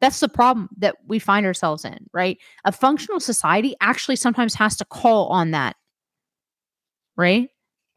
[0.00, 2.38] That's the problem that we find ourselves in, right?
[2.64, 5.76] A functional society actually sometimes has to call on that,
[7.16, 7.48] right?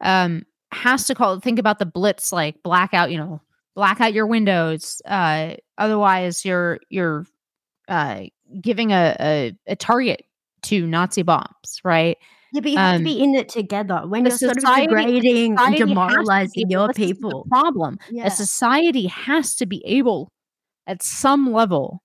[0.04, 1.40] Um, has to call.
[1.40, 3.10] Think about the blitz, like blackout.
[3.10, 3.40] You know,
[3.74, 5.02] black out your windows.
[5.04, 7.26] Uh, otherwise, you're you're
[7.88, 8.22] uh,
[8.60, 10.24] giving a, a a target
[10.62, 12.16] to Nazi bombs, right?
[12.54, 14.02] yeah, but you have um, to be in it together.
[14.06, 17.14] When you're sort of degrading and society has to be demoralizing your this is the
[17.14, 17.46] people.
[17.50, 17.98] problem.
[18.12, 18.26] Yeah.
[18.26, 20.30] A society has to be able,
[20.86, 22.00] at some level,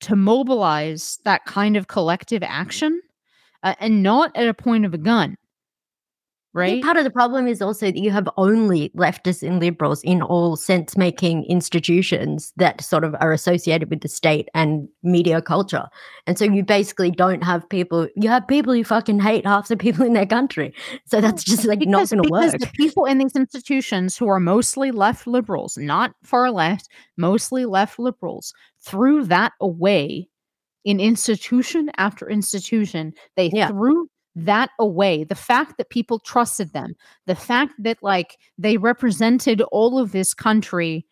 [0.00, 3.02] to mobilize that kind of collective action,
[3.62, 5.36] uh, and not at a point of a gun.
[6.54, 6.82] Right?
[6.82, 10.54] part of the problem is also that you have only leftists and liberals in all
[10.56, 15.86] sense making institutions that sort of are associated with the state and media culture.
[16.26, 19.78] And so you basically don't have people, you have people who fucking hate half the
[19.78, 20.74] people in their country.
[21.06, 24.28] So that's just like not because, going to because the people in these institutions who
[24.28, 28.52] are mostly left liberals, not far left, mostly left liberals,
[28.82, 30.28] threw that away
[30.84, 33.14] in institution after institution.
[33.36, 33.68] They Yeah.
[33.68, 35.24] threw that away.
[35.24, 36.94] The fact that people trusted them,
[37.26, 41.06] the fact that like they represented all of this country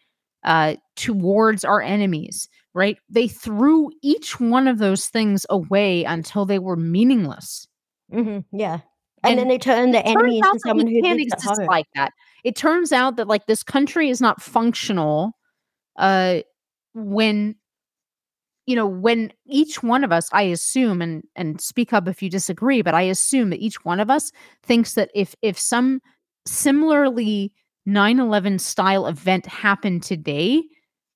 [0.44, 2.96] uh, towards our enemies, right?
[3.10, 7.66] They threw each one of those things away until they were meaningless.
[8.12, 8.80] Mhm, yeah.
[9.22, 12.12] And, And then they turn the enemy into someone who can't exist like that.
[12.42, 15.32] It turns out that like this country is not functional
[15.98, 16.40] uh
[16.94, 17.56] when
[18.66, 22.30] you know when each one of us i assume and and speak up if you
[22.30, 24.30] disagree but i assume that each one of us
[24.62, 26.00] thinks that if if some
[26.46, 27.52] similarly
[27.88, 30.62] 9-11 style event happened today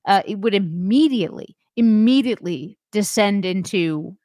[0.06, 4.16] uh it would immediately immediately descend into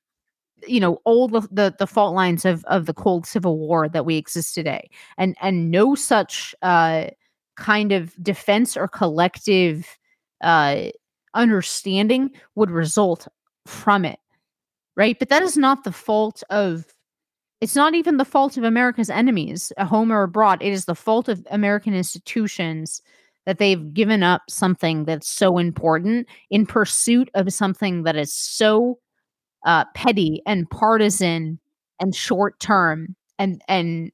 [0.67, 4.05] you know all the, the the fault lines of of the cold civil war that
[4.05, 4.89] we exist today.
[5.17, 7.07] And and no such uh
[7.55, 9.97] kind of defense or collective
[10.41, 10.89] uh
[11.34, 13.27] understanding would result
[13.65, 14.19] from it
[14.99, 15.18] right?
[15.18, 16.85] But that is not the fault of
[17.61, 20.61] it's not even the fault of america's enemies at home or abroad.
[20.61, 23.01] It is the fault of american institutions
[23.45, 28.99] that they've given up something that's so important in pursuit of something that is so
[29.65, 31.60] uh, petty and partisan
[31.99, 34.11] and short term and and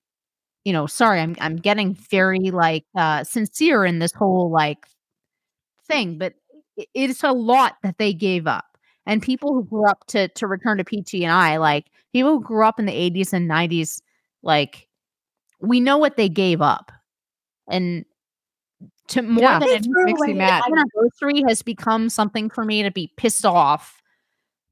[0.66, 4.86] you know sorry i'm i'm getting very like uh sincere in this whole like
[5.88, 6.34] thing but
[6.94, 8.66] it's a lot that they gave up
[9.06, 9.26] and mm.
[9.26, 12.66] people who grew up to to return to pt and i like people who grew
[12.66, 14.02] up in the 80s and 90s
[14.44, 14.88] like
[15.62, 16.92] we know what they gave up
[17.70, 18.06] and
[19.08, 20.64] to more Yeah, than They anything, threw makes me mad.
[20.68, 24.02] anniversary has become something for me to be pissed off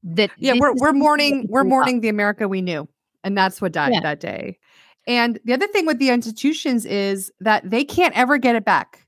[0.02, 1.70] that Yeah, we're we're mourning we we're gave up.
[1.70, 2.88] mourning the America we knew,
[3.22, 4.00] and that's what died Yeah.
[4.00, 4.58] that day.
[5.06, 9.03] And the other thing with the institutions is that they can't ever get it back.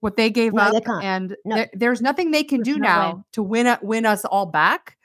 [0.00, 1.56] What they gave No, up, they and No.
[1.56, 2.94] there- there's nothing they can There's do no way.
[2.94, 4.96] now to win win us all back.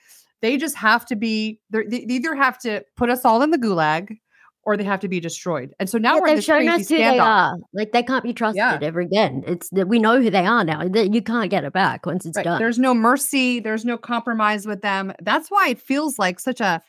[0.42, 1.60] They just have to be.
[1.72, 4.18] They either have to put us all in the gulag,
[4.66, 5.74] or they have to be destroyed.
[5.80, 7.58] And so now Yeah, we're they've this shown crazy us who they are.
[7.74, 9.44] Like they can't be trusted ever again.
[9.48, 10.84] It's that we know who they are now.
[10.84, 12.44] You can't get it back once it's Right.
[12.46, 12.60] done.
[12.60, 13.60] There's no mercy.
[13.62, 15.12] There's no compromise with them.
[15.22, 16.82] That's why it feels like such a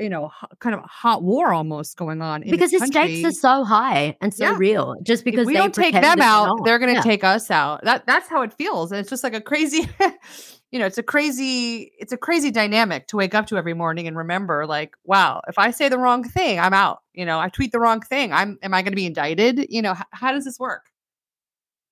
[0.00, 3.24] you know kind of a hot war almost going on in because the this stakes
[3.24, 4.56] are so high and so Yeah.
[4.58, 4.96] real.
[5.02, 7.02] Just because if we they don't take them out, they're going to Yeah.
[7.02, 7.84] take us out.
[7.84, 8.90] That that's how it feels.
[8.92, 9.88] And it's just like a crazy,
[10.72, 14.06] you know, it's a crazy, it's a crazy dynamic to wake up to every morning
[14.08, 17.00] and remember, like, wow, if I say the wrong thing, I'm out.
[17.12, 18.58] You know, I tweet the wrong thing, I'm.
[18.62, 19.66] Am I going to be indicted?
[19.68, 20.86] You know, h- how does this work?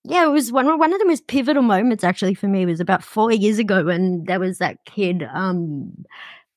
[0.05, 3.03] Yeah, it was one one of the most pivotal moments actually for me was about
[3.03, 5.93] four years ago when there was that kid, um,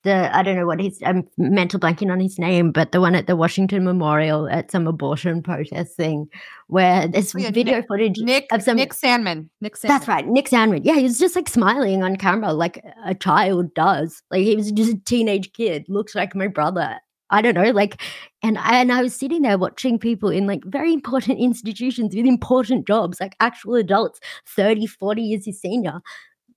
[0.03, 3.13] the I don't know what his I'm mental blanking on his name, but the one
[3.15, 6.27] at the Washington Memorial at some abortion protest thing,
[6.67, 9.49] where there's Oh, yeah, video Nick- footage Nick of some Nick Sandmann.
[9.61, 9.87] Nick Sandmann.
[9.87, 10.81] That's right, Nick Sandmann.
[10.83, 14.21] Yeah, he was just like smiling on camera like a child does.
[14.31, 16.97] Like he was just a teenage kid, looks like my brother.
[17.33, 18.01] I don't know, like,
[18.43, 22.25] and I, and I was sitting there watching people in like very important institutions with
[22.25, 26.01] important jobs, like actual adults, 30, 40 years his senior,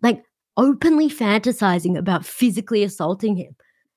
[0.02, 0.24] like
[0.56, 3.54] openly fantasizing about physically assaulting him.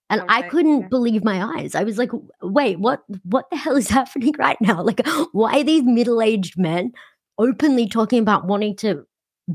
[0.10, 0.88] And I couldn't yeah.
[0.88, 1.76] believe my eyes.
[1.76, 2.12] I was like,
[2.42, 4.82] wait, what what the hell is happening right now?
[4.82, 6.94] Like, why are these middle-aged men
[7.38, 9.06] openly talking about wanting to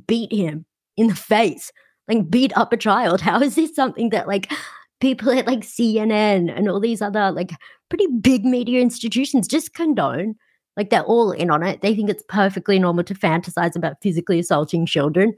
[0.07, 0.65] beat him
[0.97, 1.73] in the face,
[2.09, 3.21] like beat up a child.
[3.21, 4.53] How is this something that like
[5.01, 7.53] people at like CNN and all these other like
[7.89, 10.35] pretty big media institutions just condone?
[10.77, 11.83] Like they're all in on it.
[11.83, 15.35] They think it's perfectly normal to fantasize about physically assaulting children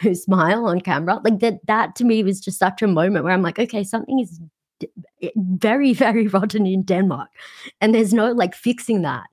[0.00, 1.20] who smile on camera.
[1.24, 4.18] Like that that to me was just such a moment where I'm like, okay, something
[4.20, 4.40] is
[4.78, 7.28] d- very, very rotten in Denmark.
[7.80, 9.24] And there's no like fixing that.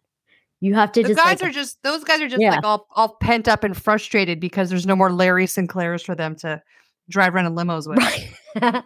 [0.59, 2.55] You have to The just guys like, are just those guys are just Yeah.
[2.55, 6.35] like all all pent up and frustrated because there's no more Larry Sinclairs for them
[6.37, 6.61] to
[7.09, 7.97] drive around in limos with.
[7.99, 8.33] Right.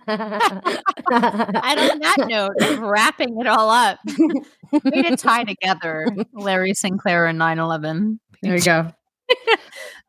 [1.13, 3.99] And on that note, wrapping it all up,
[4.83, 8.19] way to tie together Larry Sinclair and 9 11.
[8.41, 8.91] There you go.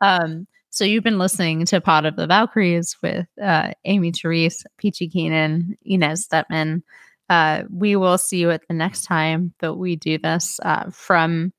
[0.00, 5.06] Um, so you've been listening to Pod of the Valkyries with uh, Amy Therese, Peachy
[5.06, 6.82] Keenan, Inez Stepman.
[7.28, 11.52] Uh, we will see you at the next time that we do this uh, from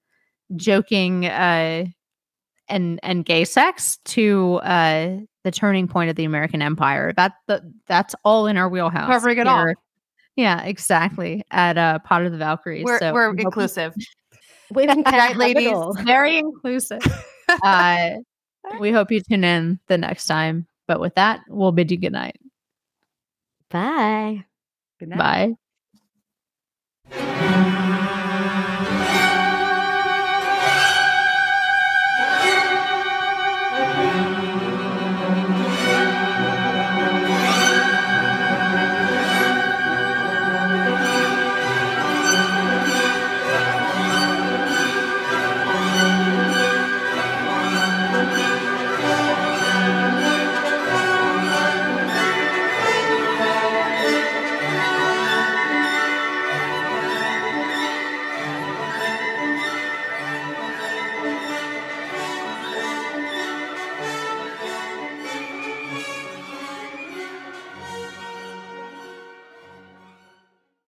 [0.55, 1.85] joking uh,
[2.67, 7.13] and and gay sex to uh, the turning point of the American Empire.
[7.15, 9.07] That the, that's all in our wheelhouse.
[9.07, 9.73] Covering it all.
[10.35, 11.43] Yeah, exactly.
[11.51, 12.83] At uh, Pod of the Valkyries.
[12.83, 13.93] We're So we're we inclusive.
[14.75, 15.77] Right, ladies?
[16.03, 17.01] very inclusive.
[17.63, 18.09] uh,
[18.79, 20.67] we hope you tune in the next time.
[20.87, 22.39] But with that, we'll bid you good night.
[23.69, 24.45] Bye.
[24.99, 25.55] Good night.
[27.11, 27.99] Bye.